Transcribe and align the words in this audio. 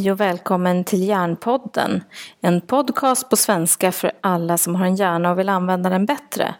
Hej 0.00 0.12
och 0.12 0.20
välkommen 0.20 0.84
till 0.84 1.08
Hjärnpodden. 1.08 2.04
En 2.40 2.60
podcast 2.60 3.30
på 3.30 3.36
svenska 3.36 3.92
för 3.92 4.12
alla 4.20 4.58
som 4.58 4.74
har 4.74 4.86
en 4.86 4.96
hjärna 4.96 5.30
och 5.30 5.38
vill 5.38 5.48
använda 5.48 5.90
den 5.90 6.06
bättre. 6.06 6.54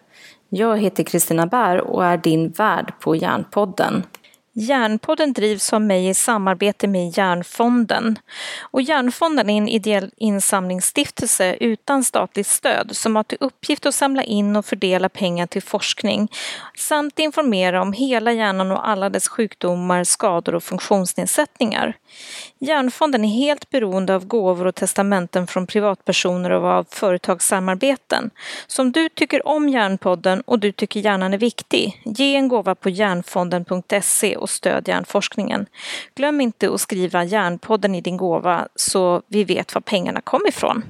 Jag 0.48 0.78
heter 0.78 1.04
Kristina 1.04 1.46
Bär 1.46 1.80
och 1.80 2.04
är 2.04 2.16
din 2.16 2.50
värd 2.50 2.92
på 3.00 3.16
Hjärnpodden. 3.16 4.02
Hjärnpodden 4.52 5.32
drivs 5.32 5.72
av 5.72 5.80
mig 5.80 6.08
i 6.08 6.14
samarbete 6.14 6.88
med 6.88 7.18
Hjärnfonden. 7.18 8.18
Och 8.60 8.82
Hjärnfonden 8.82 9.50
är 9.50 9.58
en 9.58 9.68
ideell 9.68 10.10
insamlingsstiftelse 10.16 11.56
utan 11.60 12.04
statligt 12.04 12.46
stöd 12.46 12.96
som 12.96 13.16
har 13.16 13.22
till 13.22 13.38
uppgift 13.40 13.86
att 13.86 13.94
samla 13.94 14.22
in 14.22 14.56
och 14.56 14.64
fördela 14.64 15.08
pengar 15.08 15.46
till 15.46 15.62
forskning 15.62 16.28
samt 16.80 17.18
informera 17.18 17.82
om 17.82 17.92
hela 17.92 18.32
hjärnan 18.32 18.72
och 18.72 18.88
alla 18.88 19.10
dess 19.10 19.28
sjukdomar, 19.28 20.04
skador 20.04 20.54
och 20.54 20.62
funktionsnedsättningar. 20.62 21.96
Hjärnfonden 22.58 23.24
är 23.24 23.28
helt 23.28 23.70
beroende 23.70 24.14
av 24.14 24.26
gåvor 24.26 24.66
och 24.66 24.74
testamenten 24.74 25.46
från 25.46 25.66
privatpersoner 25.66 26.50
och 26.50 26.66
av 26.66 26.86
företagssamarbeten. 26.90 28.30
Så 28.66 28.82
om 28.82 28.92
du 28.92 29.08
tycker 29.08 29.46
om 29.46 29.68
Hjärnpodden 29.68 30.40
och 30.40 30.58
du 30.58 30.72
tycker 30.72 31.00
hjärnan 31.00 31.34
är 31.34 31.38
viktig, 31.38 32.02
ge 32.04 32.36
en 32.36 32.48
gåva 32.48 32.74
på 32.74 32.90
hjärnfonden.se 32.90 34.36
och 34.36 34.50
stöd 34.50 34.88
hjärnforskningen. 34.88 35.66
Glöm 36.14 36.40
inte 36.40 36.74
att 36.74 36.80
skriva 36.80 37.24
Hjärnpodden 37.24 37.94
i 37.94 38.00
din 38.00 38.16
gåva 38.16 38.68
så 38.74 39.22
vi 39.26 39.44
vet 39.44 39.74
var 39.74 39.80
pengarna 39.80 40.20
kom 40.20 40.46
ifrån. 40.48 40.82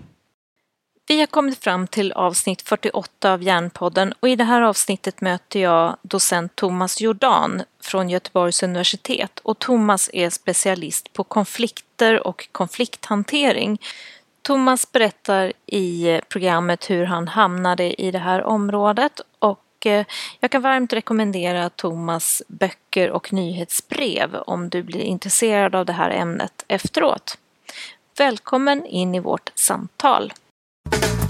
Vi 1.10 1.20
har 1.20 1.26
kommit 1.26 1.64
fram 1.64 1.86
till 1.86 2.12
avsnitt 2.12 2.62
48 2.62 3.32
av 3.32 3.42
Hjärnpodden 3.42 4.14
och 4.20 4.28
i 4.28 4.36
det 4.36 4.44
här 4.44 4.62
avsnittet 4.62 5.20
möter 5.20 5.60
jag 5.60 5.96
docent 6.02 6.56
Thomas 6.56 7.00
Jordan 7.00 7.62
från 7.82 8.08
Göteborgs 8.08 8.62
universitet 8.62 9.38
och 9.42 9.58
Thomas 9.58 10.10
är 10.12 10.30
specialist 10.30 11.12
på 11.12 11.24
konflikter 11.24 12.26
och 12.26 12.48
konflikthantering. 12.52 13.80
Thomas 14.42 14.92
berättar 14.92 15.52
i 15.66 16.20
programmet 16.28 16.90
hur 16.90 17.04
han 17.04 17.28
hamnade 17.28 18.02
i 18.02 18.10
det 18.10 18.18
här 18.18 18.42
området 18.42 19.20
och 19.38 19.86
eh, 19.86 20.06
jag 20.40 20.50
kan 20.50 20.62
varmt 20.62 20.92
rekommendera 20.92 21.70
Thomas 21.70 22.42
böcker 22.48 23.10
och 23.10 23.32
nyhetsbrev 23.32 24.36
om 24.36 24.68
du 24.68 24.82
blir 24.82 25.00
intresserad 25.00 25.74
av 25.74 25.86
det 25.86 25.92
här 25.92 26.10
ämnet 26.10 26.64
efteråt. 26.68 27.38
Välkommen 28.18 28.86
in 28.86 29.14
i 29.14 29.20
vårt 29.20 29.52
samtal. 29.54 30.32
Hej 30.88 31.29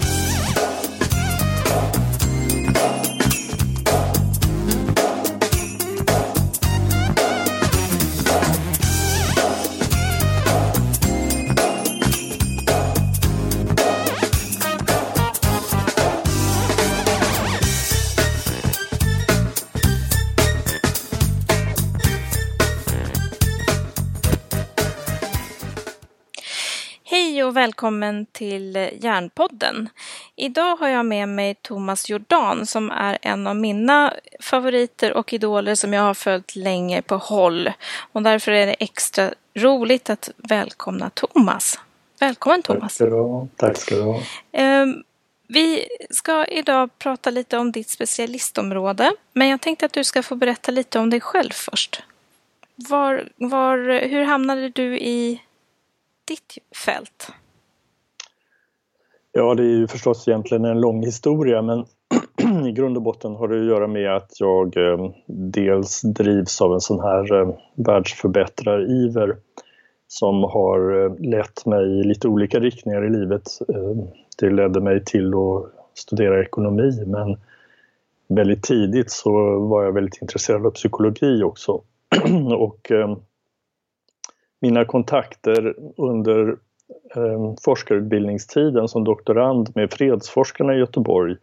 och 27.51 27.57
välkommen 27.57 28.25
till 28.25 28.89
Järnpodden. 28.99 29.89
Idag 30.35 30.75
har 30.75 30.87
jag 30.87 31.05
med 31.05 31.29
mig 31.29 31.55
Thomas 31.55 32.09
Jordan 32.09 32.65
som 32.65 32.91
är 32.91 33.17
en 33.21 33.47
av 33.47 33.55
mina 33.55 34.13
favoriter 34.39 35.13
och 35.13 35.33
idoler 35.33 35.75
som 35.75 35.93
jag 35.93 36.01
har 36.01 36.13
följt 36.13 36.55
länge 36.55 37.01
på 37.01 37.15
håll. 37.17 37.71
Och 38.11 38.21
därför 38.21 38.51
är 38.51 38.65
det 38.65 38.73
extra 38.73 39.33
roligt 39.55 40.09
att 40.09 40.29
välkomna 40.37 41.09
Thomas. 41.09 41.79
Välkommen 42.19 42.61
Thomas. 42.61 42.81
Tack 42.81 42.91
ska 42.91 43.05
du 43.05 43.21
ha. 43.21 43.47
Tack 43.55 43.77
ska 43.77 43.95
du 43.95 44.01
ha. 44.01 44.21
Ehm, 44.51 45.03
vi 45.47 45.87
ska 46.09 46.45
idag 46.45 46.99
prata 46.99 47.29
lite 47.29 47.57
om 47.57 47.71
ditt 47.71 47.89
specialistområde, 47.89 49.11
men 49.33 49.47
jag 49.47 49.61
tänkte 49.61 49.85
att 49.85 49.93
du 49.93 50.03
ska 50.03 50.23
få 50.23 50.35
berätta 50.35 50.71
lite 50.71 50.99
om 50.99 51.09
dig 51.09 51.21
själv 51.21 51.51
först. 51.51 52.03
Var, 52.75 53.29
var, 53.35 54.07
hur 54.07 54.23
hamnade 54.23 54.69
du 54.69 54.99
i 54.99 55.41
ditt 56.25 56.57
fält? 56.85 57.31
Ja, 59.33 59.55
det 59.55 59.63
är 59.63 59.77
ju 59.77 59.87
förstås 59.87 60.27
egentligen 60.27 60.65
en 60.65 60.81
lång 60.81 61.03
historia 61.03 61.61
men 61.61 61.85
i 62.67 62.71
grund 62.71 62.97
och 62.97 63.03
botten 63.03 63.35
har 63.35 63.47
det 63.47 63.59
att 63.59 63.65
göra 63.65 63.87
med 63.87 64.15
att 64.15 64.39
jag 64.39 64.77
eh, 64.77 65.11
dels 65.27 66.01
drivs 66.01 66.61
av 66.61 66.73
en 66.73 66.81
sån 66.81 66.99
här 66.99 67.33
eh, 67.33 67.55
världsförbättrariver 67.75 69.35
som 70.07 70.43
har 70.43 71.05
eh, 71.05 71.19
lett 71.19 71.65
mig 71.65 71.99
i 71.99 72.03
lite 72.03 72.27
olika 72.27 72.59
riktningar 72.59 73.05
i 73.05 73.09
livet. 73.09 73.43
Eh, 73.69 74.05
det 74.37 74.49
ledde 74.49 74.81
mig 74.81 75.03
till 75.05 75.33
att 75.33 75.71
studera 75.93 76.41
ekonomi 76.41 77.03
men 77.07 77.37
väldigt 78.27 78.63
tidigt 78.63 79.11
så 79.11 79.59
var 79.59 79.83
jag 79.83 79.91
väldigt 79.91 80.21
intresserad 80.21 80.65
av 80.65 80.71
psykologi 80.71 81.43
också. 81.43 81.81
och 82.57 82.91
eh, 82.91 83.17
mina 84.61 84.85
kontakter 84.85 85.75
under 85.97 86.57
Ehm, 87.15 87.55
forskarutbildningstiden 87.63 88.87
som 88.87 89.03
doktorand 89.03 89.71
med 89.75 89.93
fredsforskarna 89.93 90.75
i 90.75 90.79
Göteborg 90.79 91.35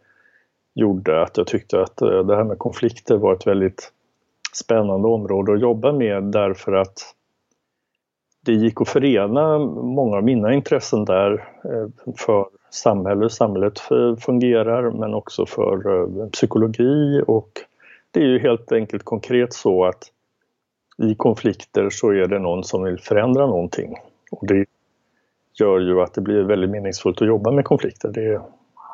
gjorde 0.75 1.21
att 1.21 1.37
jag 1.37 1.47
tyckte 1.47 1.81
att 1.81 2.01
eh, 2.01 2.25
det 2.25 2.35
här 2.35 2.43
med 2.43 2.57
konflikter 2.57 3.17
var 3.17 3.33
ett 3.33 3.47
väldigt 3.47 3.91
spännande 4.53 5.07
område 5.07 5.53
att 5.53 5.61
jobba 5.61 5.91
med 5.91 6.23
därför 6.23 6.73
att 6.73 7.15
det 8.45 8.53
gick 8.53 8.81
att 8.81 8.89
förena 8.89 9.59
många 9.59 10.17
av 10.17 10.23
mina 10.23 10.53
intressen 10.53 11.05
där 11.05 11.33
eh, 11.63 12.13
för 12.17 12.45
samhället, 12.69 13.23
hur 13.23 13.29
samhället 13.29 13.91
eh, 13.91 14.15
fungerar 14.15 14.91
men 14.91 15.13
också 15.13 15.45
för 15.45 16.01
eh, 16.01 16.29
psykologi 16.29 17.23
och 17.27 17.49
det 18.11 18.19
är 18.19 18.27
ju 18.27 18.39
helt 18.39 18.71
enkelt 18.71 19.03
konkret 19.03 19.53
så 19.53 19.85
att 19.85 20.11
i 20.97 21.15
konflikter 21.15 21.89
så 21.89 22.09
är 22.09 22.27
det 22.27 22.39
någon 22.39 22.63
som 22.63 22.83
vill 22.83 22.99
förändra 22.99 23.45
någonting. 23.45 23.95
Och 24.31 24.47
det 24.47 24.65
gör 25.59 25.79
ju 25.79 26.01
att 26.01 26.13
det 26.13 26.21
blir 26.21 26.41
väldigt 26.41 26.69
meningsfullt 26.69 27.21
att 27.21 27.27
jobba 27.27 27.51
med 27.51 27.65
konflikter. 27.65 28.09
Det 28.09 28.41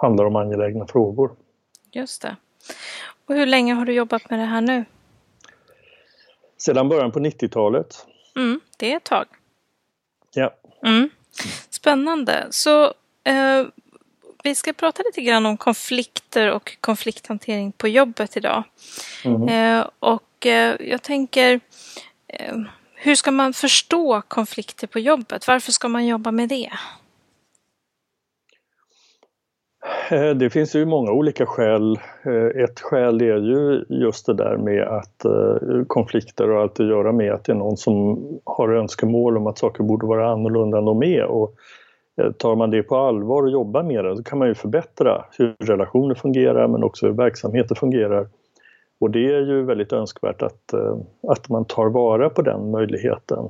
handlar 0.02 0.26
om 0.26 0.36
angelägna 0.36 0.88
frågor. 0.88 1.32
Just 1.92 2.22
det. 2.22 2.36
Och 3.28 3.36
hur 3.36 3.46
länge 3.46 3.74
har 3.74 3.86
du 3.86 3.94
jobbat 3.94 4.30
med 4.30 4.40
det 4.40 4.46
här 4.46 4.62
nu? 4.62 4.86
Sedan 6.58 6.90
början 6.90 7.12
på 7.12 7.20
90-talet. 7.20 8.06
Mm, 8.36 8.60
det 8.78 8.92
är 8.92 8.98
ett 8.98 9.04
tag. 9.04 9.26
Ja. 10.34 10.56
Mm. 10.86 11.10
Spännande. 11.70 12.48
Så 12.50 12.84
eh, 13.24 13.66
vi 14.44 14.56
ska 14.56 14.74
prata 14.74 15.04
lite 15.04 15.22
grann 15.22 15.46
om 15.46 15.58
konflikter 15.58 16.52
och 16.52 16.78
konflikthantering 16.82 17.72
på 17.72 17.88
jobbet 17.88 18.38
idag. 18.38 18.64
Mm. 19.24 19.50
Eh, 19.50 19.88
och 20.00 20.46
eh, 20.46 20.76
jag 20.80 21.02
tänker, 21.02 21.60
eh, 22.28 22.56
hur 23.06 23.16
ska 23.16 23.32
man 23.32 23.54
förstå 23.54 24.22
konflikter 24.28 24.88
på 24.88 25.00
jobbet? 25.00 25.48
Varför 25.48 25.72
ska 25.72 25.88
man 25.88 26.08
jobba 26.08 26.32
med 26.32 26.50
det? 26.50 26.70
Eh, 30.12 30.30
det 30.30 30.50
finns 30.50 30.76
ju 30.76 30.86
många 30.86 31.12
olika 31.12 31.46
skäl. 31.46 32.00
Eh, 32.24 32.64
ett 32.64 32.80
skäl 32.80 33.22
är 33.22 33.38
ju 33.38 33.86
just 33.90 34.26
det 34.26 34.34
där 34.34 34.58
med 34.58 34.88
att 34.88 35.26
eh, 35.26 35.86
konflikter 35.88 36.48
har 36.48 36.62
allt 36.62 36.80
att 36.80 36.86
göra 36.86 37.12
med 37.12 37.34
att 37.34 37.44
det 37.44 37.52
är 37.52 37.56
någon 37.56 37.78
som 37.78 38.26
har 38.44 38.70
önskemål 38.70 39.38
om 39.38 39.48
att 39.48 39.58
saker 39.58 39.84
borde 39.84 40.08
vara 40.08 40.32
annorlunda 40.32 40.78
än 40.78 40.86
de 40.86 41.04
är. 41.04 41.24
Och 41.24 41.56
tar 42.38 42.56
man 42.56 42.72
det 42.72 42.84
på 42.84 42.98
allvar 42.98 43.44
och 43.44 43.52
jobbar 43.52 43.84
med 43.84 44.06
det 44.06 44.18
så 44.18 44.24
kan 44.24 44.40
man 44.40 44.48
ju 44.48 44.56
förbättra 44.56 45.26
hur 45.38 45.56
relationer 45.60 46.16
fungerar 46.16 46.68
men 46.68 46.84
också 46.84 47.06
hur 47.06 47.14
verksamheter 47.14 47.76
fungerar. 47.76 48.28
Och 49.00 49.12
det 49.12 49.34
är 49.36 49.42
ju 49.42 49.64
väldigt 49.64 49.94
önskvärt 49.94 50.42
att, 50.42 50.74
eh, 50.74 50.98
att 51.28 51.50
man 51.50 51.66
tar 51.66 51.90
vara 51.90 52.30
på 52.30 52.42
den 52.42 52.72
möjligheten. 52.72 53.50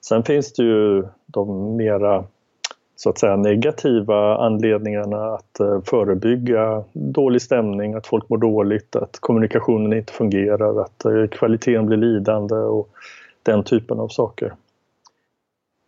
Sen 0.00 0.22
finns 0.22 0.52
det 0.52 0.62
ju 0.62 1.04
de 1.26 1.76
mera 1.76 2.24
så 2.96 3.10
att 3.10 3.18
säga 3.18 3.36
negativa 3.36 4.36
anledningarna 4.36 5.34
att 5.34 5.60
eh, 5.60 5.80
förebygga 5.84 6.84
dålig 6.92 7.42
stämning, 7.42 7.94
att 7.94 8.06
folk 8.06 8.28
mår 8.28 8.38
dåligt, 8.38 8.96
att 8.96 9.18
kommunikationen 9.20 9.92
inte 9.92 10.12
fungerar, 10.12 10.80
att 10.80 11.04
eh, 11.04 11.26
kvaliteten 11.26 11.86
blir 11.86 11.96
lidande 11.96 12.54
och 12.54 12.88
den 13.42 13.64
typen 13.64 14.00
av 14.00 14.08
saker. 14.08 14.54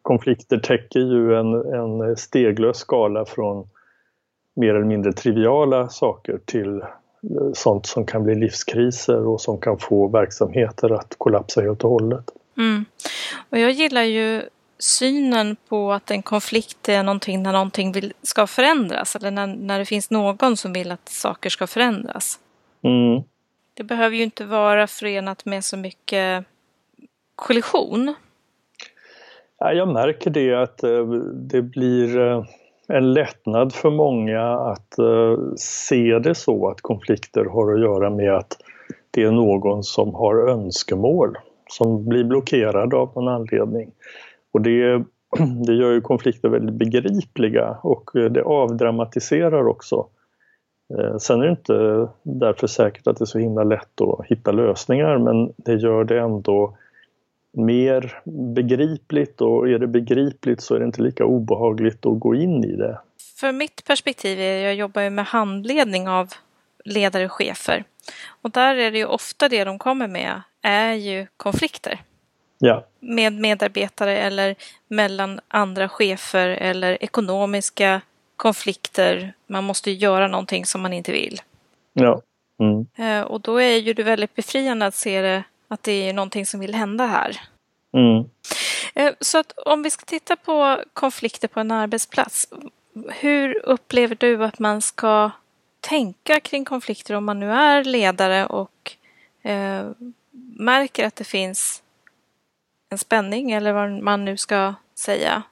Konflikter 0.03 0.59
täcker 0.59 1.01
ju 1.01 1.35
en, 1.35 1.55
en 1.55 2.17
steglös 2.17 2.77
skala 2.77 3.25
från 3.25 3.69
mer 4.55 4.75
eller 4.75 4.87
mindre 4.87 5.13
triviala 5.13 5.89
saker 5.89 6.39
till 6.45 6.83
sånt 7.55 7.87
som 7.87 8.07
kan 8.07 8.25
bli 8.25 8.35
livskriser 8.35 9.27
och 9.27 9.41
som 9.41 9.61
kan 9.61 9.79
få 9.79 10.09
verksamheter 10.09 10.91
att 10.91 11.15
kollapsa 11.19 11.61
helt 11.61 11.85
och 11.85 11.91
hållet. 11.91 12.31
Mm. 12.59 12.85
Och 13.51 13.59
jag 13.59 13.71
gillar 13.71 14.03
ju 14.03 14.43
synen 14.79 15.57
på 15.69 15.93
att 15.93 16.11
en 16.11 16.23
konflikt 16.23 16.89
är 16.89 17.03
någonting 17.03 17.43
när 17.43 17.53
någonting 17.53 17.93
vill, 17.93 18.13
ska 18.23 18.47
förändras 18.47 19.17
eller 19.17 19.31
när, 19.31 19.47
när 19.47 19.79
det 19.79 19.85
finns 19.85 20.11
någon 20.11 20.57
som 20.57 20.73
vill 20.73 20.93
att 20.93 21.09
saker 21.09 21.51
ska 21.51 21.67
förändras. 21.67 22.39
Mm. 22.83 23.23
Det 23.75 23.85
behöver 23.85 24.17
ju 24.17 24.23
inte 24.23 24.45
vara 24.45 24.87
förenat 24.87 25.45
med 25.45 25.65
så 25.65 25.77
mycket 25.77 26.45
kollision. 27.35 28.15
Jag 29.59 29.89
märker 29.89 30.31
det 30.31 30.55
att 30.55 30.79
det 31.33 31.63
blir 31.63 32.19
en 32.89 33.13
lättnad 33.13 33.73
för 33.73 33.91
många 33.91 34.43
att 34.43 34.99
eh, 34.99 35.39
se 35.57 36.19
det 36.19 36.35
så 36.35 36.69
att 36.69 36.81
konflikter 36.81 37.45
har 37.45 37.73
att 37.75 37.81
göra 37.81 38.11
med 38.11 38.35
att 38.35 38.57
det 39.11 39.23
är 39.23 39.31
någon 39.31 39.83
som 39.83 40.15
har 40.15 40.49
önskemål 40.49 41.39
som 41.71 42.09
blir 42.09 42.25
blockerad 42.25 42.95
av 42.95 43.13
någon 43.15 43.29
anledning. 43.29 43.91
Och 44.53 44.61
det, 44.61 45.05
det 45.67 45.75
gör 45.75 45.93
ju 45.93 46.01
konflikter 46.01 46.49
väldigt 46.49 46.75
begripliga 46.75 47.79
och 47.83 48.17
eh, 48.17 48.25
det 48.25 48.43
avdramatiserar 48.43 49.67
också. 49.67 50.07
Eh, 50.99 51.17
sen 51.17 51.41
är 51.41 51.45
det 51.45 51.51
inte 51.51 52.09
därför 52.23 52.67
säkert 52.67 53.07
att 53.07 53.17
det 53.17 53.25
är 53.25 53.27
så 53.27 53.39
himla 53.39 53.65
lätt 53.65 54.01
att 54.01 54.27
hitta 54.27 54.53
lösningar 54.53 55.19
men 55.19 55.53
det 55.57 55.75
gör 55.75 56.05
det 56.05 56.21
ändå 56.21 56.77
mer 57.53 58.23
begripligt 58.55 59.41
och 59.41 59.69
är 59.69 59.79
det 59.79 59.87
begripligt 59.87 60.61
så 60.61 60.75
är 60.75 60.79
det 60.79 60.85
inte 60.85 61.03
lika 61.03 61.25
obehagligt 61.25 62.07
att 62.07 62.21
gå 62.21 62.35
in 62.35 62.65
i 62.65 62.77
det. 62.77 63.01
För 63.41 63.53
mitt 63.53 63.85
perspektiv, 63.85 64.41
är, 64.41 64.65
jag 64.65 64.75
jobbar 64.75 65.03
ju 65.03 65.11
med 65.11 65.27
handledning 65.27 66.09
av 66.09 66.29
ledare 66.85 67.25
och 67.25 67.33
chefer 67.33 67.85
och 68.43 68.51
där 68.51 68.77
är 68.77 68.91
det 68.91 68.99
ju 68.99 69.07
ofta 69.07 69.49
det 69.49 69.65
de 69.65 69.79
kommer 69.79 70.09
med 70.09 70.43
är 70.63 70.93
ju 70.93 71.27
konflikter. 71.37 72.01
Ja. 72.59 72.87
Med 73.01 73.33
medarbetare 73.33 74.19
eller 74.19 74.55
mellan 74.89 75.41
andra 75.49 75.89
chefer 75.89 76.49
eller 76.49 77.03
ekonomiska 77.05 78.01
konflikter. 78.37 79.33
Man 79.47 79.65
måste 79.65 79.91
göra 79.91 80.29
någonting 80.29 80.67
som 80.67 80.81
man 80.81 80.93
inte 80.93 81.13
vill. 81.13 81.41
Ja. 81.93 82.23
Mm. 82.61 82.87
Eh, 82.97 83.27
och 83.27 83.41
då 83.41 83.61
är 83.61 83.77
ju 83.77 83.93
det 83.95 84.03
väldigt 84.03 84.35
befriande 84.35 84.87
att 84.87 84.95
se 84.95 85.21
det, 85.21 85.45
att 85.69 85.83
det 85.83 86.09
är 86.09 86.13
någonting 86.13 86.47
som 86.47 86.61
vill 86.61 86.75
hända 86.75 87.07
här. 87.07 87.41
Mm. 87.93 88.25
Eh, 88.95 89.15
så 89.21 89.39
att 89.39 89.53
om 89.59 89.83
vi 89.83 89.91
ska 89.91 90.05
titta 90.05 90.37
på 90.37 90.83
konflikter 90.93 91.49
på 91.49 91.61
en 91.61 91.71
arbetsplats. 91.71 92.49
Hur 93.09 93.67
upplever 93.67 94.17
du 94.21 94.45
att 94.45 94.59
man 94.59 94.83
ska 94.83 95.31
tänka 95.81 96.41
kring 96.41 96.65
konflikter 96.65 97.15
om 97.15 97.25
man 97.25 97.41
nu 97.41 97.51
är 97.53 97.85
ledare 97.85 98.47
och 98.47 98.93
eh, 99.43 99.87
märker 100.59 101.07
att 101.07 101.17
det 101.17 101.25
finns 101.25 101.83
en 102.91 102.99
spänning 102.99 103.51
eller 103.51 103.73
vad 103.73 104.03
man 104.03 104.25
nu 104.25 104.37
ska 104.37 104.75
säga? 104.95 105.43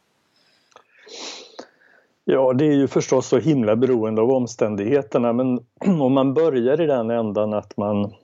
Ja, 2.25 2.53
det 2.53 2.65
är 2.65 2.73
ju 2.73 2.89
förstås 2.89 3.29
så 3.29 3.39
himla 3.39 3.77
beroende 3.77 4.23
av 4.23 4.31
omständigheterna 4.31 5.33
men 5.33 5.61
om 6.01 6.13
man 6.13 6.35
börjar 6.35 6.81
i 6.81 6.87
den 6.87 7.11
ändan 7.11 7.55
att 7.55 7.77
man 7.77 8.15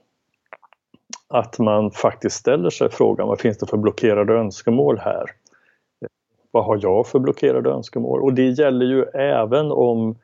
att 1.33 1.59
man 1.59 1.91
faktiskt 1.91 2.35
ställer 2.35 2.69
sig 2.69 2.89
frågan 2.91 3.27
vad 3.27 3.39
finns 3.39 3.57
det 3.57 3.67
för 3.67 3.77
blockerade 3.77 4.33
önskemål 4.33 4.99
här? 4.99 5.25
Vad 6.51 6.65
har 6.65 6.79
jag 6.81 7.07
för 7.07 7.19
blockerade 7.19 7.69
önskemål? 7.69 8.21
Och 8.21 8.33
det 8.33 8.49
gäller 8.49 8.85
ju 8.85 9.03
även 9.13 9.71
om 9.71 10.15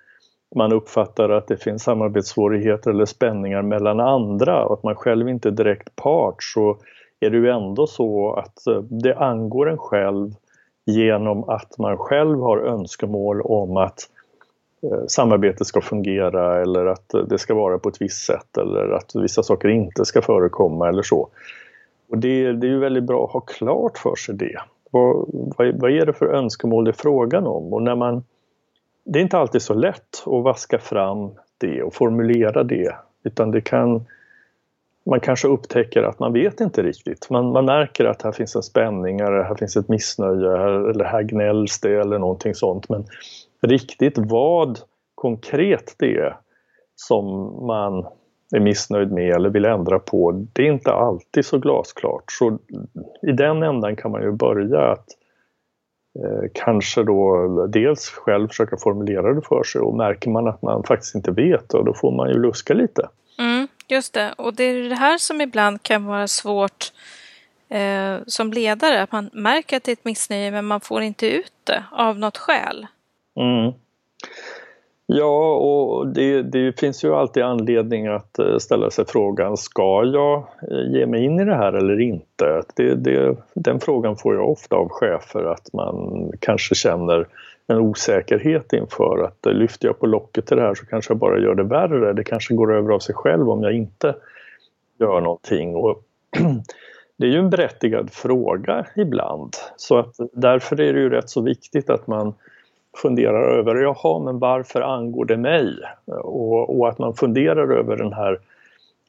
man 0.55 0.73
uppfattar 0.73 1.29
att 1.29 1.47
det 1.47 1.57
finns 1.57 1.83
samarbetssvårigheter 1.83 2.91
eller 2.91 3.05
spänningar 3.05 3.61
mellan 3.61 3.99
andra 3.99 4.65
och 4.65 4.73
att 4.73 4.83
man 4.83 4.95
själv 4.95 5.29
inte 5.29 5.49
är 5.49 5.51
direkt 5.51 5.95
part 5.95 6.43
så 6.43 6.77
är 7.19 7.29
det 7.29 7.37
ju 7.37 7.49
ändå 7.49 7.87
så 7.87 8.33
att 8.33 8.67
eh, 8.67 8.81
det 8.81 9.15
angår 9.15 9.69
en 9.69 9.77
själv 9.77 10.31
genom 10.85 11.49
att 11.49 11.77
man 11.77 11.97
själv 11.97 12.39
har 12.39 12.57
önskemål 12.57 13.41
om 13.41 13.77
att 13.77 13.99
Eh, 14.81 14.89
samarbete 14.89 15.09
samarbetet 15.09 15.67
ska 15.67 15.81
fungera 15.81 16.61
eller 16.61 16.85
att 16.85 17.13
eh, 17.13 17.21
det 17.21 17.37
ska 17.37 17.53
vara 17.53 17.79
på 17.79 17.89
ett 17.89 18.01
visst 18.01 18.25
sätt 18.25 18.57
eller 18.57 18.89
att 18.89 19.11
vissa 19.15 19.43
saker 19.43 19.69
inte 19.69 20.05
ska 20.05 20.21
förekomma 20.21 20.89
eller 20.89 21.03
så. 21.03 21.29
Och 22.09 22.17
det, 22.17 22.53
det 22.53 22.67
är 22.67 22.71
ju 22.71 22.79
väldigt 22.79 23.03
bra 23.03 23.25
att 23.25 23.31
ha 23.31 23.39
klart 23.39 23.97
för 23.97 24.15
sig 24.15 24.35
det. 24.35 24.59
Vad, 24.91 25.25
vad, 25.31 25.81
vad 25.81 25.91
är 25.91 26.05
det 26.05 26.13
för 26.13 26.25
önskemål 26.25 26.85
det 26.85 26.91
är 26.91 26.93
frågan 26.93 27.47
om? 27.47 27.73
Och 27.73 27.81
när 27.81 27.95
man 27.95 28.23
det 29.05 29.19
är 29.19 29.23
inte 29.23 29.37
alltid 29.37 29.61
så 29.61 29.73
lätt 29.73 30.23
att 30.25 30.43
vaska 30.43 30.79
fram 30.79 31.29
det 31.57 31.83
och 31.83 31.93
formulera 31.93 32.63
det 32.63 32.95
utan 33.23 33.51
det 33.51 33.61
kan 33.61 34.05
man 35.05 35.19
kanske 35.19 35.47
upptäcker 35.47 36.03
att 36.03 36.19
man 36.19 36.33
vet 36.33 36.59
inte 36.59 36.83
riktigt. 36.83 37.29
Man, 37.29 37.51
man 37.51 37.65
märker 37.65 38.05
att 38.05 38.21
här 38.21 38.31
finns 38.31 38.55
en 38.55 38.63
spänning, 38.63 39.19
eller 39.19 39.43
här 39.43 39.55
finns 39.55 39.77
ett 39.77 39.87
missnöje 39.87 40.51
eller 40.89 41.05
här 41.05 41.23
gnälls 41.23 41.79
det 41.79 41.95
eller 41.95 42.19
någonting 42.19 42.55
sånt. 42.55 42.89
Men 42.89 43.05
riktigt 43.61 44.13
vad 44.17 44.79
konkret 45.15 45.95
det 45.97 46.17
är 46.17 46.37
som 46.95 47.25
man 47.67 48.05
är 48.55 48.59
missnöjd 48.59 49.11
med 49.11 49.35
eller 49.35 49.49
vill 49.49 49.65
ändra 49.65 49.99
på, 49.99 50.45
det 50.53 50.61
är 50.61 50.71
inte 50.71 50.91
alltid 50.91 51.45
så 51.45 51.57
glasklart. 51.57 52.23
Så 52.27 52.57
i 53.21 53.31
den 53.31 53.63
ändan 53.63 53.95
kan 53.95 54.11
man 54.11 54.21
ju 54.21 54.31
börja 54.31 54.91
att 54.91 55.07
Eh, 56.15 56.49
kanske 56.53 57.03
då 57.03 57.67
dels 57.67 58.09
själv 58.09 58.47
försöka 58.47 58.77
formulera 58.77 59.33
det 59.33 59.41
för 59.41 59.63
sig 59.63 59.81
och 59.81 59.97
märker 59.97 60.29
man 60.29 60.47
att 60.47 60.61
man 60.61 60.83
faktiskt 60.83 61.15
inte 61.15 61.31
vet 61.31 61.69
då 61.69 61.93
får 61.93 62.11
man 62.11 62.29
ju 62.29 62.41
luska 62.41 62.73
lite. 62.73 63.09
Mm, 63.39 63.67
just 63.87 64.13
det, 64.13 64.33
och 64.37 64.53
det 64.53 64.63
är 64.63 64.89
det 64.89 64.95
här 64.95 65.17
som 65.17 65.41
ibland 65.41 65.83
kan 65.83 66.05
vara 66.05 66.27
svårt 66.27 66.93
eh, 67.69 68.15
som 68.27 68.53
ledare, 68.53 69.01
att 69.01 69.11
man 69.11 69.29
märker 69.33 69.77
att 69.77 69.83
det 69.83 69.91
är 69.91 69.93
ett 69.93 70.05
missnöje 70.05 70.51
men 70.51 70.65
man 70.65 70.81
får 70.81 71.01
inte 71.01 71.27
ut 71.27 71.53
det 71.63 71.83
av 71.91 72.19
något 72.19 72.37
skäl. 72.37 72.87
Mm. 73.39 73.73
Ja, 75.11 75.55
och 75.55 76.07
det, 76.07 76.41
det, 76.41 76.79
finns 76.79 77.03
ju 77.03 77.15
alltid 77.15 77.43
anledning 77.43 78.07
att 78.07 78.39
eh, 78.39 78.57
ställa 78.57 78.89
sig 78.89 79.05
frågan, 79.07 79.57
ska 79.57 80.03
jag 80.05 80.37
eh, 80.71 80.91
ge 80.91 81.05
mig 81.05 81.23
in 81.25 81.39
i 81.39 81.45
det 81.45 81.55
här 81.55 81.73
eller 81.73 81.99
inte? 81.99 82.61
Det, 82.75 82.95
det, 82.95 83.35
den 83.53 83.79
frågan 83.79 84.15
får 84.15 84.35
jag 84.35 84.49
ofta 84.49 84.75
av 84.75 84.89
chefer, 84.89 85.43
att 85.43 85.73
man 85.73 86.31
kanske 86.39 86.75
känner 86.75 87.27
en 87.67 87.77
osäkerhet 87.77 88.73
inför 88.73 89.23
att 89.23 89.45
eh, 89.45 89.53
lyfter 89.53 89.87
jag 89.87 89.99
på 89.99 90.05
locket 90.05 90.45
till 90.45 90.57
det 90.57 90.63
här 90.63 90.75
så 90.75 90.85
kanske 90.85 91.11
jag 91.11 91.19
bara 91.19 91.39
gör 91.39 91.55
det 91.55 91.63
värre. 91.63 92.13
Det 92.13 92.23
kanske 92.23 92.53
går 92.53 92.75
över 92.75 92.93
av 92.93 92.99
sig 92.99 93.15
själv 93.15 93.49
om 93.49 93.63
jag 93.63 93.73
inte 93.73 94.15
gör 94.99 95.21
någonting. 95.21 95.75
Och 95.75 96.03
det 97.17 97.25
är 97.25 97.31
ju 97.31 97.39
en 97.39 97.49
berättigad 97.49 98.09
fråga 98.11 98.85
ibland, 98.95 99.53
så 99.77 99.97
att 99.97 100.15
därför 100.33 100.81
är 100.81 100.93
det 100.93 100.99
ju 100.99 101.09
rätt 101.09 101.29
så 101.29 101.41
viktigt 101.41 101.89
att 101.89 102.07
man 102.07 102.33
funderar 102.97 103.57
över, 103.57 103.75
jaha 103.75 104.19
men 104.19 104.39
varför 104.39 104.81
angår 104.81 105.25
det 105.25 105.37
mig? 105.37 105.77
Och, 106.05 106.79
och 106.79 106.89
att 106.89 106.99
man 106.99 107.13
funderar 107.13 107.71
över 107.71 107.97
den 107.97 108.13
här, 108.13 108.39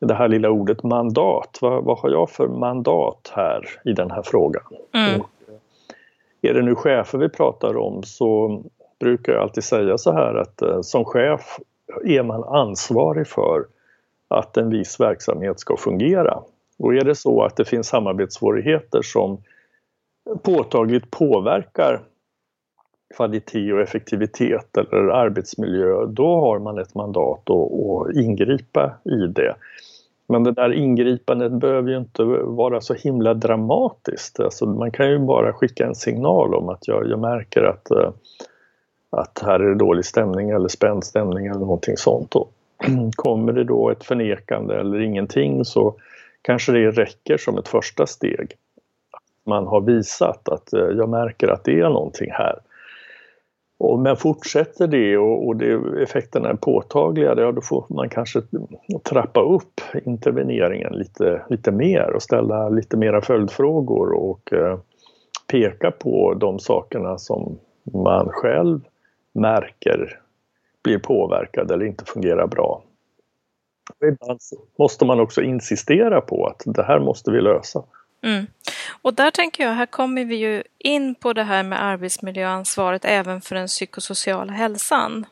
det 0.00 0.14
här 0.14 0.28
lilla 0.28 0.50
ordet 0.50 0.82
mandat. 0.82 1.58
Vad, 1.60 1.84
vad 1.84 1.98
har 1.98 2.10
jag 2.10 2.30
för 2.30 2.48
mandat 2.48 3.32
här 3.34 3.64
i 3.84 3.92
den 3.92 4.10
här 4.10 4.22
frågan? 4.22 4.62
Mm. 4.94 5.20
Och 5.20 5.28
är 6.42 6.54
det 6.54 6.62
nu 6.62 6.74
chefer 6.74 7.18
vi 7.18 7.28
pratar 7.28 7.76
om 7.76 8.02
så 8.02 8.60
brukar 8.98 9.32
jag 9.32 9.42
alltid 9.42 9.64
säga 9.64 9.98
så 9.98 10.12
här 10.12 10.34
att 10.34 10.62
eh, 10.62 10.80
som 10.80 11.04
chef 11.04 11.58
är 12.04 12.22
man 12.22 12.44
ansvarig 12.44 13.26
för 13.26 13.64
att 14.28 14.56
en 14.56 14.70
viss 14.70 15.00
verksamhet 15.00 15.60
ska 15.60 15.76
fungera. 15.76 16.42
Och 16.78 16.94
är 16.94 17.04
det 17.04 17.14
så 17.14 17.42
att 17.42 17.56
det 17.56 17.64
finns 17.64 17.88
samarbetssvårigheter 17.88 19.02
som 19.02 19.38
påtagligt 20.42 21.10
påverkar 21.10 22.00
kvalitet 23.16 23.72
och 23.72 23.80
effektivitet 23.80 24.76
eller 24.76 25.08
arbetsmiljö, 25.08 26.06
då 26.06 26.40
har 26.40 26.58
man 26.58 26.78
ett 26.78 26.94
mandat 26.94 27.50
att, 27.50 28.10
att 28.10 28.16
ingripa 28.16 28.92
i 29.04 29.26
det. 29.26 29.54
Men 30.30 30.44
det 30.44 30.52
där 30.52 30.72
ingripandet 30.72 31.52
behöver 31.52 31.90
ju 31.90 31.96
inte 31.96 32.24
vara 32.44 32.80
så 32.80 32.94
himla 32.94 33.34
dramatiskt. 33.34 34.40
Alltså 34.40 34.66
man 34.66 34.90
kan 34.90 35.10
ju 35.10 35.18
bara 35.18 35.52
skicka 35.52 35.86
en 35.86 35.94
signal 35.94 36.54
om 36.54 36.68
att 36.68 36.88
jag, 36.88 37.08
jag 37.08 37.18
märker 37.18 37.62
att, 37.62 37.90
eh, 37.90 38.10
att 39.10 39.42
här 39.42 39.60
är 39.60 39.68
det 39.68 39.74
dålig 39.74 40.04
stämning 40.04 40.50
eller 40.50 40.68
spänd 40.68 41.04
stämning 41.04 41.46
eller 41.46 41.60
någonting 41.60 41.96
sånt. 41.96 42.36
Och 42.36 42.52
kommer 43.16 43.52
det 43.52 43.64
då 43.64 43.90
ett 43.90 44.04
förnekande 44.04 44.80
eller 44.80 45.00
ingenting 45.00 45.64
så 45.64 45.94
kanske 46.42 46.72
det 46.72 46.90
räcker 46.90 47.36
som 47.36 47.58
ett 47.58 47.68
första 47.68 48.06
steg. 48.06 48.52
Man 49.46 49.66
har 49.66 49.80
visat 49.80 50.48
att 50.48 50.72
eh, 50.72 50.80
jag 50.80 51.08
märker 51.08 51.48
att 51.48 51.64
det 51.64 51.80
är 51.80 51.88
någonting 51.88 52.30
här. 52.30 52.58
Och 53.80 53.98
men 53.98 54.16
fortsätter 54.16 54.86
det 54.86 55.18
och, 55.18 55.46
och 55.46 55.56
det, 55.56 56.02
effekterna 56.02 56.48
är 56.48 56.54
påtagliga, 56.54 57.34
ja, 57.36 57.52
då 57.52 57.60
får 57.60 57.84
man 57.88 58.08
kanske 58.08 58.42
trappa 59.02 59.40
upp 59.40 59.80
interveneringen 60.04 60.92
lite, 60.92 61.42
lite 61.48 61.72
mer 61.72 62.12
och 62.14 62.22
ställa 62.22 62.68
lite 62.68 62.96
mera 62.96 63.20
följdfrågor 63.20 64.12
och 64.12 64.52
eh, 64.52 64.78
peka 65.46 65.90
på 65.90 66.34
de 66.34 66.58
sakerna 66.58 67.18
som 67.18 67.58
man 67.92 68.28
själv 68.28 68.80
märker 69.32 70.20
blir 70.84 70.98
påverkad 70.98 71.70
eller 71.70 71.86
inte 71.86 72.04
fungerar 72.04 72.46
bra. 72.46 72.82
Ibland 74.04 74.40
måste 74.78 75.04
man 75.04 75.20
också 75.20 75.42
insistera 75.42 76.20
på 76.20 76.46
att 76.46 76.62
det 76.66 76.82
här 76.82 76.98
måste 76.98 77.30
vi 77.30 77.40
lösa. 77.40 77.84
Mm. 78.22 78.46
Och 79.02 79.14
där 79.14 79.30
tänker 79.30 79.64
jag, 79.64 79.72
här 79.72 79.86
kommer 79.86 80.24
vi 80.24 80.36
ju 80.36 80.62
in 80.78 81.14
på 81.14 81.32
det 81.32 81.42
här 81.42 81.62
med 81.62 81.82
arbetsmiljöansvaret 81.84 83.04
även 83.04 83.40
för 83.40 83.54
den 83.54 83.66
psykosociala 83.66 84.52
hälsan. 84.52 85.26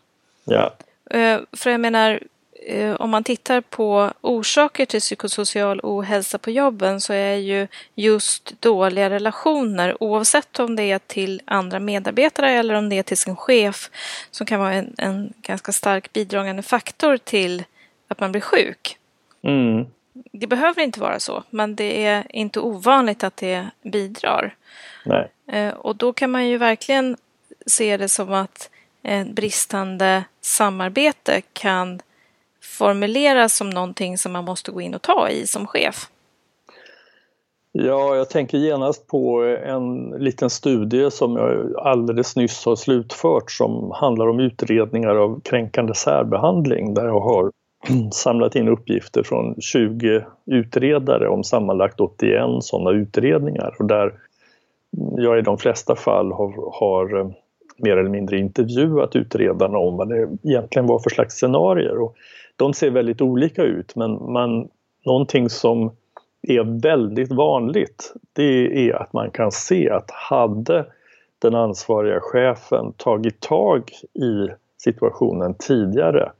Ja. 0.44 0.74
Eh, 1.10 1.40
för 1.52 1.70
jag 1.70 1.80
menar, 1.80 2.20
eh, 2.66 2.94
om 2.94 3.10
man 3.10 3.24
tittar 3.24 3.60
på 3.60 4.12
orsaker 4.20 4.86
till 4.86 5.00
psykosocial 5.00 5.80
ohälsa 5.82 6.38
på 6.38 6.50
jobben 6.50 7.00
så 7.00 7.12
är 7.12 7.34
ju 7.34 7.68
just 7.94 8.60
dåliga 8.60 9.10
relationer, 9.10 10.02
oavsett 10.02 10.58
om 10.58 10.76
det 10.76 10.82
är 10.82 10.98
till 10.98 11.42
andra 11.44 11.78
medarbetare 11.80 12.50
eller 12.50 12.74
om 12.74 12.88
det 12.88 12.98
är 12.98 13.02
till 13.02 13.18
sin 13.18 13.36
chef, 13.36 13.90
som 14.30 14.46
kan 14.46 14.60
vara 14.60 14.74
en, 14.74 14.94
en 14.98 15.32
ganska 15.42 15.72
stark 15.72 16.12
bidragande 16.12 16.62
faktor 16.62 17.16
till 17.16 17.64
att 18.08 18.20
man 18.20 18.32
blir 18.32 18.42
sjuk. 18.42 18.98
Mm. 19.42 19.86
Det 20.32 20.46
behöver 20.46 20.82
inte 20.82 21.00
vara 21.00 21.20
så, 21.20 21.42
men 21.50 21.76
det 21.76 22.04
är 22.04 22.26
inte 22.28 22.60
ovanligt 22.60 23.24
att 23.24 23.36
det 23.36 23.66
bidrar. 23.82 24.54
Nej. 25.04 25.30
Eh, 25.46 25.74
och 25.74 25.96
då 25.96 26.12
kan 26.12 26.30
man 26.30 26.48
ju 26.48 26.58
verkligen 26.58 27.16
se 27.66 27.96
det 27.96 28.08
som 28.08 28.32
att 28.32 28.70
bristande 29.26 30.24
samarbete 30.40 31.42
kan 31.52 32.00
formuleras 32.62 33.56
som 33.56 33.70
någonting 33.70 34.18
som 34.18 34.32
man 34.32 34.44
måste 34.44 34.70
gå 34.70 34.80
in 34.80 34.94
och 34.94 35.02
ta 35.02 35.28
i 35.28 35.46
som 35.46 35.66
chef? 35.66 36.08
Ja, 37.72 38.16
jag 38.16 38.30
tänker 38.30 38.58
genast 38.58 39.06
på 39.06 39.42
en 39.66 40.10
liten 40.10 40.50
studie 40.50 41.10
som 41.10 41.36
jag 41.36 41.76
alldeles 41.76 42.36
nyss 42.36 42.66
har 42.66 42.76
slutfört 42.76 43.50
som 43.50 43.90
handlar 43.94 44.28
om 44.28 44.40
utredningar 44.40 45.14
av 45.14 45.40
kränkande 45.40 45.94
särbehandling 45.94 46.94
där 46.94 47.06
jag 47.06 47.20
har 47.20 47.52
samlat 48.12 48.56
in 48.56 48.68
uppgifter 48.68 49.22
från 49.22 49.60
20 49.60 50.24
utredare 50.46 51.28
om 51.28 51.44
sammanlagt 51.44 52.00
81 52.00 52.40
sådana 52.60 52.90
utredningar 52.90 53.74
och 53.78 53.84
där 53.84 54.12
jag 55.16 55.38
i 55.38 55.42
de 55.42 55.58
flesta 55.58 55.96
fall 55.96 56.32
har, 56.32 56.80
har 56.80 57.20
eh, 57.20 57.30
mer 57.76 57.96
eller 57.96 58.10
mindre 58.10 58.38
intervjuat 58.38 59.16
utredarna 59.16 59.78
om 59.78 59.96
vad 59.96 60.08
det 60.08 60.28
egentligen 60.42 60.86
var 60.86 60.98
för 60.98 61.10
slags 61.10 61.34
scenarier. 61.34 61.98
Och 61.98 62.16
de 62.56 62.74
ser 62.74 62.90
väldigt 62.90 63.20
olika 63.20 63.62
ut 63.62 63.96
men 63.96 64.32
man, 64.32 64.68
någonting 65.04 65.50
som 65.50 65.90
är 66.42 66.80
väldigt 66.80 67.32
vanligt 67.32 68.14
det 68.32 68.88
är 68.88 69.02
att 69.02 69.12
man 69.12 69.30
kan 69.30 69.52
se 69.52 69.90
att 69.90 70.10
hade 70.10 70.86
den 71.38 71.54
ansvariga 71.54 72.20
chefen 72.20 72.92
tagit 72.96 73.40
tag 73.40 73.90
i 74.14 74.48
situationen 74.78 75.54
tidigare 75.58 76.32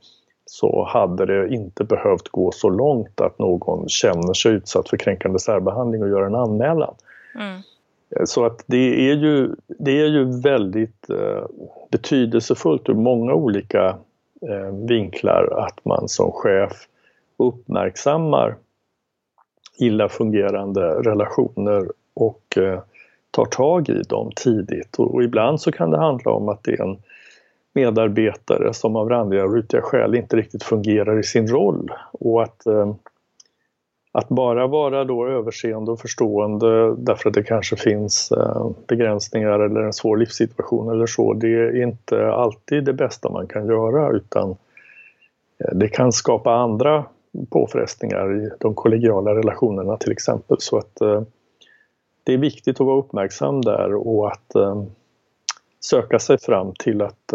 så 0.51 0.85
hade 0.85 1.27
det 1.27 1.55
inte 1.55 1.85
behövt 1.85 2.29
gå 2.29 2.53
så 2.53 2.69
långt 2.69 3.21
att 3.21 3.39
någon 3.39 3.89
känner 3.89 4.33
sig 4.33 4.53
utsatt 4.53 4.89
för 4.89 4.97
kränkande 4.97 5.39
särbehandling 5.39 6.03
och 6.03 6.09
gör 6.09 6.23
en 6.23 6.35
anmälan. 6.35 6.95
Mm. 7.35 7.61
Så 8.25 8.45
att 8.45 8.65
det 8.67 9.11
är 9.11 9.15
ju, 9.15 9.55
det 9.67 10.01
är 10.01 10.07
ju 10.07 10.41
väldigt 10.41 11.11
eh, 11.11 11.47
betydelsefullt 11.91 12.89
ur 12.89 12.95
många 12.95 13.35
olika 13.35 13.99
eh, 14.49 14.75
vinklar 14.89 15.67
att 15.67 15.85
man 15.85 16.09
som 16.09 16.33
chef 16.33 16.89
uppmärksammar 17.37 18.57
illa 19.79 20.09
fungerande 20.09 20.81
relationer 20.81 21.93
och 22.15 22.59
eh, 22.59 22.81
tar 23.31 23.45
tag 23.45 23.89
i 23.89 24.03
dem 24.03 24.31
tidigt. 24.37 24.97
Och, 24.99 25.15
och, 25.15 25.23
ibland 25.23 25.61
så 25.61 25.73
kan 25.73 25.91
det 25.91 25.99
handla 25.99 26.31
om 26.31 26.49
att 26.49 26.65
det 26.65 26.73
är 26.73 26.83
en 26.83 26.99
medarbetare 27.79 28.75
som 28.75 28.97
av 28.97 29.09
randiga 29.09 29.45
och 29.45 29.55
rutiga 29.55 29.83
skäl 29.83 30.15
inte 30.15 30.37
riktigt 30.37 30.63
fungerar 30.63 31.19
i 31.19 31.23
sin 31.23 31.49
roll 31.49 31.91
och 32.13 32.43
att 32.43 32.67
eh, 32.67 32.95
att 34.13 34.29
bara 34.29 34.67
vara 34.67 35.05
då 35.05 35.27
överseende 35.27 35.91
och 35.91 36.01
förstående 36.01 36.95
därför 36.97 37.29
att 37.29 37.35
det 37.35 37.43
kanske 37.43 37.77
finns 37.77 38.33
eh, 38.33 38.71
begränsningar 38.87 39.61
eller 39.61 39.81
en 39.81 39.93
svår 39.93 40.17
livssituation 40.17 40.93
eller 40.93 41.07
så, 41.07 41.33
det 41.33 41.49
är 41.49 41.83
inte 41.83 42.33
alltid 42.33 42.85
det 42.85 42.93
bästa 42.93 43.31
man 43.31 43.47
kan 43.47 43.67
göra 43.67 44.11
utan 44.17 44.51
eh, 45.59 45.75
det 45.75 45.89
kan 45.89 46.13
skapa 46.13 46.55
andra 46.55 47.05
påfrestningar 47.51 48.37
i 48.37 48.51
de 48.61 48.75
kollegiala 48.75 49.35
relationerna 49.35 49.97
till 49.97 50.13
exempel. 50.13 50.57
Så 50.61 50.79
att 50.79 50.95
det 52.25 52.33
är 52.33 52.39
viktigt 52.39 52.81
att 52.81 52.87
vara 52.87 52.99
uppmärksam 52.99 53.63
där 53.63 53.95
och 53.95 54.29
att 54.29 54.53
söka 55.81 56.19
sig 56.19 56.39
fram 56.39 56.73
till 56.79 57.03
att 57.03 57.33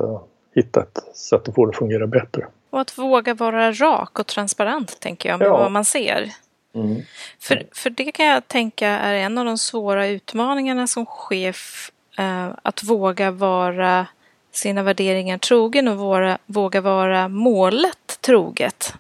hitta 0.56 0.82
ett 0.82 1.16
sätt 1.16 1.48
att 1.48 1.56
få 1.56 1.66
det 1.66 1.70
att 1.70 1.76
fungera 1.76 2.08
bättre. 2.08 2.48
Och 2.70 2.82
att 2.82 2.98
våga 2.98 3.34
vara 3.34 3.72
rak 3.72 4.20
och 4.20 4.28
transparent 4.28 5.00
tänker 5.00 5.30
jag 5.30 5.40
med 5.40 5.48
ja. 5.48 5.58
vad 5.58 5.72
man 5.72 5.86
ser. 5.86 6.32
Mm. 6.76 7.02
För, 7.40 7.64
för 7.72 7.90
det 7.90 8.12
kan 8.12 8.26
jag 8.26 8.48
tänka 8.48 8.88
är 8.88 9.14
en 9.14 9.38
av 9.38 9.46
de 9.46 9.58
svåra 9.58 10.08
utmaningarna 10.08 10.88
som 10.88 11.06
chef. 11.06 11.92
Eh, 12.18 12.48
att 12.62 12.84
våga 12.84 13.32
vara 13.32 14.08
sina 14.52 14.84
värderingar 14.84 15.38
trogen 15.38 15.88
och 15.88 15.98
våra, 15.98 16.38
våga 16.46 16.82
vara 16.82 17.28
målet 17.28 18.18
troget. 18.22 18.94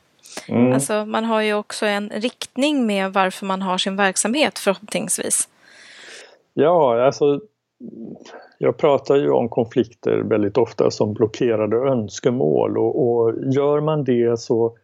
Mm. 0.48 0.74
Alltså 0.74 1.06
man 1.06 1.26
har 1.26 1.42
ju 1.42 1.54
också 1.54 1.86
en 1.86 2.10
riktning 2.10 2.86
med 2.86 3.14
varför 3.14 3.46
man 3.46 3.62
har 3.62 3.78
sin 3.78 3.96
verksamhet 3.96 4.60
förhoppningsvis. 4.60 5.50
Ja, 6.54 7.06
alltså 7.06 7.40
jag 8.58 8.78
pratar 8.78 9.16
ju 9.16 9.30
om 9.30 9.50
konflikter 9.50 10.18
väldigt 10.18 10.58
ofta 10.58 10.92
som 10.92 11.14
blockerade 11.14 11.76
önskemål 11.76 12.78
och, 12.78 13.08
och 13.08 13.34
gör 13.54 13.82
man 13.82 14.04
det 14.04 14.40
så 14.40 14.78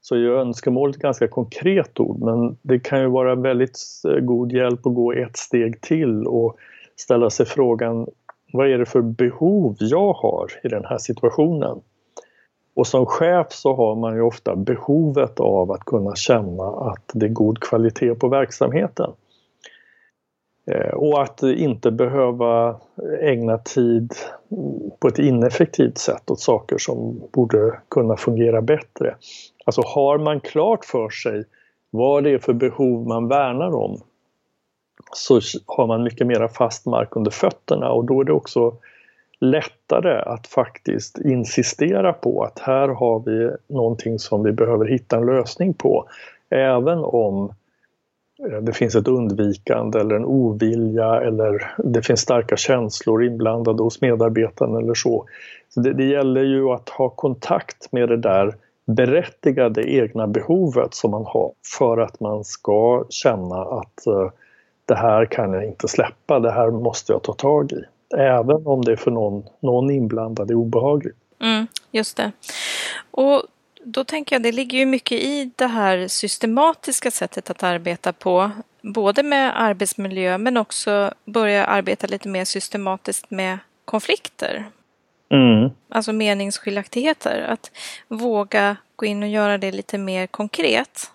så 0.00 0.14
är 0.14 0.18
önskemål 0.18 0.90
ett 0.90 0.96
ganska 0.96 1.28
konkret 1.28 2.00
ord 2.00 2.20
men 2.20 2.56
det 2.62 2.78
kan 2.78 3.00
ju 3.00 3.06
vara 3.06 3.34
väldigt 3.34 3.78
god 4.20 4.52
hjälp 4.52 4.86
att 4.86 4.94
gå 4.94 5.12
ett 5.12 5.36
steg 5.36 5.80
till 5.80 6.26
och 6.26 6.56
ställa 6.96 7.30
sig 7.30 7.46
frågan 7.46 8.06
vad 8.52 8.70
är 8.70 8.78
det 8.78 8.86
för 8.86 9.00
behov 9.00 9.76
jag 9.78 10.12
har 10.12 10.46
i 10.64 10.68
den 10.68 10.84
här 10.84 10.98
situationen? 10.98 11.80
Och 12.74 12.86
som 12.86 13.06
chef 13.06 13.46
så 13.52 13.74
har 13.74 13.94
man 13.94 14.14
ju 14.14 14.20
ofta 14.20 14.56
behovet 14.56 15.40
av 15.40 15.72
att 15.72 15.84
kunna 15.84 16.16
känna 16.16 16.64
att 16.64 17.10
det 17.12 17.26
är 17.26 17.30
god 17.30 17.60
kvalitet 17.60 18.14
på 18.14 18.28
verksamheten. 18.28 19.12
Eh, 20.70 20.94
och 20.94 21.22
att 21.22 21.42
inte 21.42 21.90
behöva 21.90 22.76
ägna 23.20 23.58
tid 23.58 24.12
på 25.00 25.08
ett 25.08 25.18
ineffektivt 25.18 25.98
sätt 25.98 26.30
åt 26.30 26.40
saker 26.40 26.78
som 26.78 27.22
borde 27.32 27.80
kunna 27.88 28.16
fungera 28.16 28.62
bättre. 28.62 29.14
Alltså 29.64 29.82
har 29.82 30.18
man 30.18 30.40
klart 30.40 30.84
för 30.84 31.10
sig 31.10 31.44
vad 31.90 32.24
det 32.24 32.30
är 32.30 32.38
för 32.38 32.52
behov 32.52 33.06
man 33.08 33.28
värnar 33.28 33.74
om 33.74 34.00
så 35.12 35.40
har 35.66 35.86
man 35.86 36.02
mycket 36.02 36.26
mera 36.26 36.48
fast 36.48 36.86
mark 36.86 37.16
under 37.16 37.30
fötterna 37.30 37.90
och 37.90 38.04
då 38.04 38.20
är 38.20 38.24
det 38.24 38.32
också 38.32 38.74
lättare 39.40 40.18
att 40.18 40.46
faktiskt 40.46 41.18
insistera 41.18 42.12
på 42.12 42.42
att 42.42 42.58
här 42.58 42.88
har 42.88 43.22
vi 43.26 43.50
någonting 43.74 44.18
som 44.18 44.42
vi 44.42 44.52
behöver 44.52 44.86
hitta 44.86 45.16
en 45.16 45.26
lösning 45.26 45.74
på. 45.74 46.08
Även 46.50 46.98
om 46.98 47.52
det 48.60 48.72
finns 48.72 48.94
ett 48.94 49.08
undvikande 49.08 50.00
eller 50.00 50.16
en 50.16 50.24
ovilja 50.24 51.20
eller 51.20 51.74
det 51.84 52.02
finns 52.02 52.20
starka 52.20 52.56
känslor 52.56 53.24
inblandade 53.24 53.82
hos 53.82 54.00
medarbetaren 54.00 54.76
eller 54.76 54.94
så. 54.94 55.24
så 55.68 55.80
det, 55.80 55.92
det 55.92 56.04
gäller 56.04 56.42
ju 56.42 56.70
att 56.70 56.88
ha 56.88 57.08
kontakt 57.08 57.92
med 57.92 58.08
det 58.08 58.16
där 58.16 58.54
berättigade 58.86 59.90
egna 59.90 60.26
behovet 60.26 60.94
som 60.94 61.10
man 61.10 61.24
har 61.24 61.52
för 61.78 61.98
att 61.98 62.20
man 62.20 62.44
ska 62.44 63.04
känna 63.08 63.62
att 63.62 64.06
eh, 64.06 64.30
det 64.84 64.94
här 64.94 65.24
kan 65.24 65.52
jag 65.52 65.64
inte 65.64 65.88
släppa, 65.88 66.40
det 66.40 66.50
här 66.50 66.70
måste 66.70 67.12
jag 67.12 67.22
ta 67.22 67.32
tag 67.32 67.72
i. 67.72 67.82
Även 68.16 68.66
om 68.66 68.84
det 68.84 68.96
för 68.96 69.10
någon, 69.10 69.44
någon 69.60 69.90
inblandad 69.90 70.50
är 70.50 70.54
obehagligt. 70.54 71.16
Mm, 71.40 71.66
just 71.90 72.16
det. 72.16 72.32
Och 73.10 73.42
då 73.92 74.04
tänker 74.04 74.36
jag, 74.36 74.42
det 74.42 74.52
ligger 74.52 74.78
ju 74.78 74.86
mycket 74.86 75.20
i 75.20 75.50
det 75.56 75.66
här 75.66 76.08
systematiska 76.08 77.10
sättet 77.10 77.50
att 77.50 77.62
arbeta 77.62 78.12
på. 78.12 78.50
Både 78.82 79.22
med 79.22 79.62
arbetsmiljö 79.62 80.38
men 80.38 80.56
också 80.56 81.12
börja 81.24 81.64
arbeta 81.64 82.06
lite 82.06 82.28
mer 82.28 82.44
systematiskt 82.44 83.30
med 83.30 83.58
konflikter. 83.84 84.64
Mm. 85.30 85.70
Alltså 85.88 86.12
meningsskiljaktigheter. 86.12 87.46
Att 87.48 87.70
våga 88.08 88.76
gå 88.96 89.06
in 89.06 89.22
och 89.22 89.28
göra 89.28 89.58
det 89.58 89.72
lite 89.72 89.98
mer 89.98 90.26
konkret. 90.26 91.10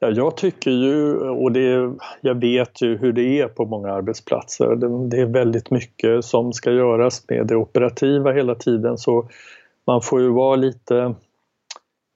Ja, 0.00 0.10
jag 0.10 0.36
tycker 0.36 0.70
ju, 0.70 1.18
och 1.18 1.52
det, 1.52 1.94
jag 2.20 2.34
vet 2.34 2.82
ju 2.82 2.96
hur 2.96 3.12
det 3.12 3.40
är 3.40 3.48
på 3.48 3.64
många 3.64 3.92
arbetsplatser. 3.92 4.76
Det, 4.76 5.08
det, 5.08 5.22
är 5.22 5.26
väldigt 5.26 5.70
mycket 5.70 6.24
som 6.24 6.52
ska 6.52 6.70
göras 6.70 7.24
med 7.28 7.46
det 7.46 7.56
operativa 7.56 8.32
hela 8.32 8.54
tiden 8.54 8.98
så 8.98 9.28
man 9.86 10.02
får 10.02 10.20
ju 10.20 10.28
vara 10.28 10.56
lite, 10.56 11.14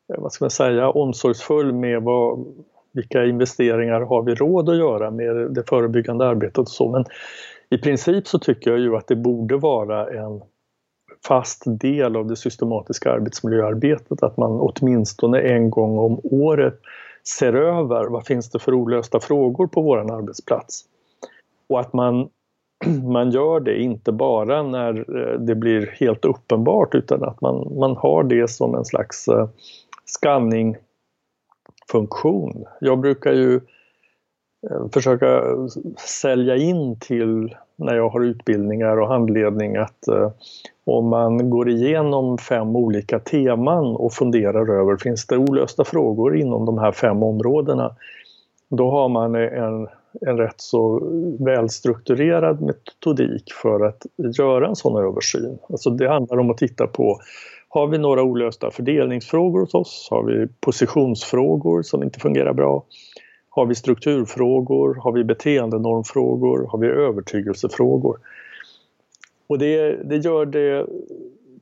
Eh, 0.08 0.20
vad 0.20 0.32
ska 0.32 0.44
man 0.44 0.50
säga, 0.50 0.90
omsorgsfull 0.90 1.72
med 1.72 2.02
vad, 2.02 2.46
vilka 2.92 3.24
investeringar 3.24 4.00
har 4.00 4.22
vi 4.22 4.34
råd 4.34 4.68
att 4.68 4.76
göra 4.76 5.10
med 5.10 5.36
det 5.54 5.68
förebyggande 5.68 6.26
arbetet 6.26 6.58
och 6.58 6.68
så. 6.68 6.88
Men 6.88 7.04
i 7.70 7.78
princip 7.78 8.26
så 8.26 8.38
tycker 8.38 8.70
jag 8.70 8.80
ju 8.80 8.96
att 8.96 9.08
det 9.08 9.16
borde 9.16 9.56
vara 9.56 10.10
en 10.10 10.42
fast 11.28 11.62
del 11.66 12.16
av 12.16 12.26
det 12.26 12.36
systematiska 12.36 13.12
arbetsmiljöarbetet 13.12 14.22
att 14.22 14.36
man 14.36 14.60
åtminstone 14.60 15.40
en 15.40 15.70
gång 15.70 15.98
om 15.98 16.20
året 16.22 16.80
ser 17.38 17.52
över 17.52 18.04
vad 18.04 18.26
finns 18.26 18.50
det 18.50 18.58
för 18.58 18.74
olösta 18.74 19.20
frågor 19.20 19.66
på 19.66 19.82
våran 19.82 20.10
arbetsplats. 20.10 20.84
Och 21.68 21.80
att 21.80 21.92
man, 21.92 22.28
man 23.12 23.30
gör 23.30 23.60
det 23.60 23.82
inte 23.82 24.12
bara 24.12 24.62
när 24.62 25.18
eh, 25.18 25.40
det 25.40 25.54
blir 25.54 25.86
helt 25.86 26.24
uppenbart 26.24 26.94
utan 26.94 27.24
att 27.24 27.40
man, 27.40 27.78
man 27.78 27.96
har 27.96 28.24
det 28.24 28.50
som 28.50 28.74
en 28.74 28.84
slags 28.84 29.28
eh, 29.28 29.48
skanningfunktion. 30.14 32.64
Jag 32.80 32.98
brukar 32.98 33.32
ju 33.32 33.60
eh, 34.70 34.88
försöka 34.92 35.42
sälja 35.98 36.56
in 36.56 37.00
till 37.00 37.56
när 37.76 37.94
jag 37.94 38.08
har 38.08 38.20
utbildningar 38.20 38.96
och 38.96 39.08
handledning 39.08 39.76
att 39.76 40.08
eh, 40.08 40.30
om 40.84 41.08
man 41.08 41.50
går 41.50 41.68
igenom 41.68 42.38
fem 42.38 42.76
olika 42.76 43.18
teman 43.18 43.96
och 43.96 44.12
funderar 44.12 44.80
över 44.80 44.96
finns 44.96 45.26
det 45.26 45.36
olösta 45.36 45.84
frågor 45.84 46.36
inom 46.36 46.66
de 46.66 46.78
här 46.78 46.92
fem 46.92 47.22
områdena 47.22 47.96
då 48.76 48.90
har 48.90 49.08
man 49.08 49.34
en, 49.34 49.88
en 50.20 50.38
rätt 50.38 50.60
så 50.60 51.02
välstrukturerad 51.38 52.60
metodik 52.60 53.52
för 53.62 53.86
att 53.86 54.06
göra 54.38 54.68
en 54.68 54.76
sån 54.76 55.04
översyn. 55.04 55.58
Alltså 55.68 55.90
det 55.90 56.08
handlar 56.08 56.38
om 56.38 56.50
att 56.50 56.58
titta 56.58 56.86
på 56.86 57.20
har 57.74 57.86
vi 57.86 57.98
några 57.98 58.22
olösta 58.22 58.70
fördelningsfrågor 58.70 59.60
hos 59.60 59.74
oss? 59.74 60.08
Har 60.10 60.22
vi 60.22 60.48
positionsfrågor 60.60 61.82
som 61.82 62.02
inte 62.02 62.20
fungerar 62.20 62.52
bra? 62.52 62.84
Har 63.48 63.66
vi 63.66 63.74
strukturfrågor? 63.74 64.94
Har 64.94 65.12
vi 65.12 65.24
beteendenormfrågor? 65.24 66.66
Har 66.66 66.78
vi 66.78 66.86
övertygelsefrågor? 66.86 68.18
Och 69.46 69.58
det, 69.58 69.92
det 70.04 70.16
gör 70.16 70.46
det 70.46 70.86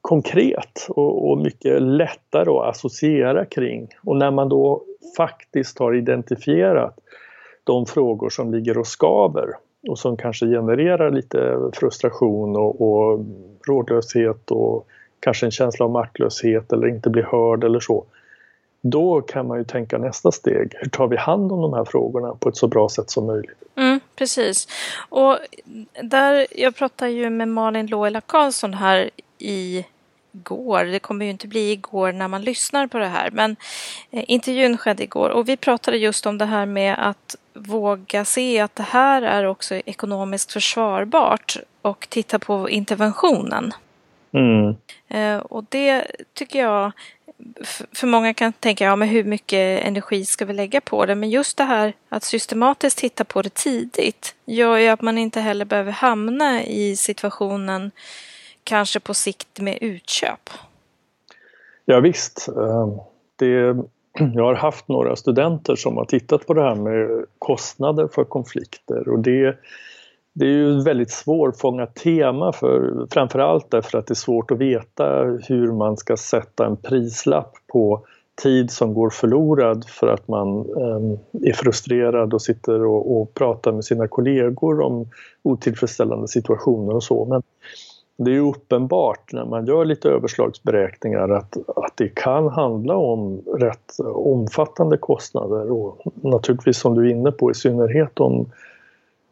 konkret 0.00 0.86
och, 0.88 1.30
och, 1.30 1.38
mycket 1.38 1.82
lättare 1.82 2.50
att 2.50 2.68
associera 2.76 3.44
kring. 3.44 3.88
Och 4.04 4.16
när 4.16 4.30
man 4.30 4.48
då 4.48 4.82
faktiskt 5.16 5.78
har 5.78 5.94
identifierat 5.94 6.98
de 7.64 7.86
frågor 7.86 8.28
som 8.30 8.54
ligger 8.54 8.78
och 8.78 8.86
skaver 8.86 9.48
och 9.88 9.98
som 9.98 10.16
kanske 10.16 10.46
genererar 10.46 11.10
lite 11.10 11.58
frustration 11.72 12.56
och, 12.56 12.80
och 12.80 13.20
rådlöshet 13.68 14.50
och 14.50 14.86
kanske 15.20 15.46
en 15.46 15.50
känsla 15.50 15.84
av 15.84 15.90
maktlöshet 15.90 16.72
eller 16.72 16.86
inte 16.86 17.10
bli 17.10 17.22
hörd 17.22 17.64
eller 17.64 17.80
så. 17.80 18.04
Då 18.80 19.20
kan 19.20 19.46
man 19.46 19.58
ju 19.58 19.64
tänka 19.64 19.98
nästa 19.98 20.32
steg. 20.32 20.74
Hur 20.78 20.90
tar 20.90 21.08
vi 21.08 21.16
hand 21.16 21.52
om 21.52 21.60
de 21.60 21.72
här 21.72 21.84
frågorna 21.84 22.34
på 22.34 22.48
ett 22.48 22.56
så 22.56 22.68
bra 22.68 22.88
sätt 22.88 23.10
som 23.10 23.26
möjligt? 23.26 23.62
Mm, 23.76 24.00
precis. 24.16 24.68
Och 25.08 25.38
där, 26.02 26.46
jag 26.50 26.76
pratade 26.76 27.10
ju 27.10 27.30
med 27.30 27.48
Malin 27.48 27.86
Loela 27.86 28.20
Karlsson 28.20 28.74
här 28.74 29.10
i 29.38 29.84
går. 30.32 30.84
Det 30.84 30.98
kommer 30.98 31.24
ju 31.24 31.30
inte 31.30 31.48
bli 31.48 31.72
igår 31.72 32.12
när 32.12 32.28
man 32.28 32.42
lyssnar 32.42 32.86
på 32.86 32.98
det 32.98 33.06
här, 33.06 33.30
men 33.30 33.56
eh, 34.10 34.24
intervjun 34.26 34.78
skedde 34.78 35.02
igår 35.02 35.28
och 35.28 35.48
vi 35.48 35.56
pratade 35.56 35.96
just 35.96 36.26
om 36.26 36.38
det 36.38 36.44
här 36.44 36.66
med 36.66 37.08
att 37.08 37.36
våga 37.54 38.24
se 38.24 38.60
att 38.60 38.76
det 38.76 38.82
här 38.82 39.22
är 39.22 39.44
också 39.44 39.74
ekonomiskt 39.74 40.52
försvarbart 40.52 41.56
och 41.82 42.06
titta 42.10 42.38
på 42.38 42.70
interventionen. 42.70 43.72
Mm. 44.32 44.76
Eh, 45.08 45.38
och 45.38 45.64
det 45.68 46.06
tycker 46.34 46.58
jag, 46.58 46.92
för 47.92 48.06
många 48.06 48.34
kan 48.34 48.52
tänka, 48.52 48.84
ja 48.84 48.96
men 48.96 49.08
hur 49.08 49.24
mycket 49.24 49.84
energi 49.84 50.24
ska 50.24 50.44
vi 50.44 50.52
lägga 50.52 50.80
på 50.80 51.06
det? 51.06 51.14
Men 51.14 51.30
just 51.30 51.56
det 51.56 51.64
här 51.64 51.92
att 52.08 52.24
systematiskt 52.24 52.98
titta 52.98 53.24
på 53.24 53.42
det 53.42 53.54
tidigt 53.54 54.34
gör 54.44 54.76
ju 54.76 54.88
att 54.88 55.02
man 55.02 55.18
inte 55.18 55.40
heller 55.40 55.64
behöver 55.64 55.92
hamna 55.92 56.64
i 56.64 56.96
situationen 56.96 57.90
kanske 58.64 59.00
på 59.00 59.14
sikt 59.14 59.60
med 59.60 59.78
utköp? 59.80 60.50
Ja, 61.84 62.00
visst. 62.00 62.48
Ehm, 62.48 62.98
det, 63.36 63.76
jag 64.34 64.44
har 64.44 64.54
haft 64.54 64.88
några 64.88 65.16
studenter 65.16 65.76
som 65.76 65.96
har 65.96 66.04
tittat 66.04 66.46
på 66.46 66.54
det 66.54 66.62
här 66.62 66.74
med 66.74 67.24
kostnader 67.38 68.08
för 68.14 68.24
konflikter 68.24 69.08
och 69.08 69.18
det, 69.18 69.56
det 70.32 70.44
är 70.44 70.50
ju 70.50 70.82
väldigt 70.82 71.10
svårfångat 71.10 71.94
tema 71.94 72.52
för 72.52 73.06
framförallt 73.10 73.70
därför 73.70 73.98
att 73.98 74.06
det 74.06 74.12
är 74.12 74.14
svårt 74.14 74.50
att 74.50 74.58
veta 74.58 75.22
hur 75.48 75.72
man 75.72 75.96
ska 75.96 76.16
sätta 76.16 76.66
en 76.66 76.76
prislapp 76.76 77.52
på 77.72 78.04
tid 78.42 78.70
som 78.70 78.94
går 78.94 79.10
förlorad 79.10 79.84
för 79.88 80.06
att 80.06 80.28
man 80.28 80.48
ehm, 80.58 81.18
är 81.46 81.52
frustrerad 81.52 82.34
och 82.34 82.42
sitter 82.42 82.84
och, 82.84 83.20
och, 83.20 83.34
pratar 83.34 83.72
med 83.72 83.84
sina 83.84 84.08
kollegor 84.08 84.80
om 84.80 85.08
otillfredsställande 85.42 86.28
situationer 86.28 86.94
och 86.94 87.02
så. 87.02 87.24
Men 87.24 87.42
det 88.16 88.36
är 88.36 88.40
uppenbart 88.40 89.32
när 89.32 89.44
man 89.44 89.66
gör 89.66 89.84
lite 89.84 90.08
överslagsberäkningar 90.08 91.28
att, 91.28 91.56
att 91.76 91.92
det 91.96 92.08
kan 92.08 92.48
handla 92.48 92.96
om 92.96 93.42
rätt 93.58 94.00
omfattande 94.14 94.96
kostnader 94.96 95.72
och 95.72 95.98
naturligtvis 96.14 96.78
som 96.78 96.94
du 96.94 97.06
är 97.06 97.10
inne 97.10 97.32
på 97.32 97.50
i 97.50 97.54
synnerhet 97.54 98.20
om, 98.20 98.50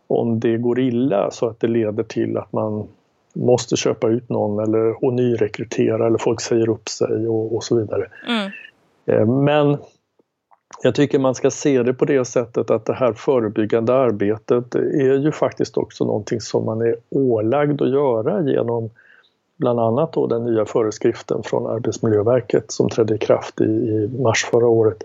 om 0.08 0.40
det 0.40 0.56
går 0.56 0.80
illa 0.80 1.30
så 1.30 1.48
att 1.48 1.60
det 1.60 1.68
leder 1.68 2.02
till 2.02 2.36
att 2.36 2.52
man 2.52 2.88
måste 3.32 3.76
köpa 3.76 4.08
ut 4.08 4.28
någon 4.28 4.68
eller 4.68 5.04
och 5.04 5.12
nyrekrytera 5.12 6.06
eller 6.06 6.18
folk 6.18 6.40
säger 6.40 6.68
upp 6.68 6.88
sig 6.88 7.28
och, 7.28 7.56
och 7.56 7.64
så 7.64 7.76
vidare. 7.76 8.06
Mm. 8.28 8.50
Eh, 9.06 9.26
men 9.26 9.76
jag 10.82 10.94
tycker 10.94 11.18
man 11.18 11.34
ska 11.34 11.50
se 11.50 11.82
det 11.82 11.94
på 11.94 12.04
det 12.04 12.24
sättet 12.24 12.70
att 12.70 12.84
det 12.84 12.92
här 12.92 13.12
förebyggande 13.12 13.94
arbetet 13.94 14.74
är 14.74 15.18
ju 15.18 15.32
faktiskt 15.32 15.76
också 15.76 16.04
någonting 16.04 16.40
som 16.40 16.64
man 16.64 16.80
är 16.80 16.96
ålagd 17.10 17.82
att 17.82 17.90
göra 17.90 18.42
genom 18.42 18.90
bland 19.56 19.80
annat 19.80 20.12
då 20.12 20.26
den 20.26 20.44
nya 20.44 20.64
föreskriften 20.64 21.42
från 21.42 21.66
Arbetsmiljöverket 21.66 22.72
som 22.72 22.88
trädde 22.88 23.14
i 23.14 23.18
kraft 23.18 23.60
i, 23.60 23.64
i 23.64 24.10
mars 24.22 24.44
förra 24.44 24.66
året. 24.66 25.02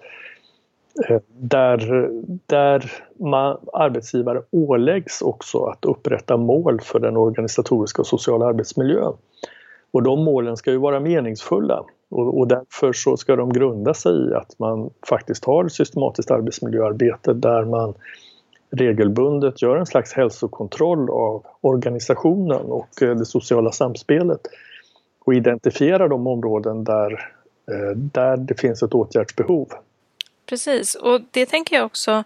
Eh, 1.10 1.19
där, 1.27 2.10
där 2.45 2.91
man, 3.19 3.58
arbetsgivare 3.73 4.41
åläggs 4.51 5.21
också 5.21 5.63
att 5.65 5.86
upprätta 5.86 6.38
mål 6.38 6.82
för 6.82 6.99
den 6.99 7.17
organisatoriska 7.17 8.01
och 8.01 8.08
sociala 8.08 8.45
arbetsmiljön. 8.45 9.13
Och 9.91 10.03
de 10.03 10.23
målen 10.23 10.58
ska 10.58 10.71
ju 10.71 10.77
vara 10.77 10.99
meningsfulla 10.99 11.84
och, 12.10 12.39
och 12.39 12.47
därför 12.47 12.93
så 12.93 13.17
ska 13.17 13.36
de 13.36 13.53
grunda 13.53 13.93
sig 13.93 14.29
i 14.29 14.34
att 14.34 14.60
man 14.60 14.89
faktiskt 15.10 15.45
har 15.45 15.67
systematiskt 15.67 16.32
arbetsmiljöarbete 16.32 17.34
där 17.34 17.65
man 17.65 17.93
regelbundet 18.71 19.62
gör 19.62 19.77
en 19.77 19.86
slags 19.86 20.13
hälsokontroll 20.13 21.10
av 21.10 21.45
organisationen 21.62 22.62
och 22.62 23.01
eh, 23.01 23.15
det 23.15 23.25
sociala 23.25 23.71
samspelet 23.71 24.41
och 25.25 25.34
identifierar 25.34 26.08
de 26.08 26.27
områden 26.27 26.84
där, 26.84 27.12
eh, 27.71 27.97
där 27.97 28.38
det 28.38 28.60
finns 28.60 28.84
ett 28.84 28.93
åtgärdsbehov. 28.93 29.67
Precis, 30.45 30.95
och 30.95 31.21
det 31.32 31.45
tänker 31.45 31.75
jag 31.75 31.86
också, 31.86 32.23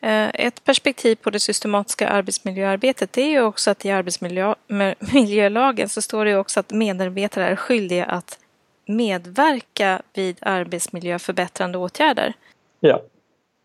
eh, 0.00 0.28
ett 0.34 0.64
perspektiv 0.64 1.16
på 1.16 1.30
det 1.30 1.40
systematiska 1.40 2.08
arbetsmiljöarbetet 2.08 3.12
det 3.12 3.22
är 3.22 3.30
ju 3.30 3.42
också 3.42 3.70
att 3.70 3.84
i 3.84 3.90
arbetsmiljölagen 3.90 5.88
så 5.94 6.02
står 6.02 6.24
det 6.24 6.36
också 6.36 6.60
att 6.60 6.72
medarbetare 6.72 7.46
är 7.46 7.56
skyldiga 7.56 8.04
att 8.04 8.38
medverka 8.86 10.02
vid 10.14 10.36
arbetsmiljöförbättrande 10.40 11.78
åtgärder. 11.78 12.32
Ja. 12.80 13.02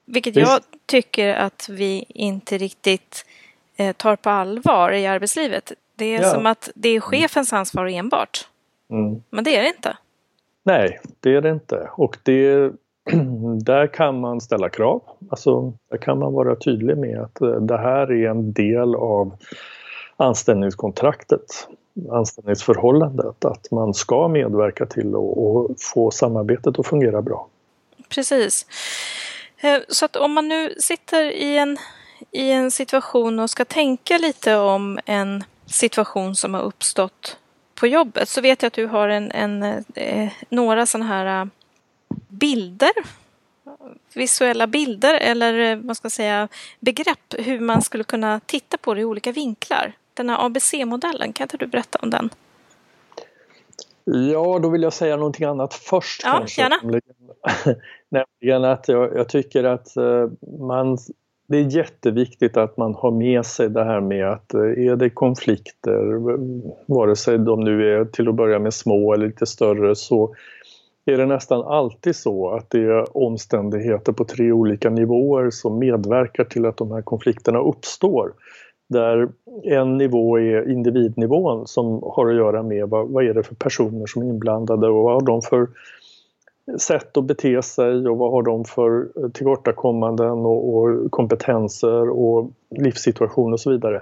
Vilket 0.06 0.36
Visst. 0.36 0.52
jag 0.52 0.62
tycker 0.86 1.34
att 1.34 1.70
vi 1.70 2.06
inte 2.08 2.58
riktigt 2.58 3.26
eh, 3.76 3.96
tar 3.96 4.16
på 4.16 4.30
allvar 4.30 4.92
i 4.92 5.08
arbetslivet. 5.08 5.72
Det 5.96 6.06
är 6.06 6.22
ja. 6.22 6.32
som 6.32 6.46
att 6.46 6.70
det 6.76 6.90
är 6.90 7.00
chefens 7.00 7.54
ansvar 7.54 7.86
enbart. 7.86 8.48
Mm. 8.90 9.24
Men 9.30 9.44
det 9.44 9.56
är 9.56 9.62
det 9.62 9.68
inte. 9.68 9.98
Nej, 10.64 11.00
det 11.20 11.36
är 11.36 11.42
det 11.42 11.50
inte. 11.50 11.90
Och 11.92 12.18
det, 12.24 12.72
där 13.66 13.88
kan 13.88 14.20
man 14.20 14.42
ställa 14.42 14.70
krav. 14.70 15.02
Alltså, 15.30 15.74
där 15.90 15.98
kan 15.98 16.20
man 16.20 16.34
vara 16.34 16.56
tydlig 16.56 16.98
med 16.98 17.20
att 17.20 17.42
eh, 17.42 17.56
det 17.56 17.78
här 17.78 18.12
är 18.12 18.30
en 18.30 18.54
del 18.54 18.96
av 18.96 19.38
anställningskontraktet 20.18 21.68
anställningsförhållandet, 22.12 23.46
att 23.46 23.72
man 23.72 23.94
ska 23.94 24.28
medverka 24.28 24.86
till 24.86 25.16
att 25.16 25.82
få 25.82 26.12
samarbetet 26.12 26.80
att 26.80 26.88
fungera 26.88 27.22
bra. 27.22 27.48
Precis. 28.10 28.66
Eh, 29.58 29.80
så 29.88 30.06
att 30.06 30.16
om 30.16 30.34
man 30.34 30.48
nu 30.48 30.74
sitter 30.80 31.32
i 31.32 31.58
en, 31.58 31.78
i 32.32 32.52
en 32.52 32.72
situation 32.72 33.40
och 33.40 33.50
ska 33.50 33.66
tänka 33.66 34.18
lite 34.18 34.56
om 34.56 35.00
en 35.06 35.44
situation 35.66 36.36
som 36.36 36.54
har 36.54 36.62
uppstått 36.62 37.38
på 37.76 37.88
jobbet 37.88 38.30
så 38.30 38.42
vet 38.42 38.62
jag 38.62 38.68
att 38.68 38.74
du 38.74 38.86
har 38.86 39.10
en, 39.10 39.32
en 39.32 39.64
eh, 39.96 40.30
några 40.50 40.86
sådana 40.86 41.06
här 41.06 41.50
bilder 42.30 42.92
visuella 44.14 44.68
bilder 44.68 45.14
eller 45.14 45.72
eh, 45.72 45.78
vad 45.78 45.98
ska 45.98 46.06
jag 46.06 46.12
säga 46.12 46.48
begrepp 46.80 47.34
hur 47.38 47.60
man 47.60 47.82
skulle 47.82 48.04
kunna 48.04 48.40
titta 48.46 48.78
på 48.78 48.94
det 48.94 49.02
i 49.02 49.06
olika 49.06 49.32
vinklar 49.32 49.94
den 50.14 50.30
här 50.30 50.46
ABC-modellen. 50.46 51.34
Kan 51.34 51.46
inte 51.46 51.58
du 51.58 51.68
berätta 51.68 52.00
om 52.02 52.10
den? 52.10 52.30
Ja, 54.04 54.60
då 54.60 54.70
vill 54.70 54.84
jag 54.84 54.94
säga 54.94 55.16
någonting 55.16 55.46
annat 55.46 55.74
först. 55.74 56.22
Ja, 56.24 56.38
kanske. 56.38 56.62
gärna. 56.62 56.76
Nämligen 58.10 58.64
att 58.64 58.88
jag, 58.88 59.16
jag, 59.16 59.30
tycker 59.30 59.64
att 59.64 59.98
eh, 59.98 60.30
man, 60.60 60.98
det 61.48 61.58
är 61.58 61.76
jätteviktigt 61.76 62.58
att 62.58 62.78
man 62.78 62.96
har 62.96 63.12
med 63.12 63.46
sig 63.46 63.70
det 63.70 63.84
här 63.84 64.02
med 64.02 64.32
att 64.32 64.54
eh, 64.54 64.62
är 64.62 64.96
det 64.96 65.10
konflikter, 65.10 66.20
vare 66.86 67.16
sig 67.16 67.38
de 67.38 67.60
nu 67.60 67.96
är 67.96 68.06
till 68.06 68.30
att 68.30 68.36
börja 68.36 68.60
med 68.60 68.74
små 68.74 69.14
eller 69.14 69.28
lite 69.28 69.46
större, 69.46 69.96
så 69.96 70.36
är 71.06 71.18
det 71.18 71.26
nästan 71.26 71.62
alltid 71.62 72.16
så 72.16 72.50
att 72.50 72.70
det 72.70 72.80
är 72.80 73.18
omständigheter 73.18 74.12
på 74.12 74.26
tre 74.26 74.52
olika 74.52 74.90
nivåer 74.90 75.50
som 75.50 75.80
medverkar 75.80 76.44
till 76.44 76.66
att 76.66 76.78
de 76.78 76.92
här 76.92 77.02
konflikterna 77.02 77.60
uppstår. 77.60 78.34
Där 78.90 79.30
en 79.64 79.98
nivå 79.98 80.40
är 80.40 80.72
individnivån 80.72 81.68
som 81.68 82.04
har 82.04 82.30
att 82.30 82.36
göra 82.36 82.64
med 82.64 82.90
vad, 82.90 83.10
vad 83.10 83.26
är 83.26 83.34
det 83.34 83.44
för 83.44 83.56
personer 83.56 84.06
som 84.06 84.22
är 84.22 84.26
inblandade 84.26 84.88
och 84.88 85.04
vad 85.04 85.14
har 85.14 85.22
de 85.22 85.42
för 85.42 85.68
sätt 86.78 87.18
att 87.18 87.24
bete 87.24 87.62
sig 87.62 88.10
och 88.10 88.18
vad 88.18 88.32
har 88.32 88.44
de 88.44 88.66
för 88.66 89.08
tillkortakommanden 89.34 90.30
och, 90.32 90.76
och 90.76 91.12
kompetenser 91.12 92.10
och 92.10 92.52
livssituation 92.70 93.54
och 93.54 93.60
så 93.60 93.72
vidare. 93.72 94.02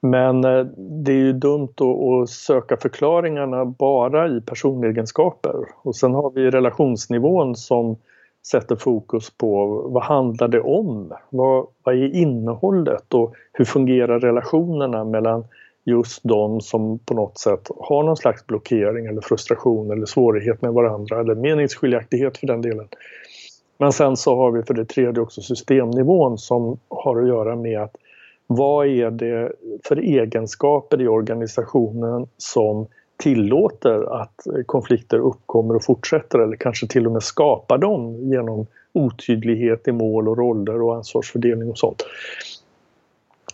Men 0.00 0.44
eh, 0.44 0.64
det 0.76 1.12
är 1.12 1.16
ju 1.16 1.32
dumt 1.32 1.74
att 1.78 2.30
söka 2.30 2.76
förklaringarna 2.76 3.64
bara 3.64 4.28
i 4.28 4.40
personegenskaper. 4.40 5.54
Och 5.82 5.96
sen 5.96 6.14
har 6.14 6.30
vi 6.30 6.50
relationsnivån 6.50 7.56
som 7.56 7.96
sätter 8.46 8.76
fokus 8.76 9.30
på 9.30 9.66
vad 9.88 10.02
handlar 10.02 10.48
det 10.48 10.60
om? 10.60 11.12
Vad, 11.30 11.66
vad 11.82 11.94
är 11.94 12.14
innehållet 12.14 13.14
och 13.14 13.34
hur 13.52 13.64
fungerar 13.64 14.20
relationerna 14.20 15.04
mellan 15.04 15.44
just 15.84 16.20
de 16.24 16.60
som 16.60 16.98
på 16.98 17.14
något 17.14 17.38
sätt 17.38 17.68
har 17.80 18.02
någon 18.02 18.16
slags 18.16 18.46
blockering 18.46 19.06
eller 19.06 19.20
frustration 19.20 19.90
eller 19.90 20.06
svårighet 20.06 20.62
med 20.62 20.72
varandra 20.72 21.20
eller 21.20 21.34
meningsskiljaktighet 21.34 22.38
för 22.38 22.46
den 22.46 22.62
delen. 22.62 22.88
Men 23.78 23.92
sen 23.92 24.16
så 24.16 24.36
har 24.36 24.50
vi 24.50 24.62
för 24.62 24.74
det 24.74 24.84
tredje 24.84 25.22
också 25.22 25.40
systemnivån 25.40 26.38
som 26.38 26.78
har 26.88 27.22
att 27.22 27.28
göra 27.28 27.56
med 27.56 27.80
att 27.80 27.96
vad 28.50 28.86
är 28.86 29.10
det 29.10 29.52
för 29.84 29.96
egenskaper 29.96 31.00
i 31.00 31.08
organisationen 31.08 32.26
som 32.36 32.86
tillåter 33.16 34.20
att 34.22 34.46
konflikter 34.66 35.18
uppkommer 35.18 35.74
och 35.76 35.84
fortsätter 35.84 36.38
eller 36.38 36.56
kanske 36.56 36.86
till 36.86 37.06
och 37.06 37.12
med 37.12 37.22
skapar 37.22 37.78
dem 37.78 38.16
genom 38.30 38.66
otydlighet 38.92 39.88
i 39.88 39.92
mål 39.92 40.28
och 40.28 40.38
roller 40.38 40.82
och 40.82 40.96
ansvarsfördelning 40.96 41.70
och 41.70 41.78
sånt. 41.78 42.04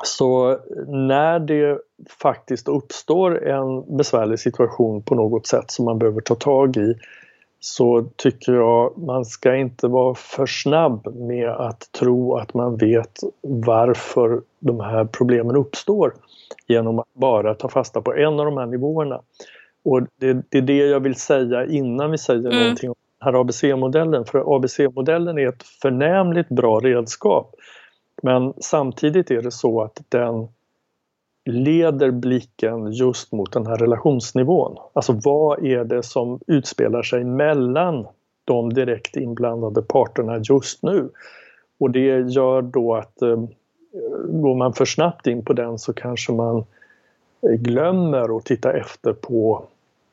Så 0.05 0.59
när 0.87 1.39
det 1.39 1.79
faktiskt 2.21 2.69
uppstår 2.69 3.49
en 3.49 3.97
besvärlig 3.97 4.39
situation 4.39 5.03
på 5.03 5.15
något 5.15 5.47
sätt 5.47 5.71
som 5.71 5.85
man 5.85 5.99
behöver 5.99 6.21
ta 6.21 6.35
tag 6.35 6.77
i 6.77 6.95
så 7.67 8.05
tycker 8.17 8.53
jag 8.53 8.99
man 8.99 9.25
ska 9.25 9.57
inte 9.57 9.89
vara 9.89 10.15
för 10.15 10.47
snabb 10.47 11.17
med 11.17 11.49
att 11.49 11.93
tro 11.93 12.37
att 12.37 12.55
man 12.55 12.77
vet 12.77 13.21
varför 13.43 14.43
de 14.59 14.81
här 14.81 15.05
problemen 15.05 15.57
uppstår 15.57 16.15
genom 16.67 16.99
att 16.99 17.15
bara 17.15 17.55
ta 17.55 17.69
fasta 17.69 18.01
på 18.01 18.15
en 18.15 18.41
av 18.41 18.47
de 18.47 18.57
här 18.57 18.67
nivåerna. 18.67 19.21
Och 19.85 20.01
det, 20.21 20.43
det 20.49 20.59
är 20.59 20.63
det 20.63 20.77
jag 20.77 21.01
vill 21.01 21.15
säga 21.15 21.67
innan 21.67 22.11
vi 22.11 22.19
säger 22.19 22.47
mm. 22.47 22.59
någonting 22.63 22.91
om 22.91 22.97
den 23.21 23.35
här 23.35 23.41
ABC-modellen. 23.41 24.25
För 24.25 24.57
ABC-modellen 24.57 25.39
är 25.39 25.49
ett 25.49 25.63
förnämligt 25.83 26.49
bra 26.49 26.79
redskap. 26.79 27.55
Men 28.23 28.55
samtidigt 28.61 29.31
är 29.31 29.43
det 29.43 29.53
så 29.53 29.83
att 29.83 30.01
den 30.09 30.49
leder 31.45 32.11
blicken 32.11 32.93
just 32.93 33.33
mot 33.33 33.53
den 33.53 33.67
här 33.67 33.77
relationsnivån. 33.77 34.77
Alltså 34.93 35.13
vad 35.13 35.65
är 35.65 35.85
det 35.85 36.03
som 36.03 36.41
utspelar 36.47 37.03
sig 37.03 37.25
mellan 37.25 38.07
de 38.45 38.73
direkt 38.73 39.17
inblandade 39.17 39.83
parterna 39.83 40.39
just 40.39 40.83
nu? 40.83 41.11
Och 41.79 41.91
det 41.91 42.31
gör 42.31 42.63
då 42.63 42.95
att 42.95 43.23
eh, 43.23 43.45
går 44.29 44.55
man 44.55 44.73
för 44.73 44.85
snabbt 44.85 45.27
in 45.27 45.45
på 45.45 45.53
den 45.53 45.79
så 45.79 45.93
kanske 45.93 46.33
man 46.33 46.65
glömmer 47.43 48.37
att 48.37 48.45
titta 48.45 48.73
efter 48.73 49.13
på 49.13 49.65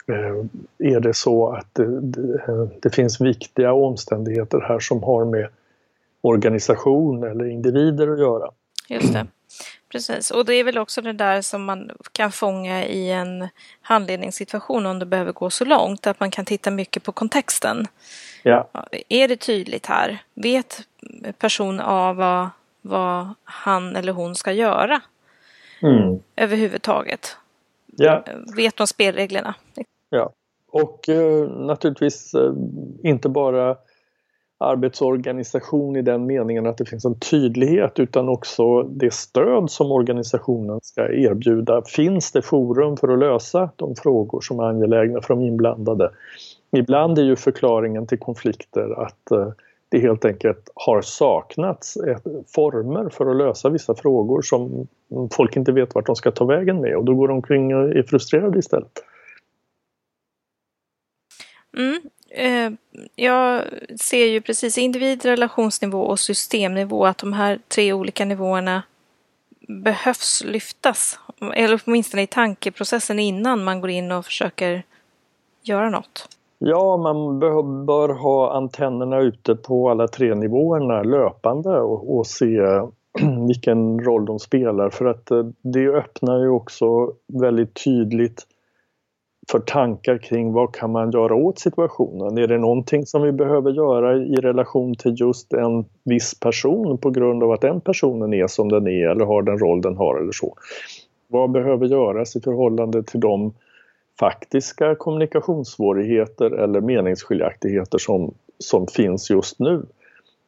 eh, 0.08 0.46
är 0.94 1.00
det 1.00 1.14
så 1.14 1.50
att 1.50 1.68
det, 1.74 2.02
det, 2.02 2.70
det 2.82 2.90
finns 2.90 3.22
viktiga 3.22 3.74
omständigheter 3.74 4.60
här 4.60 4.80
som 4.80 5.04
har 5.04 5.26
med 5.26 5.48
organisation 6.22 7.24
eller 7.24 7.46
individer 7.46 8.14
att 8.14 8.20
göra. 8.20 8.52
Just 8.90 9.14
det. 9.14 9.28
Precis, 9.92 10.32
och 10.32 10.46
det 10.46 10.54
är 10.56 10.64
väl 10.64 10.78
också 10.78 11.02
det 11.02 11.14
där 11.14 11.42
som 11.42 11.64
man 11.64 11.92
kan 12.12 12.32
fånga 12.32 12.86
i 12.86 13.12
en 13.12 13.48
handledningssituation 13.82 14.86
om 14.86 15.00
det 15.00 15.06
behöver 15.06 15.32
gå 15.32 15.50
så 15.50 15.66
långt, 15.66 16.08
att 16.08 16.20
man 16.20 16.32
kan 16.32 16.46
titta 16.46 16.72
mycket 16.72 17.04
på 17.04 17.12
kontexten. 17.12 17.88
Ja. 18.44 18.70
Är 19.10 19.28
det 19.28 19.36
tydligt 19.36 19.86
här? 19.86 20.24
Vet 20.34 20.82
person 21.38 21.82
A 21.84 22.14
vad, 22.14 22.50
vad 22.82 23.34
han 23.44 23.96
eller 23.96 24.14
hon 24.14 24.36
ska 24.36 24.52
göra? 24.52 25.02
Mm. 25.82 26.20
Överhuvudtaget. 26.36 27.38
Ja. 27.86 28.26
Vet 28.56 28.78
de 28.78 28.88
spelreglerna? 28.88 29.56
Ja, 30.10 30.32
och 30.68 31.10
eh, 31.10 31.50
naturligtvis 31.50 32.34
eh, 32.34 32.54
inte 33.04 33.30
bara 33.30 33.78
arbetsorganisation 34.62 35.96
i 35.96 36.02
den 36.02 36.26
meningen 36.26 36.66
att 36.66 36.78
det 36.78 36.86
finns 36.86 37.06
en 37.06 37.20
tydlighet 37.20 38.00
utan 38.00 38.30
också 38.30 38.84
det 38.84 39.14
stöd 39.14 39.72
som 39.72 39.92
organisationen 39.92 40.80
ska 40.84 41.14
erbjuda. 41.14 41.82
Finns 41.82 42.32
det 42.32 42.42
forum 42.42 42.98
för 42.98 43.08
att 43.08 43.20
lösa 43.20 43.70
de 43.76 43.96
frågor 43.96 44.42
som 44.42 44.60
är 44.60 44.64
angelägna 44.64 45.22
för 45.22 45.34
de 45.34 45.44
inblandade? 45.44 46.12
Ibland 46.72 47.18
är 47.18 47.24
ju 47.24 47.36
förklaringen 47.36 48.08
till 48.08 48.20
konflikter 48.20 49.04
att 49.04 49.32
eh, 49.32 49.52
det 49.90 50.00
helt 50.00 50.26
enkelt 50.26 50.70
har 50.76 51.02
saknats 51.02 51.98
former 52.56 53.10
för 53.10 53.32
att 53.32 53.38
lösa 53.38 53.70
vissa 53.70 53.96
frågor 53.96 54.42
som 54.42 54.88
folk 55.32 55.56
inte 55.56 55.72
vet 55.72 55.96
vart 55.96 56.06
de 56.06 56.16
ska 56.16 56.32
ta 56.32 56.46
vägen 56.46 56.82
med 56.82 56.96
och 56.96 57.06
då 57.06 57.16
går 57.16 57.28
de 57.28 57.34
omkring 57.34 57.76
och 57.76 57.90
är 57.90 58.04
frustrerade 58.04 58.60
istället. 58.60 59.04
Mm. 61.78 62.02
Eh, 62.34 62.72
jag 63.16 63.64
ser 64.00 64.26
ju 64.26 64.42
precis 64.42 64.78
individ, 64.78 65.26
relationsnivå 65.26 66.02
och 66.02 66.20
systemnivå 66.20 67.06
att 67.06 67.18
de 67.18 67.34
här 67.34 67.60
tre 67.68 67.94
olika 67.94 68.26
nivåerna 68.26 68.84
behövs 69.68 70.44
lyftas. 70.46 71.20
Eller 71.54 71.82
åtminstone 71.86 72.24
i 72.24 72.28
tankeprocessen 72.28 73.20
innan 73.20 73.64
man 73.64 73.82
går 73.82 73.90
in 73.90 74.12
och 74.12 74.26
försöker 74.26 74.84
göra 75.64 75.90
något. 75.90 76.28
Ja, 76.60 76.98
man 76.98 77.40
bör 77.86 78.10
ha 78.10 78.54
antennerna 78.54 79.20
ute 79.20 79.56
på 79.56 79.90
alla 79.90 80.08
tre 80.08 80.36
nivåerna 80.36 81.04
löpande 81.04 81.82
och, 81.82 82.18
och 82.18 82.28
se 82.28 82.60
vilken 83.48 84.00
roll 84.00 84.26
de 84.26 84.40
spelar 84.40 84.90
för 84.90 85.06
att 85.06 85.32
eh, 85.32 85.46
det 85.62 85.88
öppnar 85.88 86.40
ju 86.40 86.50
också 86.50 87.14
väldigt 87.28 87.84
tydligt 87.84 88.48
för 89.52 89.60
tankar 89.60 90.18
kring 90.18 90.54
vad 90.54 90.76
kan 90.76 90.92
man 90.92 91.12
göra 91.12 91.36
åt 91.36 91.60
situationen? 91.60 92.38
Är 92.38 92.48
det 92.48 92.58
någonting 92.58 93.06
som 93.06 93.22
vi 93.22 93.32
behöver 93.32 93.72
göra 93.72 94.18
i 94.18 94.36
relation 94.36 94.96
till 94.96 95.20
just 95.20 95.54
en 95.54 95.86
viss 96.04 96.40
person 96.40 96.98
på 96.98 97.10
grund 97.10 97.44
av 97.44 97.52
att 97.52 97.62
den 97.62 97.82
personen 97.82 98.34
är 98.34 98.48
som 98.48 98.70
den 98.70 98.88
är 98.88 99.10
eller 99.10 99.26
har 99.26 99.42
den 99.42 99.60
roll 99.60 99.82
den 99.82 99.98
har 99.98 100.20
eller 100.20 100.32
så? 100.32 100.56
Vad 101.28 101.52
behöver 101.52 101.88
göras 101.88 102.36
i 102.36 102.42
förhållande 102.42 103.04
till 103.04 103.20
de 103.20 103.54
faktiska 104.20 104.96
kommunikationssvårigheter 104.96 106.52
eller 106.52 106.82
meningsskiljaktigheter 106.82 107.98
som, 107.98 108.34
som 108.60 108.88
finns 108.88 109.30
just 109.30 109.60
nu? 109.60 109.86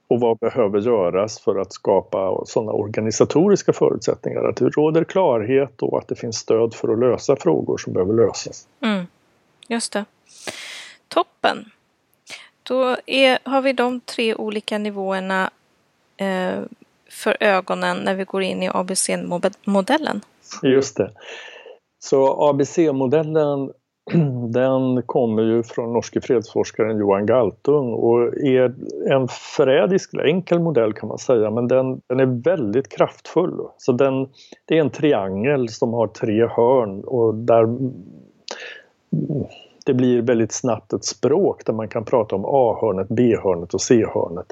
Och 0.08 0.20
vad 0.20 0.38
behöver 0.38 0.80
göras 0.80 1.40
för 1.40 1.56
att 1.56 1.74
skapa 1.74 2.46
sådana 2.46 2.72
organisatoriska 2.72 3.74
förutsättningar 3.74 4.44
att 4.44 4.56
det 4.56 4.70
råder 4.70 5.04
klarhet 5.04 5.82
och 5.82 5.98
att 5.98 6.08
det 6.08 6.16
finns 6.16 6.38
stöd 6.38 6.74
för 6.74 6.94
att 6.94 7.00
lösa 7.00 7.36
frågor 7.36 7.78
som 7.78 7.94
behöver 7.94 8.14
lösas. 8.14 8.68
Mm, 8.82 9.06
just 9.68 9.94
det. 9.94 10.06
Toppen! 11.08 11.66
Då 12.64 12.98
är, 13.06 13.40
har 13.44 13.62
vi 13.62 13.74
de 13.74 14.02
tre 14.02 14.36
olika 14.36 14.78
nivåerna 14.78 15.50
eh, 16.18 16.60
för 17.10 17.38
ögonen 17.40 17.98
när 17.98 18.16
vi 18.16 18.24
går 18.24 18.42
in 18.42 18.64
i 18.64 18.70
ABC-modellen. 18.74 20.22
Just 20.64 20.98
det. 20.98 21.12
Så 22.00 22.50
ABC-modellen 22.50 23.72
den 24.50 25.04
kommer 25.06 25.44
ju 25.44 25.64
från 25.64 25.94
norske 25.94 26.22
fredsforskaren 26.22 26.98
Johan 26.98 27.26
Galtung 27.26 27.94
och 27.94 28.38
är 28.38 28.74
en 29.12 29.28
förrädisk, 29.28 30.14
enkel 30.14 30.60
modell 30.60 30.94
kan 30.94 31.10
man 31.10 31.18
säga, 31.18 31.52
men 31.52 31.68
den, 31.68 32.02
den 32.08 32.20
är 32.20 32.44
väldigt 32.44 32.90
kraftfull. 32.90 33.60
Så 33.78 33.92
den, 33.92 34.28
det 34.66 34.78
är 34.78 34.82
en 34.82 34.90
triangel 34.90 35.70
som 35.70 35.94
har 35.94 36.08
tre 36.08 36.48
hörn 36.48 37.04
och 37.04 37.36
där 37.36 37.78
det 39.86 39.94
blir 39.94 40.22
väldigt 40.22 40.52
snabbt 40.52 40.94
ett 40.94 41.06
språk 41.06 41.66
där 41.66 41.74
man 41.74 41.88
kan 41.88 42.06
prata 42.06 42.36
om 42.36 42.46
A-hörnet, 42.46 43.08
B-hörnet 43.10 43.74
och 43.74 43.82
C-hörnet. 43.82 44.46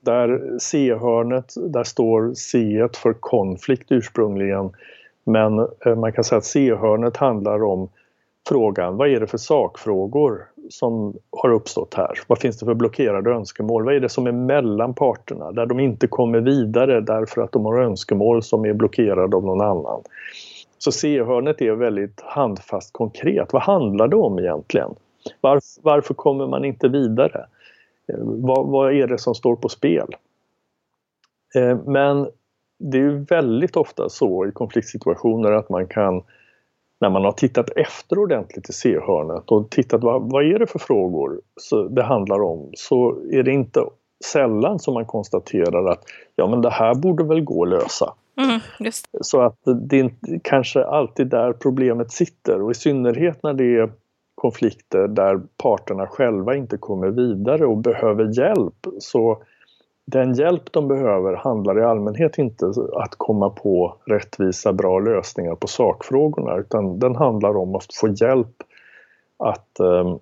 Där 0.00 0.58
C-hörnet, 0.58 1.54
där 1.56 1.84
står 1.84 2.34
C 2.34 2.86
för 3.02 3.12
konflikt 3.12 3.92
ursprungligen 3.92 4.72
men 5.24 5.58
eh, 5.58 5.96
man 5.96 6.12
kan 6.12 6.24
säga 6.24 6.38
att 6.38 6.44
C-hörnet 6.44 7.16
handlar 7.16 7.62
om 7.64 7.88
frågan, 8.48 8.96
vad 8.96 9.08
är 9.08 9.20
det 9.20 9.26
för 9.26 9.38
sakfrågor 9.38 10.46
som 10.70 11.14
har 11.30 11.52
uppstått 11.52 11.94
här? 11.94 12.18
Vad 12.26 12.38
finns 12.38 12.58
det 12.58 12.66
för 12.66 12.74
blockerade 12.74 13.30
önskemål? 13.30 13.84
Vad 13.84 13.94
är 13.94 14.00
det 14.00 14.08
som 14.08 14.26
är 14.26 14.32
mellan 14.32 14.94
parterna 14.94 15.52
där 15.52 15.66
de 15.66 15.80
inte 15.80 16.06
kommer 16.06 16.40
vidare 16.40 17.00
därför 17.00 17.42
att 17.42 17.52
de 17.52 17.64
har 17.64 17.78
önskemål 17.82 18.42
som 18.42 18.64
är 18.64 18.72
blockerade 18.72 19.36
av 19.36 19.44
någon 19.44 19.60
annan? 19.60 20.02
Så 20.78 20.92
C-hörnet 20.92 21.60
är 21.60 21.72
väldigt 21.72 22.20
handfast 22.20 22.92
konkret. 22.92 23.52
Vad 23.52 23.62
handlar 23.62 24.08
det 24.08 24.16
om 24.16 24.38
egentligen? 24.38 24.94
Varför, 25.40 25.82
varför 25.82 26.14
kommer 26.14 26.46
man 26.46 26.64
inte 26.64 26.88
vidare? 26.88 27.46
Eh, 28.12 28.18
vad, 28.20 28.66
vad, 28.66 28.92
är 28.92 29.06
det 29.06 29.18
som 29.18 29.34
står 29.34 29.56
på 29.56 29.68
spel? 29.68 30.16
Eh, 31.54 31.78
men 31.86 32.28
det 32.78 32.98
är 32.98 33.26
väldigt 33.28 33.76
ofta 33.76 34.08
så 34.08 34.46
i 34.46 34.52
konfliktsituationer 34.52 35.52
att 35.52 35.68
man 35.68 35.86
kan 35.86 36.22
när 37.00 37.10
man 37.10 37.24
har 37.24 37.32
tittat 37.32 37.70
efter 37.70 38.18
ordentligt 38.18 38.68
i 38.68 38.72
C-hörnet 38.72 39.50
och 39.50 39.70
tittat 39.70 40.02
vad, 40.02 40.30
vad 40.30 40.44
är 40.44 40.58
det 40.58 40.66
för 40.66 40.78
frågor 40.78 41.40
så 41.60 41.88
det 41.88 42.02
handlar 42.02 42.42
om 42.42 42.70
så 42.74 43.18
är 43.32 43.42
det 43.42 43.52
inte 43.52 43.84
sällan 44.24 44.78
som 44.78 44.94
man 44.94 45.04
konstaterar 45.04 45.92
att 45.92 46.04
ja 46.36 46.46
men 46.46 46.62
det 46.62 46.70
här 46.70 46.94
borde 46.94 47.24
väl 47.24 47.40
gå 47.40 47.62
att 47.62 47.70
lösa. 47.70 48.14
Mm, 48.40 48.60
så 49.20 49.40
att 49.40 49.58
det 49.88 50.00
är 50.00 50.10
kanske 50.42 50.84
alltid 50.84 51.26
där 51.26 51.52
problemet 51.52 52.12
sitter 52.12 52.62
och 52.62 52.70
i 52.70 52.74
synnerhet 52.74 53.42
när 53.42 53.52
det 53.52 53.76
är 53.76 53.92
konflikter 54.34 55.08
där 55.08 55.40
parterna 55.62 56.06
själva 56.06 56.56
inte 56.56 56.76
kommer 56.76 57.08
vidare 57.08 57.66
och 57.66 57.76
behöver 57.76 58.38
hjälp 58.38 58.86
så 58.98 59.42
den 60.10 60.34
hjälp 60.34 60.72
de 60.72 60.88
behöver 60.88 61.34
handlar 61.34 61.78
i 61.78 61.82
allmänhet 61.82 62.38
inte 62.38 62.72
att 62.92 63.14
komma 63.16 63.50
på 63.50 63.96
rättvisa 64.04 64.72
bra 64.72 64.98
lösningar 64.98 65.54
på 65.54 65.66
sakfrågorna 65.66 66.56
utan 66.56 66.98
den 66.98 67.16
handlar 67.16 67.56
om 67.56 67.74
att 67.74 67.94
få 67.94 68.08
hjälp 68.08 68.62
att 69.36 69.80
eh, 69.80 70.16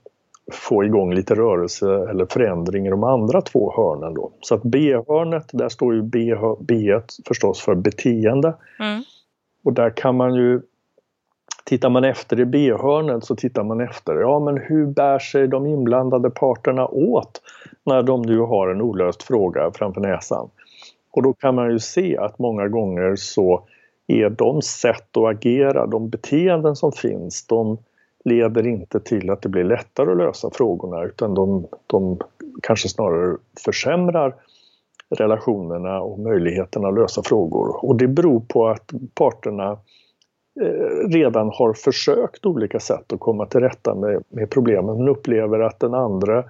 få 0.52 0.84
igång 0.84 1.14
lite 1.14 1.34
rörelse 1.34 2.08
eller 2.10 2.26
förändring 2.26 2.86
i 2.86 2.90
de 2.90 3.04
andra 3.04 3.40
två 3.42 3.72
hörnen. 3.76 4.14
Då. 4.14 4.30
Så 4.40 4.54
att 4.54 4.62
B-hörnet, 4.62 5.50
där 5.52 5.68
står 5.68 5.94
ju 5.94 6.02
B, 6.02 6.34
B 6.60 7.00
förstås 7.28 7.60
för 7.60 7.74
beteende. 7.74 8.54
Mm. 8.80 9.02
Och 9.64 9.72
där 9.72 9.90
kan 9.90 10.16
man 10.16 10.34
ju 10.34 10.60
Tittar 11.68 11.90
man 11.90 12.04
efter 12.04 12.40
i 12.40 12.44
B-hörnet 12.44 13.24
så 13.24 13.36
tittar 13.36 13.64
man 13.64 13.80
efter, 13.80 14.14
ja 14.14 14.38
men 14.38 14.56
hur 14.56 14.86
bär 14.86 15.18
sig 15.18 15.48
de 15.48 15.66
inblandade 15.66 16.30
parterna 16.30 16.88
åt 16.88 17.40
när 17.84 18.02
de 18.02 18.22
nu 18.22 18.38
har 18.38 18.68
en 18.68 18.80
olöst 18.80 19.22
fråga 19.22 19.70
framför 19.74 20.00
näsan? 20.00 20.50
Och 21.10 21.22
då 21.22 21.32
kan 21.32 21.54
man 21.54 21.70
ju 21.70 21.78
se 21.78 22.16
att 22.18 22.38
många 22.38 22.68
gånger 22.68 23.16
så 23.16 23.62
är 24.06 24.30
de 24.30 24.62
sätt 24.62 25.16
att 25.16 25.24
agera, 25.24 25.86
de 25.86 26.08
beteenden 26.08 26.76
som 26.76 26.92
finns, 26.92 27.46
de 27.46 27.78
leder 28.24 28.66
inte 28.66 29.00
till 29.00 29.30
att 29.30 29.42
det 29.42 29.48
blir 29.48 29.64
lättare 29.64 30.10
att 30.10 30.18
lösa 30.18 30.50
frågorna 30.50 31.04
utan 31.04 31.34
de, 31.34 31.66
de 31.86 32.18
kanske 32.62 32.88
snarare 32.88 33.36
försämrar 33.64 34.34
relationerna 35.16 36.00
och 36.00 36.18
möjligheterna 36.18 36.88
att 36.88 36.94
lösa 36.94 37.22
frågor. 37.22 37.84
Och 37.84 37.96
det 37.96 38.08
beror 38.08 38.40
på 38.40 38.68
att 38.68 38.92
parterna 39.14 39.78
redan 41.08 41.50
har 41.54 41.72
försökt 41.72 42.46
olika 42.46 42.80
sätt 42.80 43.12
att 43.12 43.20
komma 43.20 43.46
till 43.46 43.60
rätta 43.60 43.94
med, 43.94 44.22
med 44.28 44.50
problemen 44.50 44.96
men 44.96 45.08
upplever 45.08 45.60
att 45.60 45.80
den 45.80 45.94
andra 45.94 46.44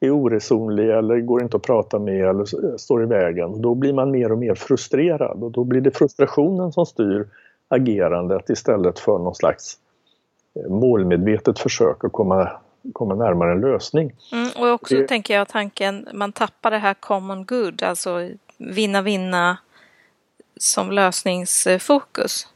är 0.00 0.10
oresonlig 0.10 0.90
eller 0.90 1.20
går 1.20 1.42
inte 1.42 1.56
att 1.56 1.62
prata 1.62 1.98
med 1.98 2.28
eller 2.28 2.76
står 2.76 3.02
i 3.02 3.06
vägen. 3.06 3.62
Då 3.62 3.74
blir 3.74 3.92
man 3.92 4.10
mer 4.10 4.32
och 4.32 4.38
mer 4.38 4.54
frustrerad 4.54 5.42
och 5.42 5.50
då 5.50 5.64
blir 5.64 5.80
det 5.80 5.90
frustrationen 5.90 6.72
som 6.72 6.86
styr 6.86 7.26
agerandet 7.68 8.50
istället 8.50 8.98
för 8.98 9.18
någon 9.18 9.34
slags 9.34 9.78
eh, 10.54 10.70
målmedvetet 10.70 11.58
försök 11.58 12.04
att 12.04 12.12
komma, 12.12 12.50
komma 12.92 13.14
närmare 13.14 13.52
en 13.52 13.60
lösning. 13.60 14.12
Mm, 14.32 14.48
och 14.58 14.74
också 14.74 14.94
det, 14.94 15.08
tänker 15.08 15.34
jag 15.34 15.48
tanken, 15.48 16.08
man 16.14 16.32
tappar 16.32 16.70
det 16.70 16.78
här 16.78 16.94
common 16.94 17.44
good, 17.44 17.82
alltså 17.82 18.30
vinna-vinna 18.58 19.58
som 20.56 20.90
lösningsfokus. 20.90 22.48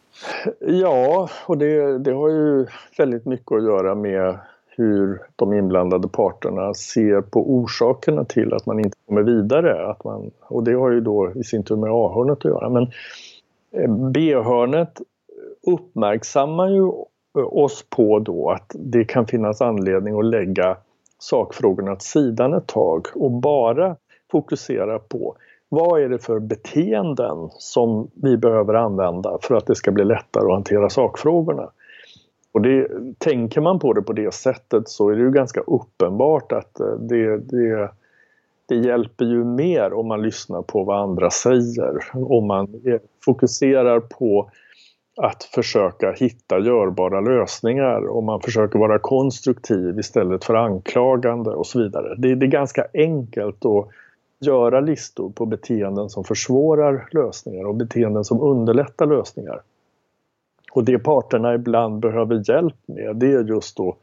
Ja, 0.61 1.29
och 1.47 1.59
det, 1.59 1.99
det 1.99 2.13
har 2.13 2.29
ju 2.29 2.67
väldigt 2.99 3.27
mycket 3.27 3.53
att 3.53 3.65
göra 3.65 3.95
med 3.95 4.39
hur 4.67 5.21
de 5.37 5.53
inblandade 5.53 6.09
parterna 6.09 6.75
ser 6.75 7.21
på 7.21 7.55
orsakerna 7.55 8.25
till 8.25 8.55
att 8.55 8.67
man 8.67 8.79
inte 8.79 8.97
kommer 9.07 9.23
vidare. 9.23 9.91
Att 9.91 10.05
man, 10.05 10.31
och 10.41 10.65
det 10.65 10.73
har 10.73 10.91
ju 10.91 11.01
då 11.01 11.33
i 11.35 11.45
sin 11.45 11.65
tur 11.65 11.77
med 11.77 11.91
A-hörnet 11.93 12.39
att 12.39 12.45
göra. 12.45 12.69
Men 12.69 12.83
eh, 13.73 14.11
B-hörnet 14.13 15.01
uppmärksammar 15.67 16.69
ju 16.69 16.93
oss 17.45 17.85
på 17.91 18.19
då 18.19 18.51
att 18.51 18.73
det 18.75 19.05
kan 19.05 19.27
finnas 19.27 19.61
anledning 19.61 20.19
att 20.19 20.25
lägga 20.25 20.77
sakfrågorna 21.19 21.93
åt 21.93 22.03
sidan 22.03 22.55
ett 22.55 22.67
tag 22.67 23.07
och 23.15 23.31
bara 23.31 23.97
fokusera 24.31 24.99
på 24.99 25.37
vad 25.69 26.01
är 26.03 26.09
det 26.09 26.19
för 26.19 26.39
beteenden 26.39 27.49
som 27.51 28.11
vi 28.15 28.37
behöver 28.37 28.75
använda 28.75 29.39
för 29.43 29.55
att 29.55 29.67
det 29.67 29.75
ska 29.75 29.91
bli 29.91 30.05
lättare 30.05 30.47
att 30.47 30.53
hantera 30.53 30.91
sakfrågorna? 30.91 31.71
Och 32.53 32.63
det, 32.63 32.89
tänker 33.19 33.61
man 33.61 33.79
på 33.79 33.93
det 33.93 34.03
på 34.03 34.13
det 34.13 34.35
sättet 34.35 34.89
så 34.89 35.09
är 35.09 35.17
det 35.17 35.23
ju 35.23 35.31
ganska 35.31 35.61
uppenbart 35.61 36.53
att 36.53 36.81
eh, 36.81 36.87
det, 36.87 37.39
det, 37.39 37.91
det 38.67 38.75
hjälper 38.75 39.25
ju 39.25 39.45
mer 39.45 39.93
om 39.93 40.09
man 40.09 40.23
lyssnar 40.23 40.63
på 40.63 40.85
vad 40.85 41.03
andra 41.03 41.31
säger. 41.31 41.99
Om 42.15 42.47
man 42.47 42.81
eh, 42.85 43.01
fokuserar 43.25 44.01
på 44.01 44.51
att 45.21 45.45
försöka 45.45 46.13
hitta 46.13 46.59
görbara 46.59 47.21
lösningar, 47.21 48.09
om 48.09 48.25
man 48.25 48.41
försöker 48.41 48.79
vara 48.79 48.99
konstruktiv 48.99 49.99
istället 49.99 50.45
för 50.45 50.55
anklagande 50.55 51.51
och 51.51 51.67
så 51.67 51.79
vidare. 51.79 52.15
Det, 52.19 52.35
det 52.35 52.47
är 52.47 52.51
ganska 52.51 52.87
enkelt 52.95 53.65
att 53.65 53.89
göra 54.41 54.81
listor 54.81 55.31
på 55.31 55.47
beteenden 55.47 56.09
som 56.09 56.25
försvårar 56.25 57.09
lösningar 57.13 57.65
och 57.65 57.75
beteenden 57.75 58.25
som 58.25 58.41
underlättar 58.41 59.07
lösningar. 59.07 59.63
Och 60.73 60.85
det 60.85 60.99
parterna 60.99 61.55
ibland 61.55 62.01
behöver 62.01 62.51
hjälp 62.51 62.77
med 62.87 63.17
det 63.17 63.33
är 63.33 63.45
just 63.45 63.77
då 63.77 63.97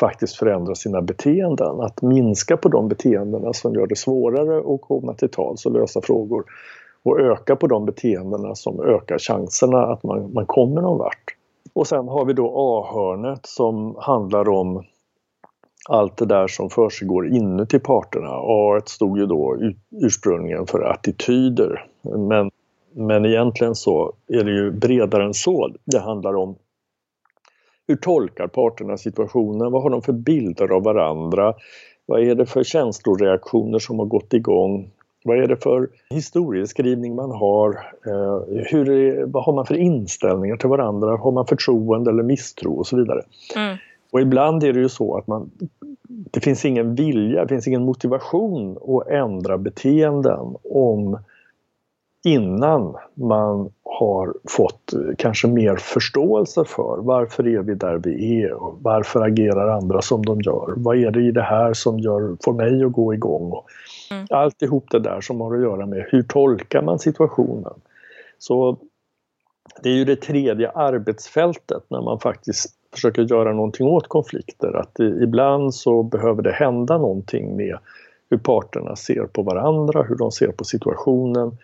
faktiskt 0.00 0.36
förändra 0.36 0.74
sina 0.74 1.02
beteenden. 1.02 1.80
Att 1.80 2.02
minska 2.02 2.56
på 2.56 2.68
de 2.68 2.88
beteendena 2.88 3.52
som 3.52 3.74
gör 3.74 3.86
det 3.86 3.96
svårare 3.96 4.74
att 4.74 4.80
komma 4.80 5.14
till 5.14 5.28
tals 5.28 5.66
och 5.66 5.72
lösa 5.72 6.00
frågor. 6.00 6.44
Och 7.02 7.20
öka 7.20 7.56
på 7.56 7.66
de 7.66 7.86
beteendena 7.86 8.54
som 8.54 8.80
ökar 8.80 9.18
chanserna 9.18 9.86
att 9.86 10.02
man, 10.02 10.32
man 10.32 10.46
kommer 10.46 10.82
någon 10.82 10.98
vart. 10.98 11.36
Och 11.72 11.86
sen 11.86 12.08
har 12.08 12.24
vi 12.24 12.32
då 12.32 12.52
A-hörnet 12.56 13.46
som 13.46 13.96
handlar 13.98 14.48
om 14.48 14.84
allt 15.88 16.16
det 16.16 16.26
där 16.26 16.46
som 16.46 16.70
försiggår 16.70 17.26
inuti 17.26 17.78
parterna. 17.78 18.30
A 18.32 18.80
stod 18.86 19.18
ju 19.18 19.26
då 19.26 19.58
ursprungligen 20.02 20.66
för 20.66 20.80
attityder. 20.80 21.86
Men, 22.02 22.50
men 22.94 23.26
egentligen 23.26 23.74
så 23.74 24.12
är 24.28 24.44
det 24.44 24.52
ju 24.52 24.70
bredare 24.70 25.24
än 25.24 25.34
så. 25.34 25.70
Det 25.84 25.98
handlar 25.98 26.34
om 26.36 26.56
hur 27.88 27.96
tolkar 27.96 28.46
parterna 28.46 28.96
situationen? 28.96 29.72
Vad 29.72 29.82
har 29.82 29.90
de 29.90 30.02
för 30.02 30.12
bilder 30.12 30.72
av 30.72 30.82
varandra? 30.82 31.54
Vad 32.06 32.22
är 32.22 32.34
det 32.34 32.46
för 32.46 32.64
känsloreaktioner 32.64 33.78
som 33.78 33.98
har 33.98 34.06
gått 34.06 34.34
igång? 34.34 34.90
Vad 35.24 35.38
är 35.38 35.46
det 35.46 35.56
för 35.56 35.88
historieskrivning 36.10 37.14
man 37.14 37.30
har? 37.30 37.68
Eh, 38.06 38.64
hur 38.70 38.90
är, 38.90 39.24
vad 39.24 39.44
har 39.44 39.52
man 39.52 39.66
för 39.66 39.74
inställningar 39.74 40.56
till 40.56 40.68
varandra? 40.68 41.16
Har 41.16 41.32
man 41.32 41.46
förtroende 41.46 42.10
eller 42.10 42.22
misstro 42.22 42.74
och 42.74 42.86
så 42.86 42.96
vidare? 42.96 43.22
Mm. 43.56 43.76
Och 44.12 44.20
ibland 44.20 44.64
är 44.64 44.72
det 44.72 44.80
ju 44.80 44.88
så 44.88 45.16
att 45.16 45.26
man, 45.26 45.50
det 46.08 46.40
finns 46.40 46.64
ingen 46.64 46.94
vilja, 46.94 47.42
det 47.42 47.48
finns 47.48 47.68
ingen 47.68 47.84
motivation 47.84 48.76
att 48.76 49.08
ändra 49.08 49.58
beteenden 49.58 50.56
om 50.70 51.18
innan 52.24 52.96
man 53.14 53.70
har 53.84 54.34
fått 54.48 54.92
kanske 55.18 55.48
mer 55.48 55.76
förståelse 55.76 56.64
för 56.64 56.96
varför 57.00 57.48
är 57.48 57.62
vi 57.62 57.74
där 57.74 57.98
vi 57.98 58.42
är 58.42 58.52
och 58.52 58.78
varför 58.80 59.20
agerar 59.20 59.68
andra 59.68 60.02
som 60.02 60.24
de 60.24 60.40
gör. 60.40 60.74
Vad 60.76 60.96
är 60.96 61.10
det 61.10 61.22
i 61.22 61.30
det 61.30 61.42
här 61.42 61.72
som 61.72 61.98
gör, 61.98 62.36
får 62.44 62.52
mig 62.52 62.84
att 62.84 62.92
gå 62.92 63.14
igång? 63.14 63.52
Mm. 64.10 64.26
Alltihop 64.30 64.90
det 64.90 65.00
där 65.00 65.20
som 65.20 65.40
har 65.40 65.54
att 65.54 65.62
göra 65.62 65.86
med 65.86 66.06
hur 66.10 66.22
tolkar 66.22 66.82
man 66.82 66.98
situationen? 66.98 67.74
Så 68.38 68.76
det 69.82 69.88
är 69.88 69.94
ju 69.94 70.04
det 70.04 70.16
tredje 70.16 70.70
arbetsfältet 70.70 71.82
när 71.88 72.02
man 72.02 72.20
faktiskt 72.20 72.81
försöker 72.92 73.22
göra 73.22 73.52
någonting 73.52 73.86
åt 73.86 74.08
konflikter. 74.08 74.76
Att 74.76 75.00
ibland 75.00 75.74
så 75.74 76.02
behöver 76.02 76.42
det 76.42 76.52
hända 76.52 76.98
någonting 76.98 77.56
med 77.56 77.78
hur 78.30 78.38
parterna 78.38 78.96
ser 78.96 79.26
på 79.26 79.42
varandra, 79.42 80.02
hur 80.02 80.16
de 80.16 80.32
ser 80.32 80.52
på 80.52 80.64
situationen. 80.64 81.56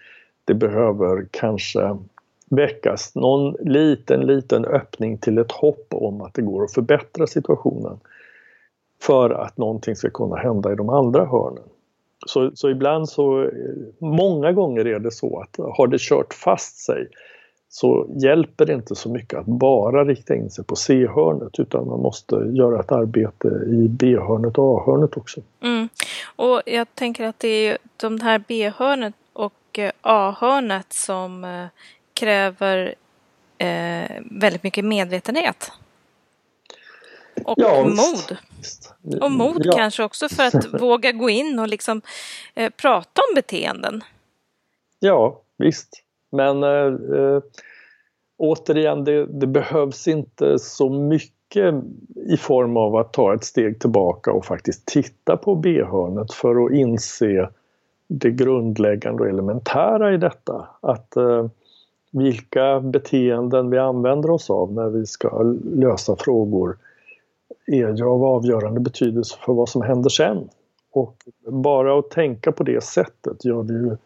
Det 0.44 0.54
behöver 0.54 1.26
kanske 1.30 1.96
väckas 2.50 3.14
någon 3.14 3.56
liten, 3.60 4.20
liten 4.20 4.64
öppning 4.64 5.18
till 5.18 5.38
ett 5.38 5.52
hopp 5.52 5.86
om 5.90 6.20
att 6.20 6.34
det 6.34 6.42
går 6.42 6.64
att 6.64 6.72
förbättra 6.72 7.26
situationen 7.26 8.00
för 9.02 9.30
att 9.30 9.58
någonting 9.58 9.96
ska 9.96 10.10
kunna 10.10 10.36
hända 10.36 10.72
i 10.72 10.76
de 10.76 10.88
andra 10.88 11.26
hörnen. 11.26 11.64
Så, 12.26 12.50
så 12.54 12.70
ibland 12.70 13.08
så, 13.08 13.42
eh, 13.42 13.48
många 13.98 14.52
gånger 14.52 14.86
är 14.86 14.98
det 14.98 15.10
så 15.10 15.40
att 15.40 15.56
har 15.76 15.86
det 15.86 16.00
kört 16.00 16.34
fast 16.34 16.76
sig 16.78 17.08
så 17.68 18.06
hjälper 18.22 18.66
det 18.66 18.72
inte 18.72 18.94
så 18.94 19.08
mycket 19.08 19.38
att 19.38 19.46
bara 19.46 20.04
rikta 20.04 20.34
in 20.34 20.50
sig 20.50 20.64
på 20.64 20.76
C-hörnet 20.76 21.58
utan 21.58 21.86
man 21.86 22.00
måste 22.00 22.34
göra 22.34 22.80
ett 22.80 22.92
arbete 22.92 23.48
i 23.48 23.88
B-hörnet 23.88 24.58
och 24.58 24.78
A-hörnet 24.78 25.16
också. 25.16 25.40
Mm. 25.62 25.88
Och 26.36 26.62
jag 26.66 26.94
tänker 26.94 27.24
att 27.24 27.38
det 27.38 27.48
är 27.48 27.78
de 27.96 28.20
här 28.20 28.44
B-hörnet 28.48 29.14
och 29.32 29.78
eh, 29.78 29.92
A-hörnet 30.00 30.92
som 30.92 31.44
eh, 31.44 31.66
kräver 32.14 32.94
eh, 33.58 34.22
väldigt 34.30 34.62
mycket 34.62 34.84
medvetenhet. 34.84 35.72
Och 37.44 37.54
ja, 37.58 37.84
mod. 37.84 38.36
Och 39.22 39.32
mod 39.32 39.62
ja. 39.64 39.72
kanske 39.76 40.04
också 40.04 40.28
för 40.28 40.42
att 40.42 40.74
våga 40.80 41.12
gå 41.12 41.30
in 41.30 41.58
och 41.58 41.68
liksom 41.68 42.02
eh, 42.54 42.70
prata 42.70 43.22
om 43.30 43.34
beteenden. 43.34 44.04
Ja, 44.98 45.42
visst. 45.58 46.04
Men 46.30 46.62
eh, 46.62 47.18
eh, 47.18 47.42
återigen, 48.36 49.04
det, 49.04 49.26
det, 49.26 49.46
behövs 49.46 50.08
inte 50.08 50.58
så 50.58 50.90
mycket 50.90 51.74
i 52.16 52.36
form 52.36 52.76
av 52.76 52.96
att 52.96 53.12
ta 53.12 53.34
ett 53.34 53.44
steg 53.44 53.80
tillbaka 53.80 54.32
och 54.32 54.44
faktiskt 54.44 54.86
titta 54.86 55.36
på 55.36 55.54
B-hörnet 55.54 56.32
för 56.32 56.64
att 56.64 56.72
inse 56.72 57.48
det 58.08 58.30
grundläggande 58.30 59.22
och 59.22 59.28
elementära 59.28 60.14
i 60.14 60.16
detta. 60.16 60.68
Att 60.80 61.16
eh, 61.16 61.46
vilka 62.10 62.80
beteenden 62.80 63.70
vi 63.70 63.78
använder 63.78 64.30
oss 64.30 64.50
av 64.50 64.72
när 64.72 64.88
vi 64.88 65.06
ska 65.06 65.42
lösa 65.74 66.16
frågor 66.16 66.76
är 67.66 67.96
ju 67.96 68.04
av 68.04 68.24
avgörande 68.24 68.80
betydelse 68.80 69.36
för 69.40 69.52
vad 69.52 69.68
som 69.68 69.82
händer 69.82 70.10
sen. 70.10 70.48
Och 70.92 71.16
bara 71.46 71.98
att 71.98 72.10
tänka 72.10 72.52
på 72.52 72.62
det 72.62 72.84
sättet 72.84 73.44
gör 73.44 73.62
det 73.62 73.72
ju 73.72 73.96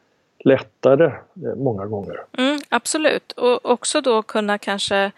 lättare 0.44 1.04
eh, 1.06 1.54
många 1.56 1.86
gånger. 1.86 2.24
Mm, 2.38 2.60
absolut, 2.68 3.32
och 3.32 3.70
också 3.70 4.00
då 4.00 4.22
kunna 4.22 4.58
kanske 4.58 5.12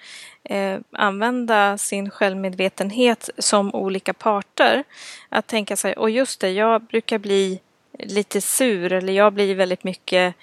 eh, 0.45 0.79
använda 0.93 1.79
sin 1.79 2.11
självmedvetenhet 2.11 3.31
som 3.39 3.75
olika 3.75 4.13
parter. 4.13 4.85
Att 5.29 5.47
tänka 5.47 5.77
sig, 5.77 5.93
och 5.93 6.11
just 6.11 6.41
det, 6.41 6.51
jag 6.51 6.83
brukar 6.83 7.19
bli 7.19 7.61
lite 7.99 8.41
sur 8.41 8.93
eller 8.93 9.13
jag 9.13 9.33
blir 9.33 9.55
väldigt 9.55 9.85
mycket 9.85 10.35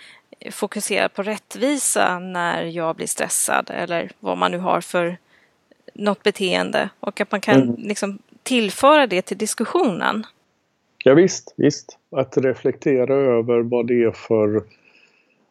fokuserad 0.52 1.14
på 1.14 1.24
rättvisa 1.24 2.20
när 2.20 2.64
jag 2.64 2.96
blir 2.96 3.08
stressad 3.08 3.70
eller 3.74 4.12
vad 4.20 4.38
man 4.38 4.52
nu 4.52 4.58
har 4.58 4.82
för 4.82 5.18
något 5.94 6.24
beteende 6.24 6.90
och 7.00 7.22
att 7.22 7.32
man 7.32 7.42
kan 7.42 7.62
mm. 7.62 7.76
liksom 7.78 8.20
tillföra 8.44 9.08
det 9.08 9.22
till 9.22 9.38
diskussionen. 9.38 10.26
Ja, 11.04 11.14
visst, 11.14 11.54
visst. 11.58 11.98
Att 12.12 12.38
reflektera 12.38 13.16
över 13.16 13.60
vad 13.60 13.88
det 13.88 14.04
är 14.04 14.12
för 14.12 14.64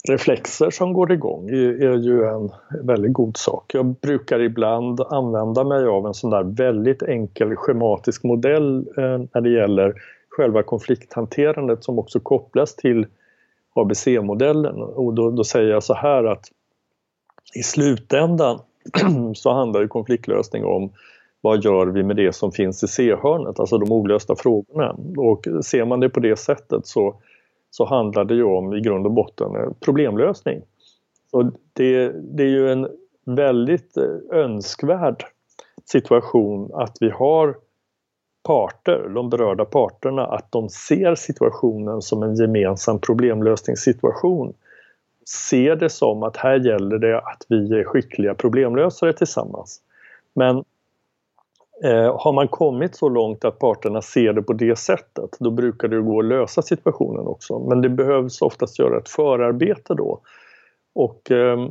reflexer 0.08 0.70
som 0.70 0.92
går 0.92 1.12
igång 1.12 1.48
är 1.50 1.96
ju 1.96 2.24
en 2.24 2.50
väldigt 2.86 3.12
god 3.12 3.36
sak. 3.36 3.74
Jag 3.74 3.86
brukar 3.86 4.40
ibland 4.40 5.00
använda 5.00 5.64
mig 5.64 5.86
av 5.86 6.06
en 6.06 6.14
sån 6.14 6.30
där 6.30 6.42
väldigt 6.42 7.02
enkel 7.02 7.56
schematisk 7.56 8.22
modell 8.24 8.78
eh, 8.78 9.18
när 9.34 9.40
det 9.40 9.50
gäller 9.50 9.94
själva 10.28 10.62
konflikthanterandet 10.62 11.84
som 11.84 11.98
också 11.98 12.20
kopplas 12.20 12.76
till 12.76 13.06
ABC-modellen 13.74 14.82
och 14.82 15.14
då, 15.14 15.30
då 15.30 15.44
säger 15.44 15.70
jag 15.70 15.82
så 15.82 15.94
här 15.94 16.24
att 16.24 16.48
i 17.54 17.62
slutändan 17.62 18.58
så 19.34 19.52
handlar 19.52 19.80
ju 19.80 19.88
konfliktlösning 19.88 20.64
om 20.64 20.90
vad 21.40 21.64
gör 21.64 21.86
vi 21.86 22.02
med 22.02 22.16
det 22.16 22.32
som 22.32 22.52
finns 22.52 22.82
i 22.82 22.88
C-hörnet, 22.88 23.60
alltså 23.60 23.78
de 23.78 23.92
olösta 23.92 24.36
frågorna. 24.36 24.96
Och 25.16 25.64
ser 25.64 25.84
man 25.84 26.00
det 26.00 26.08
på 26.08 26.20
det 26.20 26.36
sättet 26.36 26.86
så, 26.86 27.14
så 27.70 27.84
handlar 27.84 28.24
det 28.24 28.34
ju 28.34 28.44
om 28.44 28.74
i 28.74 28.80
grund 28.80 29.06
och 29.06 29.12
botten 29.12 29.74
problemlösning. 29.80 30.62
Och 31.32 31.44
det, 31.72 32.12
det 32.36 32.42
är 32.42 32.48
ju 32.48 32.72
en 32.72 32.88
väldigt 33.24 33.96
eh, 33.96 34.38
önskvärd 34.38 35.24
situation 35.84 36.70
att 36.74 36.96
vi 37.00 37.10
har 37.10 37.56
parter, 38.42 39.08
de 39.14 39.30
berörda 39.30 39.64
parterna, 39.64 40.26
att 40.26 40.52
de 40.52 40.68
ser 40.68 41.14
situationen 41.14 42.02
som 42.02 42.22
en 42.22 42.34
gemensam 42.34 42.98
problemlösningssituation. 42.98 44.54
Ser 45.50 45.76
det 45.76 45.90
som 45.90 46.22
att 46.22 46.36
här 46.36 46.60
gäller 46.66 46.98
det 46.98 47.18
att 47.18 47.46
vi 47.48 47.78
är 47.78 47.84
skickliga 47.84 48.34
problemlösare 48.34 49.12
tillsammans. 49.12 49.80
Men 50.34 50.64
eh, 51.84 52.16
har 52.18 52.32
man 52.32 52.48
kommit 52.48 52.96
så 52.96 53.08
långt 53.08 53.44
att 53.44 53.58
parterna 53.58 54.02
ser 54.02 54.32
det 54.32 54.42
på 54.42 54.52
det 54.52 54.78
sättet, 54.78 55.36
då 55.38 55.50
brukar 55.50 55.88
det 55.88 56.00
gå 56.00 56.18
att 56.18 56.24
lösa 56.24 56.62
situationen 56.62 57.26
också. 57.26 57.58
Men 57.58 57.80
det 57.80 57.88
behövs 57.88 58.42
oftast 58.42 58.78
göra 58.78 58.98
ett 58.98 59.08
förarbete 59.08 59.94
då. 59.94 60.20
Och 60.94 61.30
eh, 61.30 61.70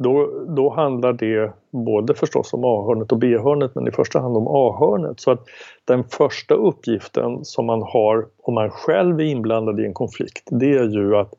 då, 0.00 0.44
då 0.48 0.70
handlar 0.70 1.12
det 1.12 1.52
både 1.70 2.14
förstås 2.14 2.52
om 2.52 2.64
A-hörnet 2.64 3.12
och 3.12 3.18
B-hörnet 3.18 3.74
men 3.74 3.88
i 3.88 3.90
första 3.90 4.20
hand 4.20 4.36
om 4.36 4.48
A-hörnet. 4.48 5.20
Så 5.20 5.30
att 5.30 5.44
den 5.84 6.04
första 6.04 6.54
uppgiften 6.54 7.44
som 7.44 7.66
man 7.66 7.82
har 7.82 8.26
om 8.42 8.54
man 8.54 8.70
själv 8.70 9.20
är 9.20 9.24
inblandad 9.24 9.80
i 9.80 9.84
en 9.84 9.94
konflikt 9.94 10.48
det 10.50 10.72
är 10.72 10.88
ju 10.88 11.16
att 11.16 11.34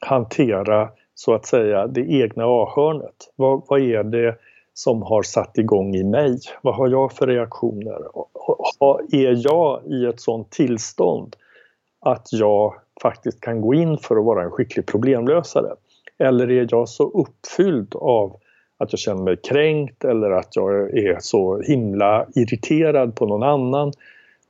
hantera 0.00 0.88
så 1.14 1.34
att 1.34 1.46
säga 1.46 1.86
det 1.86 2.00
egna 2.00 2.44
A-hörnet. 2.44 3.32
Vad, 3.36 3.62
vad 3.68 3.80
är 3.80 4.04
det 4.04 4.36
som 4.74 5.02
har 5.02 5.22
satt 5.22 5.58
igång 5.58 5.94
i 5.94 6.04
mig? 6.04 6.38
Vad 6.62 6.74
har 6.74 6.88
jag 6.88 7.12
för 7.12 7.26
reaktioner? 7.26 8.00
Är 9.12 9.44
jag 9.44 9.82
i 9.86 10.06
ett 10.06 10.20
sådant 10.20 10.50
tillstånd 10.50 11.36
att 12.00 12.32
jag 12.32 12.74
faktiskt 13.02 13.40
kan 13.40 13.60
gå 13.60 13.74
in 13.74 13.98
för 13.98 14.16
att 14.16 14.24
vara 14.24 14.44
en 14.44 14.50
skicklig 14.50 14.86
problemlösare? 14.86 15.74
Eller 16.18 16.50
är 16.50 16.66
jag 16.70 16.88
så 16.88 17.10
uppfylld 17.10 17.94
av 17.96 18.36
att 18.76 18.92
jag 18.92 18.98
känner 18.98 19.22
mig 19.22 19.36
kränkt 19.36 20.04
eller 20.04 20.30
att 20.30 20.56
jag 20.56 20.98
är 20.98 21.18
så 21.20 21.60
himla 21.60 22.26
irriterad 22.34 23.16
på 23.16 23.26
någon 23.26 23.42
annan 23.42 23.92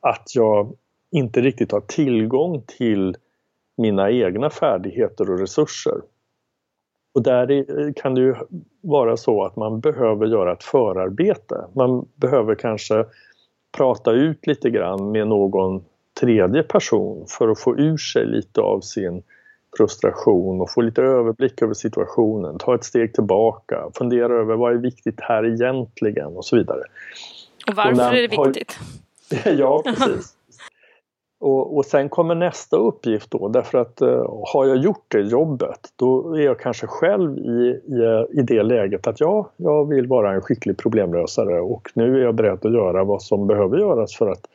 att 0.00 0.34
jag 0.34 0.72
inte 1.10 1.40
riktigt 1.40 1.72
har 1.72 1.80
tillgång 1.80 2.62
till 2.78 3.16
mina 3.76 4.10
egna 4.10 4.50
färdigheter 4.50 5.30
och 5.30 5.38
resurser. 5.38 6.00
Och 7.12 7.22
där 7.22 7.92
kan 7.92 8.14
det 8.14 8.20
ju 8.20 8.34
vara 8.80 9.16
så 9.16 9.44
att 9.44 9.56
man 9.56 9.80
behöver 9.80 10.26
göra 10.26 10.52
ett 10.52 10.64
förarbete. 10.64 11.64
Man 11.72 12.08
behöver 12.14 12.54
kanske 12.54 13.04
prata 13.76 14.12
ut 14.12 14.46
lite 14.46 14.70
grann 14.70 15.10
med 15.10 15.28
någon 15.28 15.84
tredje 16.20 16.62
person 16.62 17.26
för 17.28 17.48
att 17.48 17.60
få 17.60 17.78
ur 17.78 17.96
sig 17.96 18.26
lite 18.26 18.60
av 18.60 18.80
sin 18.80 19.22
frustration 19.76 20.60
och 20.60 20.70
få 20.70 20.80
lite 20.80 21.02
överblick 21.02 21.62
över 21.62 21.74
situationen, 21.74 22.58
ta 22.58 22.74
ett 22.74 22.84
steg 22.84 23.14
tillbaka, 23.14 23.90
fundera 23.94 24.34
över 24.34 24.54
vad 24.54 24.72
är 24.72 24.76
viktigt 24.76 25.20
här 25.20 25.46
egentligen 25.46 26.26
och 26.26 26.44
så 26.44 26.56
vidare. 26.56 26.82
Och 27.68 27.74
varför 27.74 27.92
och 27.92 28.16
är 28.16 28.28
det 28.28 28.44
viktigt? 28.44 28.78
Har... 29.44 29.52
ja, 29.58 29.82
precis. 29.84 30.34
Och, 31.42 31.76
och 31.76 31.84
sen 31.84 32.08
kommer 32.08 32.34
nästa 32.34 32.76
uppgift 32.76 33.30
då 33.30 33.48
därför 33.48 33.78
att 33.78 34.00
eh, 34.00 34.42
har 34.52 34.66
jag 34.66 34.76
gjort 34.76 35.04
det 35.08 35.20
jobbet 35.20 35.92
då 35.96 36.34
är 36.34 36.40
jag 36.40 36.58
kanske 36.58 36.86
själv 36.86 37.38
i, 37.38 37.80
i, 37.86 38.26
i 38.40 38.42
det 38.42 38.62
läget 38.62 39.06
att 39.06 39.20
ja, 39.20 39.50
jag 39.56 39.88
vill 39.88 40.06
vara 40.06 40.32
en 40.32 40.40
skicklig 40.40 40.76
problemlösare 40.76 41.60
och 41.60 41.90
nu 41.94 42.20
är 42.20 42.24
jag 42.24 42.34
beredd 42.34 42.66
att 42.66 42.72
göra 42.72 43.04
vad 43.04 43.22
som 43.22 43.46
behöver 43.46 43.78
göras 43.78 44.16
för 44.16 44.28
att 44.28 44.46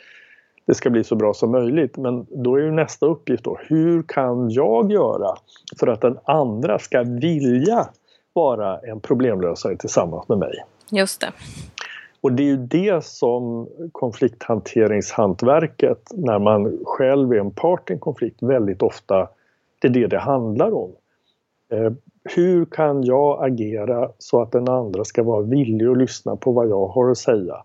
det 0.66 0.74
ska 0.74 0.90
bli 0.90 1.04
så 1.04 1.16
bra 1.16 1.34
som 1.34 1.52
möjligt. 1.52 1.98
Men 1.98 2.26
då 2.30 2.56
är 2.56 2.62
ju 2.62 2.72
nästa 2.72 3.06
uppgift 3.06 3.44
då, 3.44 3.58
hur 3.62 4.04
kan 4.04 4.50
jag 4.50 4.92
göra 4.92 5.36
för 5.80 5.88
att 5.88 6.02
den 6.02 6.18
andra 6.24 6.80
ska 6.80 7.04
vilja 7.04 7.88
vara 8.34 8.80
en 8.80 9.00
problemlösare 9.00 9.78
tillsammans 9.78 10.30
med 10.30 10.38
mig? 10.38 10.54
Just 10.92 11.22
det. 11.22 11.32
Och 12.28 12.34
det 12.34 12.44
är 12.44 12.48
ju 12.48 12.58
det 12.58 13.04
som 13.04 13.68
konflikthanteringshantverket, 13.92 16.12
när 16.14 16.40
man 16.40 16.80
själv 16.86 17.32
är 17.32 17.40
en 17.40 17.52
part 17.52 17.90
i 17.90 17.94
en 17.94 18.00
konflikt, 18.00 18.44
väldigt 18.44 18.82
ofta, 18.82 19.28
det 19.82 19.88
är 19.88 19.92
det 19.92 20.08
det 20.08 20.20
handlar 20.20 20.74
om. 20.74 20.92
Eh, 21.72 21.92
hur 22.36 22.66
kan 22.66 23.04
jag 23.04 23.46
agera 23.46 24.10
så 24.18 24.42
att 24.42 24.52
den 24.52 24.70
andra 24.70 25.04
ska 25.04 25.24
vara 25.24 25.42
villig 25.42 25.88
att 25.88 25.98
lyssna 25.98 26.36
på 26.36 26.52
vad 26.52 26.70
jag 26.70 26.88
har 26.88 27.12
att 27.12 27.18
säga? 27.18 27.56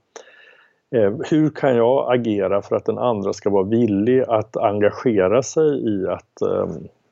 Eh, 0.95 1.13
hur 1.31 1.51
kan 1.51 1.77
jag 1.77 2.15
agera 2.15 2.63
för 2.63 2.77
att 2.77 2.85
den 2.85 2.99
andra 2.99 3.33
ska 3.33 3.51
vara 3.51 3.65
villig 3.65 4.25
att 4.29 4.57
engagera 4.57 5.43
sig 5.43 5.89
i 5.89 6.07
att 6.09 6.43
eh, 6.43 6.67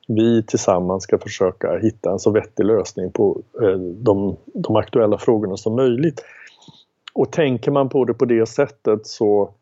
vi 0.07 0.43
tillsammans 0.43 1.03
ska 1.03 1.17
försöka 1.17 1.77
hitta 1.77 2.11
en 2.11 2.19
så 2.19 2.31
vettig 2.31 2.65
lösning 2.65 3.11
på 3.11 3.41
eh, 3.61 3.79
de, 3.79 4.37
de 4.45 4.75
aktuella 4.75 5.17
frågorna 5.17 5.57
som 5.57 5.75
möjligt. 5.75 6.23
Och 7.13 7.31
tänker 7.31 7.71
man 7.71 7.89
på 7.89 8.05
det 8.05 8.13
på 8.13 8.25
det 8.25 8.45
sättet 8.45 9.07
så 9.07 9.53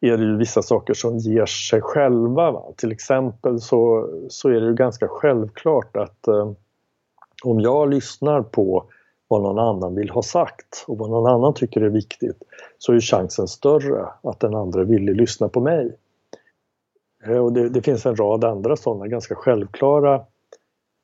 är 0.00 0.16
det 0.16 0.24
ju 0.24 0.36
vissa 0.36 0.62
saker 0.62 0.94
som 0.94 1.18
ger 1.18 1.46
sig 1.46 1.80
själva. 1.80 2.50
Va? 2.50 2.64
Till 2.76 2.92
exempel 2.92 3.60
så, 3.60 4.10
så 4.28 4.48
är 4.48 4.60
det 4.60 4.66
ju 4.66 4.74
ganska 4.74 5.08
självklart 5.08 5.96
att 5.96 6.28
eh, 6.28 6.52
om 7.44 7.60
jag 7.60 7.90
lyssnar 7.90 8.42
på 8.42 8.84
vad 9.28 9.42
någon 9.42 9.58
annan 9.58 9.94
vill 9.94 10.10
ha 10.10 10.22
sagt 10.22 10.84
och 10.86 10.98
vad 10.98 11.10
någon 11.10 11.26
annan 11.26 11.54
tycker 11.54 11.80
är 11.80 11.88
viktigt 11.88 12.42
så 12.78 12.92
är 12.92 13.00
chansen 13.00 13.48
större 13.48 14.06
att 14.22 14.40
den 14.40 14.54
andra 14.54 14.84
vill 14.84 15.02
lyssna 15.02 15.48
på 15.48 15.60
mig. 15.60 15.96
Eh, 17.26 17.38
och 17.38 17.52
det, 17.52 17.68
det, 17.68 17.82
finns 17.82 18.06
en 18.06 18.16
rad 18.16 18.44
andra 18.44 18.76
sådana 18.76 19.06
ganska 19.06 19.34
självklara 19.34 20.24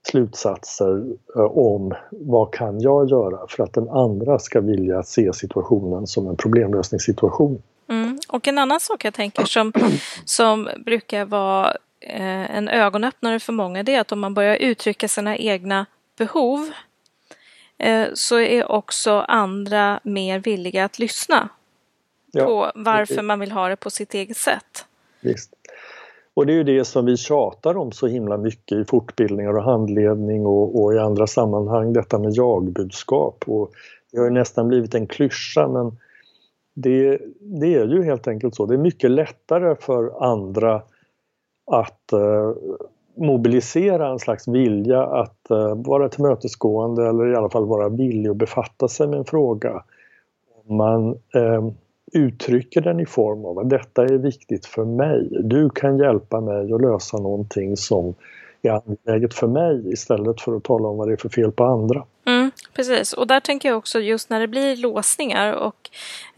slutsatser 0.03 1.05
eh, 1.37 1.43
om 1.43 1.95
vad 2.11 2.55
kan 2.55 2.81
jag 2.81 3.11
göra 3.11 3.47
för 3.49 3.63
att 3.63 3.73
den 3.73 3.89
andra 3.89 4.39
ska 4.39 4.61
vilja 4.61 5.03
se 5.03 5.33
situationen 5.33 6.07
som 6.07 6.29
en 6.29 6.37
problemlösningssituation. 6.37 7.63
Mm. 7.89 8.19
Och 8.29 8.49
en 8.49 8.59
annan 8.59 8.81
sak 8.81 9.05
jag 9.05 9.15
tänker 9.15 9.45
som, 9.45 9.73
som 10.25 10.69
brukar 10.87 11.25
vara 11.25 11.71
eh, 12.01 12.57
en 12.57 12.69
ögonöppnare 12.69 13.41
för 13.41 13.53
många 13.53 13.83
det 13.83 13.95
är 13.95 14.01
att 14.01 14.13
om 14.13 14.21
man 14.21 14.35
börjar 14.35 14.57
uttrycka 14.57 15.09
sina 15.09 15.37
egna 15.37 15.87
behov 16.19 16.71
Eh, 17.83 18.09
så 18.15 18.41
är 18.41 18.73
också 18.73 19.21
andra 19.21 20.01
mer 20.03 20.39
villiga 20.39 20.85
att 20.85 20.99
lyssna 20.99 21.49
ja, 22.33 22.45
på 22.45 22.73
varför 22.75 23.23
man 23.23 23.41
vill 23.41 23.53
ha 23.53 23.69
det 23.69 23.77
på 23.77 23.91
sitt 23.91 24.15
eget 24.15 24.37
sätt. 24.37 24.85
Visst. 25.21 25.55
Och 26.35 26.47
det 26.47 26.53
är 26.53 26.55
ju 26.55 26.65
det 26.65 26.85
som 26.85 27.07
vi 27.07 27.17
tjatar 27.17 27.77
om 27.77 27.93
så 27.93 28.07
himla 28.07 28.37
mycket 28.37 28.79
i 28.79 28.85
fortbildningar 28.85 29.57
och 29.57 29.63
handledning 29.63 30.47
och, 30.47 30.83
och 30.83 30.95
i 30.95 30.99
andra 30.99 31.27
sammanhang, 31.27 31.93
detta 31.93 32.19
med 32.19 32.33
jagbudskap. 32.33 33.45
Och 33.47 33.71
det 34.13 34.19
har 34.19 34.25
ju 34.25 34.31
nästan 34.31 34.69
blivit 34.69 34.95
en 34.95 35.07
klyscha 35.07 35.69
men 35.69 35.97
det, 36.75 37.19
det 37.41 37.75
är 37.75 37.87
ju 37.87 38.03
helt 38.03 38.29
enkelt 38.29 38.55
så. 38.55 38.67
Det 38.67 38.75
är 38.75 38.79
mycket 38.79 39.11
lättare 39.11 39.77
för 39.81 40.25
andra 40.25 40.83
att 41.67 42.13
eh, 42.13 42.53
mobilisera 43.17 44.09
en 44.09 44.19
slags 44.19 44.49
vilja 44.49 45.03
att 45.03 45.51
eh, 45.51 45.75
vara 45.75 46.09
tillmötesgående 46.09 47.09
eller 47.09 47.33
i 47.33 47.37
alla 47.37 47.51
fall 47.51 47.67
vara 47.67 47.89
villig 47.89 48.31
att 48.31 48.37
befatta 48.37 48.89
sig 48.89 49.09
med 49.09 49.19
en 49.19 49.25
fråga. 49.25 49.85
Om 50.67 50.77
man 50.77 51.09
eh, 51.35 51.69
uttrycker 52.13 52.81
den 52.81 53.01
i 53.01 53.07
form 53.07 53.45
av 53.45 53.59
att 53.59 53.71
detta 53.71 54.03
är 54.03 54.19
viktigt 54.19 54.67
för 54.67 54.85
mig. 54.85 55.29
Du 55.31 55.71
kan 55.71 55.99
hjälpa 55.99 56.41
mig 56.41 56.73
att 56.73 56.81
lösa 56.81 57.17
någonting 57.17 57.77
som 57.77 58.15
är 58.63 58.71
angeläget 58.71 59.35
för 59.35 59.47
mig 59.47 59.93
istället 59.93 60.41
för 60.41 60.57
att 60.57 60.65
tala 60.65 60.89
om 60.89 60.97
vad 60.97 61.09
det 61.09 61.13
är 61.13 61.17
för 61.17 61.29
fel 61.29 61.53
på 61.53 61.65
andra. 61.65 62.05
Mm, 62.27 62.51
precis, 62.75 63.13
och 63.13 63.27
där 63.27 63.41
tänker 63.41 63.69
jag 63.69 63.79
också 63.79 64.01
just 64.01 64.31
när 64.31 64.41
det 64.41 64.49
blir 64.49 64.77
låsningar 64.77 65.53
och 65.53 65.91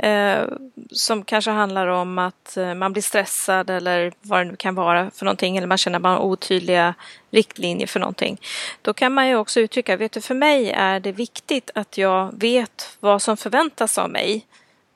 eh, 0.04 0.48
som 0.90 1.24
kanske 1.24 1.50
handlar 1.50 1.86
om 1.86 2.18
att 2.18 2.56
eh, 2.56 2.74
man 2.74 2.92
blir 2.92 3.02
stressad 3.02 3.70
eller 3.70 4.12
vad 4.22 4.40
det 4.40 4.44
nu 4.44 4.56
kan 4.56 4.74
vara 4.74 5.10
för 5.10 5.24
någonting 5.24 5.56
eller 5.56 5.66
man 5.66 5.78
känner 5.78 5.96
att 5.96 6.02
man 6.02 6.16
har 6.16 6.24
otydliga 6.24 6.94
riktlinjer 7.30 7.86
för 7.86 8.00
någonting. 8.00 8.40
Då 8.82 8.92
kan 8.92 9.12
man 9.12 9.28
ju 9.28 9.36
också 9.36 9.60
uttrycka, 9.60 9.96
vet 9.96 10.12
du 10.12 10.20
för 10.20 10.34
mig 10.34 10.70
är 10.70 11.00
det 11.00 11.12
viktigt 11.12 11.70
att 11.74 11.98
jag 11.98 12.40
vet 12.40 12.96
vad 13.00 13.22
som 13.22 13.36
förväntas 13.36 13.98
av 13.98 14.10
mig. 14.10 14.46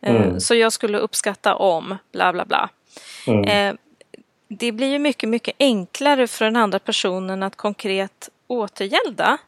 Eh, 0.00 0.16
mm. 0.16 0.40
Så 0.40 0.54
jag 0.54 0.72
skulle 0.72 0.98
uppskatta 0.98 1.54
om 1.54 1.96
bla 2.12 2.32
bla 2.32 2.44
bla. 2.44 2.70
Mm. 3.26 3.44
Eh, 3.44 3.78
det 4.48 4.72
blir 4.72 4.86
ju 4.86 4.98
mycket, 4.98 5.28
mycket 5.28 5.54
enklare 5.58 6.26
för 6.26 6.44
den 6.44 6.56
andra 6.56 6.78
personen 6.78 7.42
att 7.42 7.56
konkret 7.56 8.28
återgälda 8.46 9.38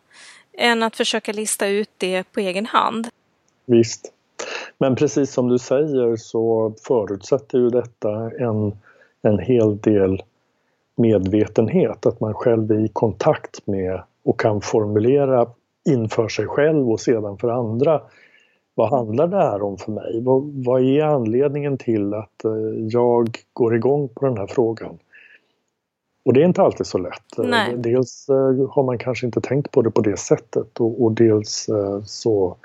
än 0.59 0.83
att 0.83 0.97
försöka 0.97 1.33
lista 1.33 1.69
ut 1.69 1.91
det 1.97 2.33
på 2.33 2.41
egen 2.41 2.67
hand. 2.67 3.09
Visst. 3.67 4.13
Men 4.79 4.97
precis 4.97 5.33
som 5.33 5.49
du 5.49 5.59
säger 5.59 6.17
så 6.17 6.75
förutsätter 6.83 7.59
ju 7.59 7.69
detta 7.69 8.31
en, 8.39 8.79
en 9.23 9.39
hel 9.39 9.79
del 9.79 10.23
medvetenhet, 10.97 12.07
att 12.07 12.21
man 12.21 12.35
själv 12.35 12.71
är 12.71 12.85
i 12.85 12.89
kontakt 12.89 13.67
med 13.67 14.03
och 14.25 14.41
kan 14.41 14.61
formulera 14.61 15.47
inför 15.89 16.29
sig 16.29 16.47
själv 16.47 16.91
och 16.91 17.01
sedan 17.01 17.39
för 17.39 17.49
andra. 17.49 18.03
Vad 18.81 18.91
handlar 18.91 19.27
det 19.27 19.37
här 19.37 19.63
om 19.63 19.79
för 19.79 19.93
mig? 19.93 20.21
Vad, 20.21 20.65
vad 20.65 20.83
är 20.83 21.03
anledningen 21.03 21.79
till 21.79 22.15
att 22.15 22.45
eh, 22.45 22.53
jag 22.89 23.39
går 23.53 23.77
igång 23.77 24.09
på 24.09 24.27
den 24.27 24.39
här 24.39 24.47
frågan? 24.47 24.99
Och 26.25 26.33
det 26.33 26.41
är 26.41 26.45
inte 26.45 26.63
alltid 26.63 26.87
så 26.87 26.99
lätt. 26.99 27.39
Eh, 27.39 27.45
Nej. 27.45 27.75
Dels 27.77 28.29
eh, 28.29 28.71
har 28.71 28.83
man 28.83 28.99
kanske 28.99 29.27
inte 29.27 29.41
tänkt 29.41 29.71
på 29.71 29.83
det 29.83 29.91
på 29.91 30.01
det 30.01 30.17
sättet 30.17 30.81
och, 30.81 31.05
och 31.05 31.13
dels 31.13 31.69
så 32.05 32.57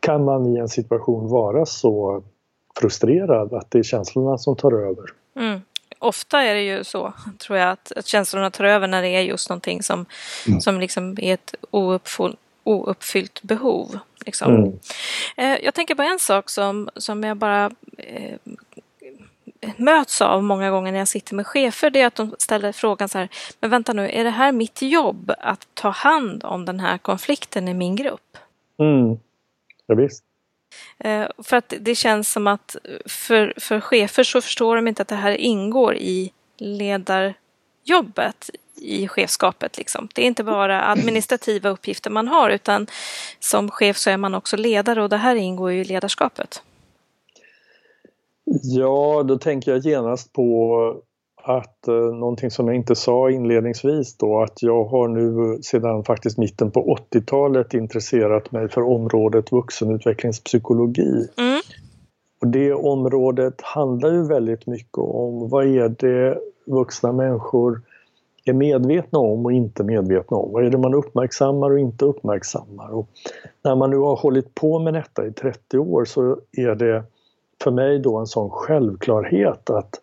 kan 0.00 0.24
man 0.24 0.46
i 0.46 0.58
en 0.58 0.68
situation 0.68 1.28
vara 1.28 1.66
så 1.66 2.22
frustrerad 2.80 3.52
att 3.54 3.70
det 3.70 3.78
är 3.78 3.82
känslorna 3.82 4.38
som 4.38 4.56
tar 4.56 4.72
över. 4.72 5.04
Mm. 5.36 5.60
Ofta 5.98 6.42
är 6.42 6.54
det 6.54 6.62
ju 6.62 6.84
så, 6.84 7.12
tror 7.38 7.58
jag, 7.58 7.70
att, 7.70 7.92
att 7.92 8.06
känslorna 8.06 8.50
tar 8.50 8.64
över 8.64 8.86
när 8.86 9.02
det 9.02 9.08
är 9.08 9.20
just 9.20 9.48
någonting 9.48 9.82
som, 9.82 10.06
mm. 10.48 10.60
som 10.60 10.80
liksom 10.80 11.16
är 11.20 11.34
ett 11.34 11.54
ouppfyllt, 11.70 12.38
ouppfyllt 12.68 13.42
behov. 13.42 13.98
Liksom. 14.26 14.54
Mm. 15.36 15.58
Jag 15.62 15.74
tänker 15.74 15.94
på 15.94 16.02
en 16.02 16.18
sak 16.18 16.50
som, 16.50 16.88
som 16.96 17.24
jag 17.24 17.36
bara 17.36 17.70
möts 19.76 20.22
av 20.22 20.42
många 20.42 20.70
gånger 20.70 20.92
när 20.92 20.98
jag 20.98 21.08
sitter 21.08 21.34
med 21.34 21.46
chefer 21.46 21.90
det 21.90 22.00
är 22.00 22.06
att 22.06 22.14
de 22.14 22.34
ställer 22.38 22.72
frågan 22.72 23.08
så 23.08 23.18
här, 23.18 23.28
men 23.60 23.70
vänta 23.70 23.92
nu, 23.92 24.10
är 24.12 24.24
det 24.24 24.30
här 24.30 24.52
mitt 24.52 24.82
jobb 24.82 25.32
att 25.38 25.68
ta 25.74 25.88
hand 25.88 26.44
om 26.44 26.64
den 26.64 26.80
här 26.80 26.98
konflikten 26.98 27.68
i 27.68 27.74
min 27.74 27.96
grupp? 27.96 28.36
Mm. 28.78 29.18
Ja, 29.86 29.94
visst. 29.94 30.24
Eh, 30.98 31.26
för 31.38 31.56
att 31.56 31.74
det 31.80 31.94
känns 31.94 32.32
som 32.32 32.46
att 32.46 32.76
för, 33.06 33.54
för 33.56 33.80
chefer 33.80 34.22
så 34.22 34.40
förstår 34.40 34.76
de 34.76 34.88
inte 34.88 35.02
att 35.02 35.08
det 35.08 35.14
här 35.14 35.32
ingår 35.32 35.96
i 35.96 36.32
ledarjobbet 37.88 38.50
i 38.76 39.08
chefskapet. 39.08 39.78
Liksom. 39.78 40.08
Det 40.14 40.22
är 40.22 40.26
inte 40.26 40.44
bara 40.44 40.88
administrativa 40.88 41.70
uppgifter 41.70 42.10
man 42.10 42.28
har 42.28 42.50
utan 42.50 42.86
som 43.40 43.70
chef 43.70 43.96
så 43.96 44.10
är 44.10 44.16
man 44.16 44.34
också 44.34 44.56
ledare 44.56 45.02
och 45.02 45.08
det 45.08 45.16
här 45.16 45.36
ingår 45.36 45.72
ju 45.72 45.80
i 45.80 45.84
ledarskapet. 45.84 46.62
Ja, 48.62 49.22
då 49.22 49.38
tänker 49.38 49.72
jag 49.72 49.80
genast 49.84 50.32
på 50.32 51.02
att 51.42 51.88
eh, 51.88 51.94
någonting 51.94 52.50
som 52.50 52.66
jag 52.66 52.76
inte 52.76 52.94
sa 52.94 53.30
inledningsvis 53.30 54.16
då 54.16 54.42
att 54.42 54.62
jag 54.62 54.84
har 54.84 55.08
nu 55.08 55.58
sedan 55.62 56.04
faktiskt 56.04 56.38
mitten 56.38 56.70
på 56.70 56.96
80-talet 57.12 57.74
intresserat 57.74 58.52
mig 58.52 58.68
för 58.68 58.82
området 58.82 59.52
vuxenutvecklingspsykologi. 59.52 61.28
Mm. 61.38 61.60
Och 62.40 62.48
det 62.48 62.72
området 62.72 63.60
handlar 63.60 64.12
ju 64.12 64.28
väldigt 64.28 64.66
mycket 64.66 64.98
om 64.98 65.48
vad 65.48 65.66
är 65.66 65.88
det 65.88 66.38
vuxna 66.68 67.12
människor 67.12 67.80
är 68.44 68.52
medvetna 68.52 69.18
om 69.18 69.46
och 69.46 69.52
inte 69.52 69.84
medvetna 69.84 70.36
om. 70.36 70.52
Vad 70.52 70.64
är 70.64 70.70
det 70.70 70.78
man 70.78 70.94
uppmärksammar 70.94 71.70
och 71.70 71.78
inte 71.78 72.04
uppmärksammar? 72.04 72.90
Och 72.90 73.08
när 73.62 73.76
man 73.76 73.90
nu 73.90 73.96
har 73.96 74.16
hållit 74.16 74.54
på 74.54 74.78
med 74.78 74.94
detta 74.94 75.26
i 75.26 75.32
30 75.32 75.78
år 75.78 76.04
så 76.04 76.36
är 76.52 76.74
det 76.74 77.02
för 77.62 77.70
mig 77.70 77.98
då 77.98 78.16
en 78.16 78.26
sån 78.26 78.50
självklarhet 78.50 79.70
att 79.70 80.00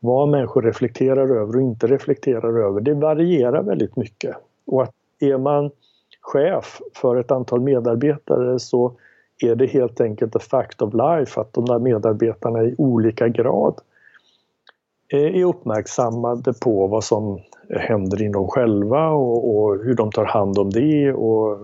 vad 0.00 0.28
människor 0.28 0.62
reflekterar 0.62 1.36
över 1.36 1.56
och 1.56 1.62
inte 1.62 1.86
reflekterar 1.86 2.58
över, 2.58 2.80
det 2.80 2.94
varierar 2.94 3.62
väldigt 3.62 3.96
mycket. 3.96 4.36
Och 4.66 4.82
att 4.82 4.92
är 5.20 5.38
man 5.38 5.70
chef 6.20 6.80
för 6.94 7.16
ett 7.16 7.30
antal 7.30 7.60
medarbetare 7.60 8.58
så 8.58 8.92
är 9.38 9.54
det 9.54 9.66
helt 9.66 10.00
enkelt 10.00 10.36
a 10.36 10.38
fact 10.38 10.82
of 10.82 10.94
life 10.94 11.40
att 11.40 11.52
de 11.52 11.64
där 11.64 11.78
medarbetarna 11.78 12.62
i 12.62 12.74
olika 12.78 13.28
grad 13.28 13.80
Eh, 15.14 15.36
är 15.40 15.44
uppmärksammade 15.44 16.52
på 16.60 16.86
vad 16.86 17.04
som 17.04 17.40
händer 17.70 18.22
inom 18.22 18.48
själva 18.48 19.10
och, 19.10 19.56
och 19.56 19.84
hur 19.84 19.94
de 19.94 20.12
tar 20.12 20.24
hand 20.24 20.58
om 20.58 20.70
det 20.70 21.12
och 21.12 21.58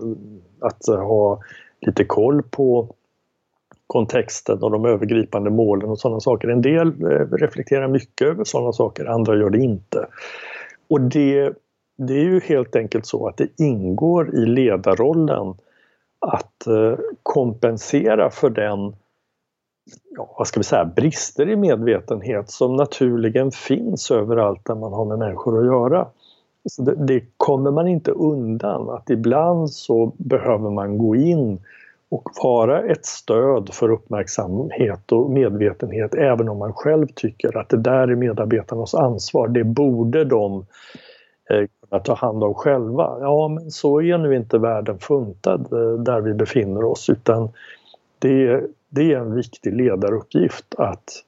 att 0.59 0.85
ha 0.87 1.39
lite 1.81 2.05
koll 2.05 2.43
på 2.43 2.95
kontexten 3.87 4.63
och 4.63 4.71
de 4.71 4.85
övergripande 4.85 5.49
målen 5.49 5.89
och 5.89 5.99
sådana 5.99 6.19
saker. 6.19 6.47
En 6.47 6.61
del 6.61 6.87
eh, 6.87 7.37
reflekterar 7.37 7.87
mycket 7.87 8.27
över 8.27 8.43
sådana 8.43 8.73
saker, 8.73 9.05
andra 9.05 9.35
gör 9.35 9.49
det 9.49 9.59
inte. 9.59 10.07
Och 10.89 11.01
det, 11.01 11.53
det 11.97 12.13
är 12.13 12.23
ju 12.23 12.39
helt 12.39 12.75
enkelt 12.75 13.05
så 13.05 13.27
att 13.27 13.37
det 13.37 13.47
ingår 13.57 14.35
i 14.35 14.45
ledarrollen 14.45 15.55
att 16.19 16.67
eh, 16.67 16.99
kompensera 17.23 18.29
för 18.29 18.49
den 18.49 18.95
ja, 20.17 20.35
vad 20.37 20.47
ska 20.47 20.59
vi 20.59 20.63
säga, 20.63 20.85
brister 20.85 21.49
i 21.49 21.55
medvetenhet 21.55 22.49
som 22.49 22.75
naturligen 22.75 23.51
finns 23.51 24.11
överallt 24.11 24.65
där 24.65 24.75
man 24.75 24.93
har 24.93 25.05
med 25.05 25.19
människor 25.19 25.59
att 25.59 25.65
göra. 25.65 26.07
Så 26.69 26.81
det, 26.81 26.95
det 26.95 27.23
kommer 27.37 27.71
man 27.71 27.87
inte 27.87 28.11
undan 28.11 28.89
att 28.89 29.09
ibland 29.09 29.69
så 29.69 30.13
behöver 30.17 30.69
man 30.69 30.97
gå 30.97 31.15
in 31.15 31.59
och 32.11 32.29
vara 32.43 32.81
ett 32.81 33.05
stöd 33.05 33.73
för 33.73 33.91
uppmärksamhet 33.91 35.11
och 35.11 35.31
medvetenhet 35.31 36.15
även 36.15 36.49
om 36.49 36.57
man 36.57 36.73
själv 36.73 37.07
tycker 37.15 37.57
att 37.57 37.69
det 37.69 37.77
där 37.77 38.07
är 38.07 38.15
medarbetarnas 38.15 38.95
ansvar. 38.95 39.47
Det 39.47 39.63
borde 39.63 40.25
de 40.25 40.65
eh, 41.49 41.67
kunna 41.89 42.01
ta 42.01 42.13
hand 42.13 42.43
om 42.43 42.53
själva. 42.53 43.17
Ja, 43.19 43.47
men 43.47 43.71
så 43.71 44.01
är 44.01 44.17
nu 44.17 44.35
inte 44.35 44.57
världen 44.57 44.99
funtad 44.99 45.73
eh, 45.73 46.03
där 46.03 46.21
vi 46.21 46.33
befinner 46.33 46.83
oss 46.83 47.09
utan 47.09 47.49
det, 48.19 48.63
det 48.93 49.13
är 49.13 49.17
en 49.17 49.35
viktig 49.35 49.73
ledaruppgift 49.73 50.75
att 50.77 51.23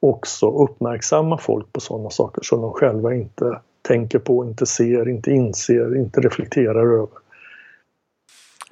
också 0.00 0.50
uppmärksamma 0.50 1.38
folk 1.38 1.72
på 1.72 1.80
sådana 1.80 2.10
saker 2.10 2.42
som 2.42 2.60
de 2.62 2.72
själva 2.72 3.14
inte 3.14 3.60
tänker 3.82 4.18
på, 4.18 4.44
inte 4.44 4.66
ser, 4.66 5.08
inte 5.08 5.30
inser, 5.30 5.96
inte 5.96 6.20
reflekterar 6.20 6.94
över. 6.94 7.08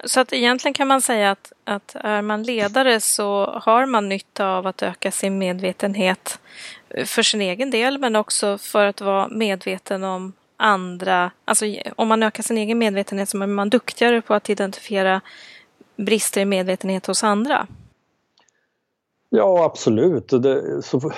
Så 0.03 0.19
att 0.19 0.33
egentligen 0.33 0.73
kan 0.73 0.87
man 0.87 1.01
säga 1.01 1.31
att, 1.31 1.53
att 1.63 1.95
är 1.95 2.21
man 2.21 2.43
ledare 2.43 2.99
så 2.99 3.45
har 3.45 3.85
man 3.85 4.09
nytta 4.09 4.47
av 4.47 4.67
att 4.67 4.83
öka 4.83 5.11
sin 5.11 5.37
medvetenhet 5.37 6.39
för 7.05 7.23
sin 7.23 7.41
egen 7.41 7.71
del 7.71 7.97
men 7.97 8.15
också 8.15 8.57
för 8.57 8.85
att 8.85 9.01
vara 9.01 9.27
medveten 9.27 10.03
om 10.03 10.33
andra. 10.57 11.31
Alltså 11.45 11.65
om 11.95 12.07
man 12.07 12.23
ökar 12.23 12.43
sin 12.43 12.57
egen 12.57 12.77
medvetenhet 12.77 13.29
så 13.29 13.41
är 13.43 13.47
man 13.47 13.69
duktigare 13.69 14.21
på 14.21 14.33
att 14.33 14.49
identifiera 14.49 15.21
brister 15.95 16.41
i 16.41 16.45
medvetenhet 16.45 17.05
hos 17.05 17.23
andra. 17.23 17.67
Ja, 19.29 19.65
absolut. 19.65 20.29
Det, 20.29 20.81
så 20.81 21.11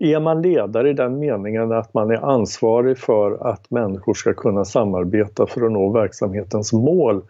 är 0.00 0.20
man 0.20 0.42
ledare 0.42 0.90
i 0.90 0.92
den 0.92 1.18
meningen 1.18 1.72
att 1.72 1.94
man 1.94 2.10
är 2.10 2.24
ansvarig 2.24 2.98
för 2.98 3.48
att 3.50 3.70
människor 3.70 4.14
ska 4.14 4.34
kunna 4.34 4.64
samarbeta 4.64 5.46
för 5.46 5.66
att 5.66 5.72
nå 5.72 5.92
verksamhetens 5.92 6.72
mål 6.72 7.22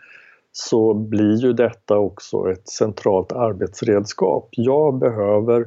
så 0.53 0.95
blir 0.95 1.37
ju 1.37 1.53
detta 1.53 1.99
också 1.99 2.51
ett 2.51 2.69
centralt 2.69 3.33
arbetsredskap. 3.33 4.49
Jag 4.51 4.95
behöver 4.95 5.67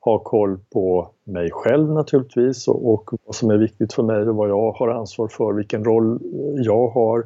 ha 0.00 0.18
koll 0.18 0.58
på 0.72 1.08
mig 1.24 1.50
själv 1.50 1.90
naturligtvis 1.90 2.68
och, 2.68 2.92
och 2.92 3.10
vad 3.24 3.34
som 3.34 3.50
är 3.50 3.58
viktigt 3.58 3.92
för 3.92 4.02
mig 4.02 4.28
och 4.28 4.36
vad 4.36 4.48
jag 4.50 4.72
har 4.72 4.88
ansvar 4.88 5.28
för, 5.28 5.52
vilken 5.52 5.84
roll 5.84 6.18
jag 6.56 6.88
har 6.88 7.20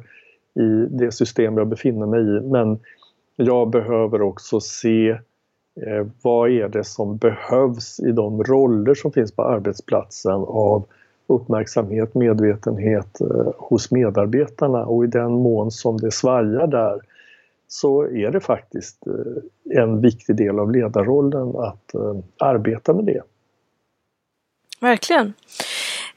i 0.59 0.87
det 0.89 1.11
system 1.11 1.57
jag 1.57 1.67
befinner 1.67 2.05
mig 2.05 2.37
i. 2.37 2.41
Men 2.41 2.79
jag 3.35 3.69
behöver 3.69 4.21
också 4.21 4.59
se 4.59 5.17
eh, 5.85 6.07
vad 6.21 6.49
är 6.49 6.67
det 6.67 6.83
som 6.83 7.17
behövs 7.17 7.99
i 7.99 8.11
de 8.11 8.43
roller 8.43 8.95
som 8.95 9.11
finns 9.11 9.31
på 9.31 9.43
arbetsplatsen 9.43 10.43
av 10.47 10.85
uppmärksamhet, 11.27 12.15
medvetenhet 12.15 13.21
eh, 13.21 13.51
hos 13.57 13.91
medarbetarna 13.91 14.85
och 14.85 15.03
i 15.03 15.07
den 15.07 15.31
mån 15.31 15.71
som 15.71 15.97
det 15.97 16.11
svajar 16.11 16.67
där 16.67 17.01
så 17.67 18.03
är 18.03 18.31
det 18.31 18.39
faktiskt 18.39 19.07
eh, 19.07 19.81
en 19.83 20.01
viktig 20.01 20.35
del 20.35 20.59
av 20.59 20.71
ledarrollen 20.71 21.55
att 21.55 21.93
eh, 21.93 22.15
arbeta 22.37 22.93
med 22.93 23.05
det. 23.05 23.21
Verkligen. 24.79 25.33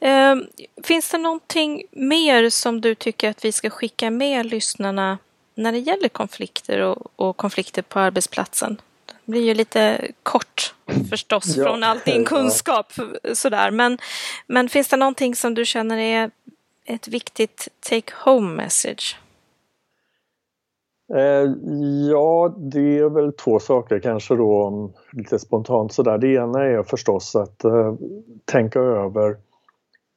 Eh, 0.01 0.37
finns 0.83 1.11
det 1.11 1.19
någonting 1.19 1.83
mer 1.91 2.51
som 2.51 2.81
du 2.81 2.95
tycker 2.95 3.31
att 3.31 3.45
vi 3.45 3.53
ska 3.53 3.71
skicka 3.71 4.11
med 4.11 4.47
lyssnarna 4.47 5.19
när 5.55 5.73
det 5.73 5.79
gäller 5.79 6.09
konflikter 6.09 6.81
och, 6.81 7.07
och 7.17 7.37
konflikter 7.37 7.83
på 7.83 7.99
arbetsplatsen? 7.99 8.81
Det 9.31 9.33
blir 9.33 9.47
ju 9.47 9.55
lite 9.55 10.11
kort 10.23 10.75
förstås 11.11 11.57
ja, 11.57 11.65
från 11.65 11.83
all 11.83 11.99
din 12.05 12.25
kunskap 12.25 12.87
sådär. 13.33 13.71
Men, 13.71 13.99
men 14.47 14.69
finns 14.69 14.89
det 14.89 14.97
någonting 14.97 15.35
som 15.35 15.55
du 15.55 15.65
känner 15.65 15.99
är 15.99 16.31
ett 16.85 17.09
viktigt 17.09 17.69
take 17.81 18.13
home 18.25 18.63
message? 18.63 19.19
Eh, 21.15 21.51
ja, 22.11 22.55
det 22.59 22.99
är 22.99 23.09
väl 23.09 23.33
två 23.33 23.59
saker 23.59 23.99
kanske 23.99 24.35
då 24.35 24.91
lite 25.13 25.39
spontant 25.39 25.93
sådär. 25.93 26.19
Det 26.19 26.35
ena 26.35 26.65
är 26.65 26.83
förstås 26.83 27.37
att 27.37 27.65
uh, 27.65 27.95
tänka 28.45 28.81
över 28.81 29.37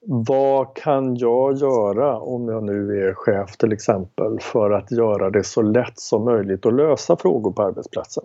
vad 0.05 0.75
kan 0.75 1.15
jag 1.15 1.57
göra 1.57 2.19
om 2.19 2.47
jag 2.47 2.63
nu 2.63 3.07
är 3.07 3.13
chef 3.13 3.57
till 3.57 3.71
exempel 3.71 4.39
för 4.39 4.71
att 4.71 4.91
göra 4.91 5.29
det 5.29 5.43
så 5.43 5.61
lätt 5.61 5.99
som 5.99 6.25
möjligt 6.25 6.65
att 6.65 6.73
lösa 6.73 7.17
frågor 7.17 7.51
på 7.51 7.63
arbetsplatsen. 7.63 8.23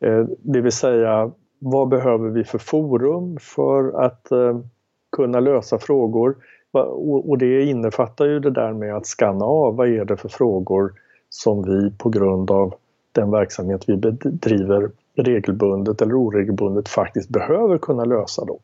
Eh, 0.00 0.24
det 0.38 0.60
vill 0.60 0.72
säga, 0.72 1.30
vad 1.58 1.88
behöver 1.88 2.28
vi 2.28 2.44
för 2.44 2.58
forum 2.58 3.38
för 3.40 4.04
att 4.04 4.32
eh, 4.32 4.60
kunna 5.16 5.40
lösa 5.40 5.78
frågor? 5.78 6.36
Och 7.02 7.38
det 7.38 7.62
innefattar 7.62 8.26
ju 8.26 8.40
det 8.40 8.50
där 8.50 8.72
med 8.72 8.96
att 8.96 9.06
skanna 9.06 9.44
av 9.44 9.76
vad 9.76 9.88
är 9.88 10.04
det 10.04 10.16
för 10.16 10.28
frågor 10.28 10.92
som 11.28 11.62
vi 11.62 11.90
på 11.98 12.08
grund 12.08 12.50
av 12.50 12.74
den 13.12 13.30
verksamhet 13.30 13.84
vi 13.88 13.96
bedriver 13.96 14.90
regelbundet 15.16 16.02
eller 16.02 16.14
oregelbundet 16.14 16.88
faktiskt 16.88 17.28
behöver 17.28 17.78
kunna 17.78 18.04
lösa. 18.04 18.44
Då. 18.44 18.58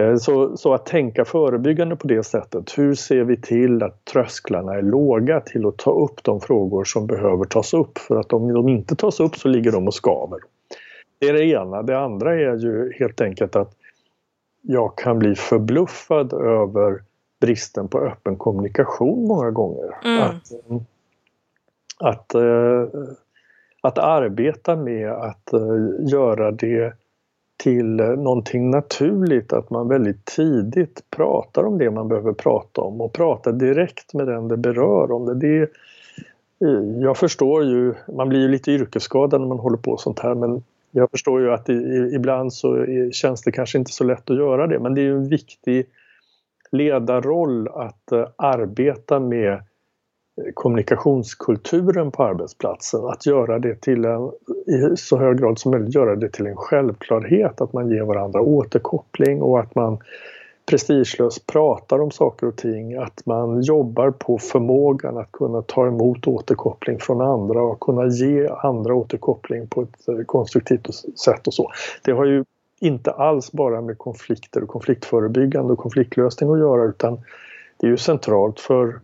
Eh, 0.00 0.16
så, 0.16 0.56
så, 0.56 0.74
att 0.74 0.86
tänka 0.86 1.24
förebyggande 1.24 1.96
på 1.96 2.08
det 2.08 2.22
sättet. 2.22 2.78
Hur 2.78 2.94
ser 2.94 3.24
vi 3.24 3.36
till 3.36 3.82
att 3.82 4.04
trösklarna 4.04 4.74
är 4.74 4.82
låga 4.82 5.40
till 5.40 5.66
att 5.66 5.78
ta 5.78 5.90
upp 5.92 6.24
de 6.24 6.40
frågor 6.40 6.84
som 6.84 7.06
behöver 7.06 7.44
tas 7.44 7.74
upp? 7.74 7.98
För 7.98 8.16
att 8.16 8.32
om 8.32 8.52
de 8.52 8.68
inte 8.68 8.96
tas 8.96 9.20
upp 9.20 9.36
så 9.36 9.48
ligger 9.48 9.72
de 9.72 9.86
och 9.86 9.94
skaver. 9.94 10.38
Det 11.18 11.28
är 11.28 11.32
det 11.32 11.44
ena. 11.44 11.82
Det 11.82 11.98
andra 11.98 12.34
är 12.34 12.56
ju 12.56 12.92
helt 12.98 13.20
enkelt 13.20 13.56
att 13.56 13.76
jag 14.62 14.98
kan 14.98 15.18
bli 15.18 15.34
förbluffad 15.34 16.32
över 16.32 17.02
bristen 17.40 17.88
på 17.88 17.98
öppen 17.98 18.36
kommunikation 18.36 19.26
många 19.26 19.50
gånger. 19.50 19.98
Mm. 20.04 20.22
Att, 20.22 20.52
att, 21.98 22.34
eh, 22.34 22.84
att 23.80 23.98
arbeta 23.98 24.76
med 24.76 25.10
att 25.10 25.52
eh, 25.52 25.60
göra 26.12 26.50
det 26.50 26.92
till 27.62 27.96
någonting 27.96 28.70
naturligt, 28.70 29.52
att 29.52 29.70
man 29.70 29.88
väldigt 29.88 30.24
tidigt 30.24 31.02
pratar 31.10 31.64
om 31.64 31.78
det 31.78 31.90
man 31.90 32.08
behöver 32.08 32.32
prata 32.32 32.80
om 32.80 33.00
och 33.00 33.12
pratar 33.12 33.52
direkt 33.52 34.14
med 34.14 34.26
den 34.26 34.48
det 34.48 34.56
berör 34.56 35.12
om 35.12 35.26
det. 35.26 35.34
det 35.34 35.62
eh, 36.66 37.02
jag 37.02 37.16
förstår 37.16 37.64
ju, 37.64 37.94
man 38.16 38.28
blir 38.28 38.40
ju 38.40 38.48
lite 38.48 38.72
yrkesskadad 38.72 39.40
när 39.40 39.48
man 39.48 39.58
håller 39.58 39.76
på 39.76 39.96
sånt 39.96 40.18
här 40.18 40.34
men 40.34 40.62
jag 40.90 41.10
förstår 41.10 41.40
ju 41.40 41.52
att 41.52 41.68
ibland 42.14 42.52
så 42.52 42.86
känns 43.12 43.42
det 43.42 43.52
kanske 43.52 43.78
inte 43.78 43.92
så 43.92 44.04
lätt 44.04 44.30
att 44.30 44.36
göra 44.36 44.66
det 44.66 44.78
men 44.78 44.94
det 44.94 45.00
är 45.00 45.04
ju 45.04 45.16
en 45.16 45.28
viktig 45.28 45.86
ledarroll 46.72 47.68
att 47.68 48.12
eh, 48.12 48.26
arbeta 48.36 49.20
med 49.20 49.62
kommunikationskulturen 50.54 52.10
på 52.10 52.24
arbetsplatsen. 52.24 53.04
Att 53.04 53.26
göra 53.26 53.58
det 53.58 53.80
till 53.80 54.04
en, 54.04 54.30
i 54.66 54.96
så 54.96 55.16
hög 55.16 55.38
grad 55.38 55.58
som 55.58 55.70
möjligt 55.70 55.94
göra 55.94 56.16
det 56.16 56.28
till 56.28 56.46
en 56.46 56.56
självklarhet 56.56 57.60
att 57.60 57.72
man 57.72 57.90
ger 57.90 58.02
varandra 58.02 58.40
återkoppling 58.40 59.42
och 59.42 59.60
att 59.60 59.74
man 59.74 59.98
prestigelöst 60.66 61.46
pratar 61.46 61.98
om 62.00 62.10
saker 62.10 62.46
och 62.46 62.56
ting, 62.56 62.94
att 62.94 63.26
man 63.26 63.62
jobbar 63.62 64.10
på 64.10 64.38
förmågan 64.38 65.18
att 65.18 65.32
kunna 65.32 65.62
ta 65.62 65.86
emot 65.86 66.26
återkoppling 66.26 66.98
från 66.98 67.20
andra 67.20 67.62
och 67.62 67.80
kunna 67.80 68.06
ge 68.06 68.48
andra 68.48 68.94
återkoppling 68.94 69.66
på 69.66 69.82
ett 69.82 70.08
eh, 70.08 70.24
konstruktivt 70.26 70.94
sätt 71.18 71.46
och 71.46 71.54
så. 71.54 71.70
Det 72.04 72.12
har 72.12 72.24
ju 72.24 72.44
inte 72.80 73.10
alls 73.10 73.52
bara 73.52 73.80
med 73.80 73.98
konflikter 73.98 74.62
och 74.62 74.68
konfliktförebyggande 74.68 75.72
och 75.72 75.78
konfliktlösning 75.78 76.50
att 76.50 76.58
göra 76.58 76.84
utan 76.84 77.20
det 77.76 77.86
är 77.86 77.90
ju 77.90 77.96
centralt 77.96 78.60
för 78.60 79.00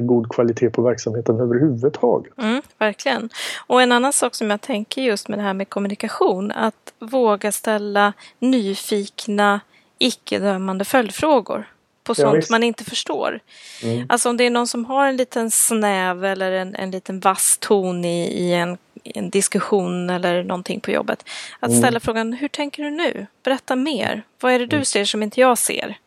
god 0.00 0.28
kvalitet 0.28 0.70
på 0.70 0.82
verksamheten 0.82 1.40
överhuvudtaget. 1.40 2.38
Mm, 2.38 2.62
verkligen. 2.78 3.30
Och 3.66 3.82
en 3.82 3.92
annan 3.92 4.12
sak 4.12 4.34
som 4.34 4.50
jag 4.50 4.60
tänker 4.60 5.02
just 5.02 5.28
med 5.28 5.38
det 5.38 5.42
här 5.42 5.54
med 5.54 5.68
kommunikation, 5.68 6.52
att 6.52 6.92
våga 6.98 7.52
ställa 7.52 8.12
nyfikna, 8.38 9.60
icke-dömande 9.98 10.84
följdfrågor 10.84 11.66
på 12.04 12.14
sånt 12.14 12.36
ja, 12.36 12.46
man 12.50 12.62
inte 12.62 12.84
förstår. 12.84 13.40
Mm. 13.82 14.06
Alltså 14.08 14.28
om 14.30 14.36
det 14.36 14.44
är 14.44 14.50
någon 14.50 14.66
som 14.66 14.84
har 14.84 15.06
en 15.06 15.16
liten 15.16 15.50
snäv 15.50 16.24
eller 16.24 16.52
en, 16.52 16.74
en 16.74 16.90
liten 16.90 17.20
vass 17.20 17.58
ton 17.60 18.04
i, 18.04 18.24
i 18.24 18.54
en, 18.54 18.78
en 19.04 19.30
diskussion 19.30 20.10
eller 20.10 20.44
någonting 20.44 20.80
på 20.80 20.90
jobbet. 20.90 21.24
Att 21.60 21.70
mm. 21.70 21.82
ställa 21.82 22.00
frågan, 22.00 22.32
hur 22.32 22.48
tänker 22.48 22.82
du 22.82 22.90
nu? 22.90 23.26
Berätta 23.42 23.76
mer. 23.76 24.22
Vad 24.40 24.52
är 24.52 24.58
det 24.58 24.66
du 24.66 24.76
mm. 24.76 24.84
ser 24.84 25.04
som 25.04 25.22
inte 25.22 25.40
jag 25.40 25.58
ser? 25.58 25.98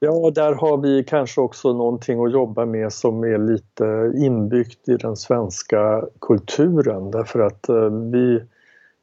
Ja, 0.00 0.30
där 0.34 0.52
har 0.54 0.76
vi 0.76 1.04
kanske 1.04 1.40
också 1.40 1.72
någonting 1.72 2.24
att 2.24 2.32
jobba 2.32 2.66
med 2.66 2.92
som 2.92 3.24
är 3.24 3.38
lite 3.38 4.12
inbyggt 4.16 4.88
i 4.88 4.96
den 4.96 5.16
svenska 5.16 6.04
kulturen 6.20 7.10
därför 7.10 7.40
att 7.40 7.68
eh, 7.68 7.90
vi, 7.90 8.42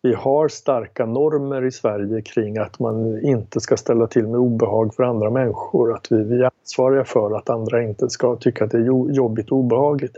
vi 0.02 0.14
har 0.14 0.48
starka 0.48 1.06
normer 1.06 1.66
i 1.66 1.72
Sverige 1.72 2.22
kring 2.22 2.58
att 2.58 2.80
man 2.80 3.26
inte 3.26 3.60
ska 3.60 3.78
ställa 3.78 4.08
till 4.08 4.28
med 4.28 4.40
obehag 4.40 4.96
för 4.96 5.04
andra 5.04 5.30
människor. 5.30 5.96
Att 5.96 6.12
vi, 6.12 6.24
vi 6.24 6.42
är 6.42 6.52
ansvariga 6.62 7.04
för 7.04 7.38
att 7.38 7.50
andra 7.50 7.84
inte 7.84 8.10
ska 8.10 8.36
tycka 8.36 8.64
att 8.64 8.72
det 8.72 8.78
är 8.78 9.14
jobbigt 9.16 9.52
och 9.52 9.58
obehagligt. 9.58 10.18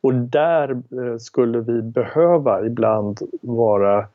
Och 0.00 0.14
där 0.14 0.70
eh, 0.70 1.16
skulle 1.18 1.60
vi 1.60 1.82
behöva 1.82 2.66
ibland 2.66 3.18
vara 3.42 4.06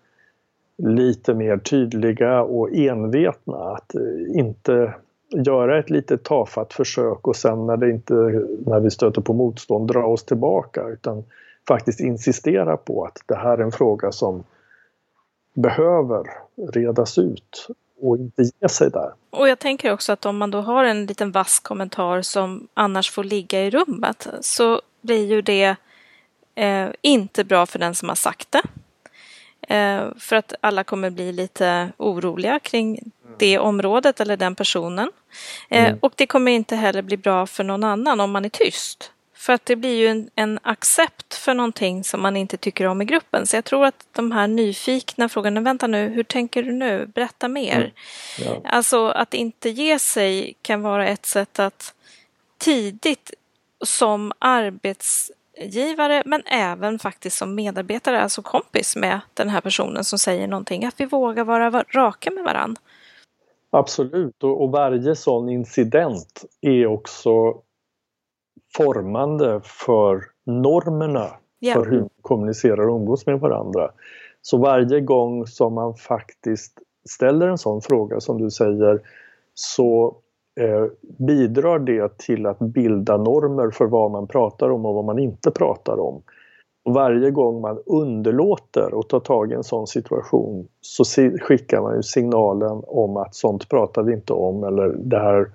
lite 0.77 1.33
mer 1.33 1.57
tydliga 1.57 2.41
och 2.43 2.73
envetna. 2.73 3.57
Att 3.57 3.95
eh, 3.95 4.39
inte 4.39 4.93
göra 5.33 5.79
ett 5.79 5.89
litet 5.89 6.23
tafatt 6.23 6.73
försök 6.73 7.27
och 7.27 7.35
sen 7.35 7.65
när, 7.65 7.77
det 7.77 7.89
inte, 7.89 8.13
när 8.65 8.79
vi 8.79 8.91
stöter 8.91 9.21
på 9.21 9.33
motstånd 9.33 9.87
dra 9.87 10.05
oss 10.05 10.23
tillbaka 10.23 10.87
utan 10.87 11.23
faktiskt 11.67 11.99
insistera 11.99 12.77
på 12.77 13.05
att 13.05 13.17
det 13.25 13.35
här 13.35 13.57
är 13.57 13.63
en 13.63 13.71
fråga 13.71 14.11
som 14.11 14.43
behöver 15.53 16.23
redas 16.73 17.17
ut 17.17 17.67
och 18.01 18.17
inte 18.17 18.43
ge 18.61 18.69
sig 18.69 18.89
där. 18.89 19.11
Och 19.29 19.49
jag 19.49 19.59
tänker 19.59 19.93
också 19.93 20.11
att 20.11 20.25
om 20.25 20.37
man 20.37 20.51
då 20.51 20.61
har 20.61 20.83
en 20.83 21.05
liten 21.05 21.31
vass 21.31 21.59
kommentar 21.59 22.21
som 22.21 22.67
annars 22.73 23.11
får 23.11 23.23
ligga 23.23 23.65
i 23.65 23.69
rummet 23.69 24.27
så 24.41 24.81
blir 25.01 25.25
ju 25.25 25.41
det 25.41 25.75
eh, 26.55 26.89
inte 27.01 27.43
bra 27.43 27.65
för 27.65 27.79
den 27.79 27.95
som 27.95 28.09
har 28.09 28.15
sagt 28.15 28.47
det. 28.51 28.61
Eh, 29.75 30.03
för 30.19 30.35
att 30.35 30.53
alla 30.61 30.83
kommer 30.83 31.09
bli 31.09 31.31
lite 31.31 31.89
oroliga 31.97 32.59
kring 32.59 33.11
det 33.37 33.59
området 33.59 34.19
eller 34.19 34.37
den 34.37 34.55
personen. 34.55 35.11
Eh, 35.69 35.85
mm. 35.85 35.99
Och 36.01 36.13
det 36.15 36.27
kommer 36.27 36.51
inte 36.51 36.75
heller 36.75 37.01
bli 37.01 37.17
bra 37.17 37.45
för 37.45 37.63
någon 37.63 37.83
annan 37.83 38.19
om 38.19 38.31
man 38.31 38.45
är 38.45 38.49
tyst. 38.49 39.11
För 39.43 39.53
att 39.53 39.65
det 39.65 39.75
blir 39.75 39.95
ju 39.95 40.07
en, 40.07 40.29
en 40.35 40.59
accept 40.63 41.33
för 41.33 41.53
någonting 41.53 42.03
som 42.03 42.21
man 42.21 42.37
inte 42.37 42.57
tycker 42.57 42.85
om 42.85 43.01
i 43.01 43.05
gruppen. 43.05 43.47
Så 43.47 43.55
jag 43.55 43.65
tror 43.65 43.85
att 43.85 44.05
de 44.11 44.31
här 44.31 44.47
nyfikna 44.47 45.29
frågorna, 45.29 45.61
vänta 45.61 45.87
nu, 45.87 46.09
hur 46.09 46.23
tänker 46.23 46.63
du 46.63 46.71
nu? 46.71 47.05
Berätta 47.05 47.47
mer. 47.47 47.75
Mm. 47.75 47.91
Ja. 48.39 48.61
Alltså 48.65 49.07
att 49.07 49.33
inte 49.33 49.69
ge 49.69 49.99
sig 49.99 50.53
kan 50.61 50.81
vara 50.81 51.07
ett 51.07 51.25
sätt 51.25 51.59
att 51.59 51.93
tidigt 52.57 53.33
som 53.85 54.31
arbetsgivare 54.39 56.23
men 56.25 56.43
även 56.45 56.99
faktiskt 56.99 57.37
som 57.37 57.55
medarbetare, 57.55 58.21
alltså 58.21 58.41
kompis 58.41 58.95
med 58.95 59.19
den 59.33 59.49
här 59.49 59.61
personen 59.61 60.03
som 60.03 60.19
säger 60.19 60.47
någonting, 60.47 60.85
att 60.85 60.99
vi 60.99 61.05
vågar 61.05 61.43
vara 61.43 61.83
raka 61.89 62.31
med 62.31 62.43
varandra. 62.43 62.81
Absolut, 63.75 64.43
och, 64.43 64.63
och 64.63 64.71
varje 64.71 65.15
sån 65.15 65.49
incident 65.49 66.45
är 66.61 66.87
också 66.87 67.61
formande 68.75 69.61
för 69.63 70.23
normerna 70.45 71.29
yeah. 71.61 71.73
för 71.73 71.91
hur 71.91 72.01
vi 72.01 72.09
kommunicerar 72.21 72.87
och 72.89 72.95
umgås 72.95 73.25
med 73.25 73.39
varandra. 73.39 73.91
Så 74.41 74.57
varje 74.57 75.01
gång 75.01 75.47
som 75.47 75.73
man 75.73 75.95
faktiskt 75.95 76.73
ställer 77.09 77.47
en 77.47 77.57
sån 77.57 77.81
fråga 77.81 78.19
som 78.19 78.41
du 78.41 78.51
säger 78.51 79.01
så 79.53 80.17
eh, 80.59 80.85
bidrar 81.27 81.79
det 81.79 82.17
till 82.17 82.45
att 82.45 82.59
bilda 82.59 83.17
normer 83.17 83.71
för 83.71 83.85
vad 83.85 84.11
man 84.11 84.27
pratar 84.27 84.69
om 84.69 84.85
och 84.85 84.93
vad 84.93 85.05
man 85.05 85.19
inte 85.19 85.51
pratar 85.51 85.99
om. 85.99 86.21
Och 86.85 86.93
varje 86.93 87.31
gång 87.31 87.61
man 87.61 87.79
underlåter 87.85 88.99
att 88.99 89.09
ta 89.09 89.19
tag 89.19 89.51
i 89.51 89.55
en 89.55 89.63
sån 89.63 89.87
situation 89.87 90.67
så 90.81 91.03
skickar 91.41 91.81
man 91.81 91.95
ju 91.95 92.03
signalen 92.03 92.81
om 92.87 93.17
att 93.17 93.35
sånt 93.35 93.69
pratar 93.69 94.03
vi 94.03 94.13
inte 94.13 94.33
om 94.33 94.63
eller 94.63 94.89
det 94.89 95.19
här 95.19 95.49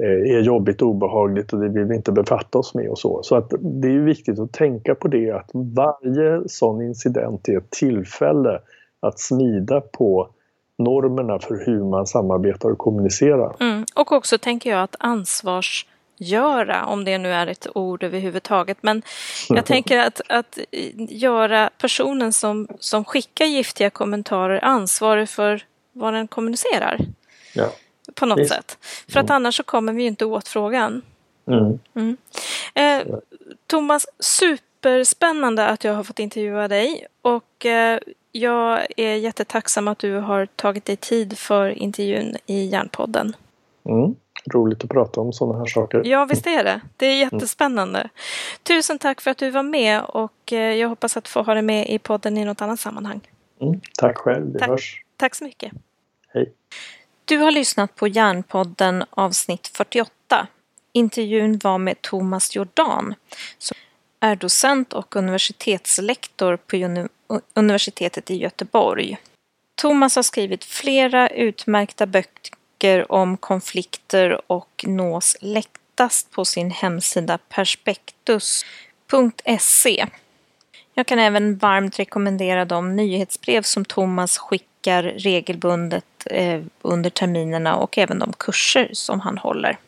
eh, 0.00 0.36
är 0.36 0.40
jobbigt 0.40 0.82
och 0.82 0.88
obehagligt 0.88 1.52
och 1.52 1.60
det 1.60 1.68
vill 1.68 1.84
vi 1.84 1.96
inte 1.96 2.12
befatta 2.12 2.58
oss 2.58 2.74
med 2.74 2.88
och 2.88 2.98
så. 2.98 3.22
Så 3.22 3.36
att 3.36 3.52
det 3.60 3.88
är 3.88 3.98
viktigt 3.98 4.38
att 4.38 4.52
tänka 4.52 4.94
på 4.94 5.08
det 5.08 5.30
att 5.30 5.50
varje 5.52 6.42
sån 6.46 6.82
incident 6.82 7.48
är 7.48 7.58
ett 7.58 7.70
tillfälle 7.70 8.60
att 9.00 9.18
smida 9.18 9.80
på 9.80 10.28
normerna 10.78 11.38
för 11.38 11.62
hur 11.66 11.84
man 11.84 12.06
samarbetar 12.06 12.70
och 12.70 12.78
kommunicerar. 12.78 13.56
Mm. 13.60 13.84
Och 13.96 14.12
också 14.12 14.38
tänker 14.38 14.70
jag 14.70 14.82
att 14.82 14.96
ansvars 14.98 15.86
ansvarsgöra, 16.20 16.84
om 16.84 17.04
det 17.04 17.18
nu 17.18 17.32
är 17.32 17.46
ett 17.46 17.66
ord 17.74 18.02
överhuvudtaget, 18.02 18.78
men 18.80 19.02
jag 19.48 19.66
tänker 19.66 19.98
att, 19.98 20.20
att 20.28 20.58
göra 21.08 21.70
personen 21.78 22.32
som, 22.32 22.68
som 22.80 23.04
skickar 23.04 23.46
giftiga 23.46 23.90
kommentarer 23.90 24.64
ansvarig 24.64 25.28
för 25.28 25.62
vad 25.92 26.14
den 26.14 26.28
kommunicerar. 26.28 26.98
Ja. 27.54 27.72
På 28.14 28.26
något 28.26 28.38
Visst. 28.38 28.54
sätt. 28.54 28.78
För 29.08 29.20
att 29.20 29.30
annars 29.30 29.56
så 29.56 29.62
kommer 29.62 29.92
vi 29.92 30.02
inte 30.02 30.24
åt 30.24 30.48
frågan. 30.48 31.02
Mm. 31.46 31.78
Mm. 31.94 32.16
Eh, 32.74 33.16
Thomas, 33.66 34.06
superspännande 34.18 35.66
att 35.66 35.84
jag 35.84 35.94
har 35.94 36.04
fått 36.04 36.18
intervjua 36.18 36.68
dig 36.68 37.06
och 37.22 37.66
eh, 37.66 37.98
jag 38.32 38.86
är 38.96 39.14
jättetacksam 39.14 39.88
att 39.88 39.98
du 39.98 40.14
har 40.14 40.46
tagit 40.46 40.84
dig 40.84 40.96
tid 40.96 41.38
för 41.38 41.70
intervjun 41.70 42.36
i 42.46 42.66
Järnpodden. 42.66 43.36
Mm, 43.84 44.14
roligt 44.46 44.84
att 44.84 44.90
prata 44.90 45.20
om 45.20 45.32
sådana 45.32 45.58
här 45.58 45.66
saker. 45.66 46.02
Ja, 46.04 46.24
visst 46.24 46.46
är 46.46 46.64
det. 46.64 46.80
Det 46.96 47.06
är 47.06 47.16
jättespännande. 47.16 47.98
Mm. 47.98 48.10
Tusen 48.62 48.98
tack 48.98 49.20
för 49.20 49.30
att 49.30 49.38
du 49.38 49.50
var 49.50 49.62
med 49.62 50.02
och 50.02 50.52
eh, 50.52 50.58
jag 50.58 50.88
hoppas 50.88 51.16
att 51.16 51.28
få 51.28 51.42
ha 51.42 51.54
dig 51.54 51.62
med 51.62 51.88
i 51.88 51.98
podden 51.98 52.38
i 52.38 52.44
något 52.44 52.62
annat 52.62 52.80
sammanhang. 52.80 53.20
Mm, 53.60 53.80
tack 53.98 54.18
själv, 54.18 54.52
vi 54.52 54.58
tack. 54.58 54.68
hörs. 54.68 55.02
Tack 55.16 55.34
så 55.34 55.44
mycket. 55.44 55.72
Hej. 56.28 56.52
Du 57.24 57.36
har 57.36 57.50
lyssnat 57.50 57.94
på 57.94 58.08
Järnpodden 58.08 59.04
avsnitt 59.10 59.70
48. 59.74 60.46
Intervjun 60.92 61.58
var 61.62 61.78
med 61.78 62.02
Thomas 62.02 62.56
Jordan 62.56 63.14
som 63.58 63.76
är 64.20 64.36
docent 64.36 64.92
och 64.92 65.16
universitetslektor 65.16 66.56
på 66.56 67.06
universitetet 67.54 68.30
i 68.30 68.36
Göteborg. 68.36 69.18
Thomas 69.74 70.16
har 70.16 70.22
skrivit 70.22 70.64
flera 70.64 71.28
utmärkta 71.28 72.06
böcker 72.06 72.54
om 73.12 73.36
konflikter 73.36 74.52
och 74.52 74.84
nås 74.86 75.36
lättast 75.40 76.30
på 76.30 76.44
sin 76.44 76.70
hemsida 76.70 77.38
perspektus.se. 77.48 80.06
Jag 80.94 81.06
kan 81.06 81.18
även 81.18 81.56
varmt 81.56 81.98
rekommendera 81.98 82.64
de 82.64 82.96
nyhetsbrev 82.96 83.62
som 83.62 83.84
Thomas 83.84 84.38
skickar 84.38 85.02
regelbundet 85.02 86.04
eh, 86.26 86.62
under 86.82 87.10
terminerna 87.10 87.76
och 87.76 87.98
även 87.98 88.18
de 88.18 88.32
kurser 88.32 88.90
som 88.92 89.20
han 89.20 89.38
håller. 89.38 89.78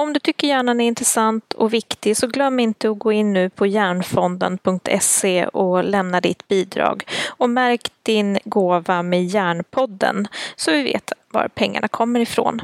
Om 0.00 0.12
du 0.12 0.20
tycker 0.20 0.48
hjärnan 0.48 0.80
är 0.80 0.86
intressant 0.86 1.52
och 1.52 1.74
viktig 1.74 2.16
så 2.16 2.26
glöm 2.26 2.60
inte 2.60 2.90
att 2.90 2.98
gå 2.98 3.12
in 3.12 3.32
nu 3.32 3.50
på 3.50 3.66
hjärnfonden.se 3.66 5.46
och 5.46 5.84
lämna 5.84 6.20
ditt 6.20 6.48
bidrag. 6.48 7.04
Och 7.28 7.50
märk 7.50 7.92
din 8.02 8.38
gåva 8.44 9.02
med 9.02 9.24
Hjärnpodden 9.24 10.28
så 10.56 10.70
vi 10.70 10.82
vet 10.82 11.12
var 11.28 11.48
pengarna 11.48 11.88
kommer 11.88 12.20
ifrån. 12.20 12.60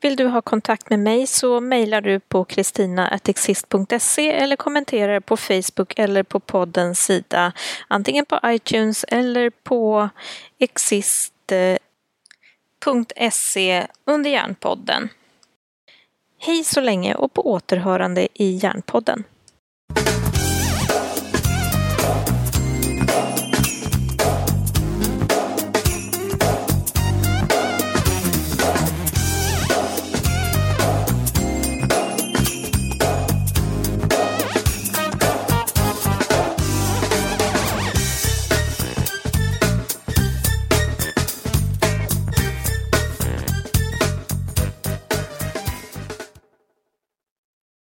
Vill 0.00 0.16
du 0.16 0.26
ha 0.26 0.42
kontakt 0.42 0.90
med 0.90 0.98
mig 0.98 1.26
så 1.26 1.60
mejlar 1.60 2.00
du 2.00 2.20
på 2.20 2.44
kristina.exist.se 2.44 4.32
eller 4.32 4.56
kommenterar 4.56 5.20
på 5.20 5.36
Facebook 5.36 5.98
eller 5.98 6.22
på 6.22 6.40
poddens 6.40 7.04
sida 7.04 7.52
antingen 7.88 8.26
på 8.26 8.40
iTunes 8.44 9.04
eller 9.08 9.50
på 9.50 10.08
exist.se 10.58 11.78
eh, 13.70 13.86
under 14.04 14.30
Hjärnpodden. 14.30 15.08
Hej 16.46 16.64
så 16.64 16.80
länge 16.80 17.14
och 17.14 17.32
på 17.32 17.50
återhörande 17.50 18.28
i 18.34 18.50
Järnpodden. 18.50 19.24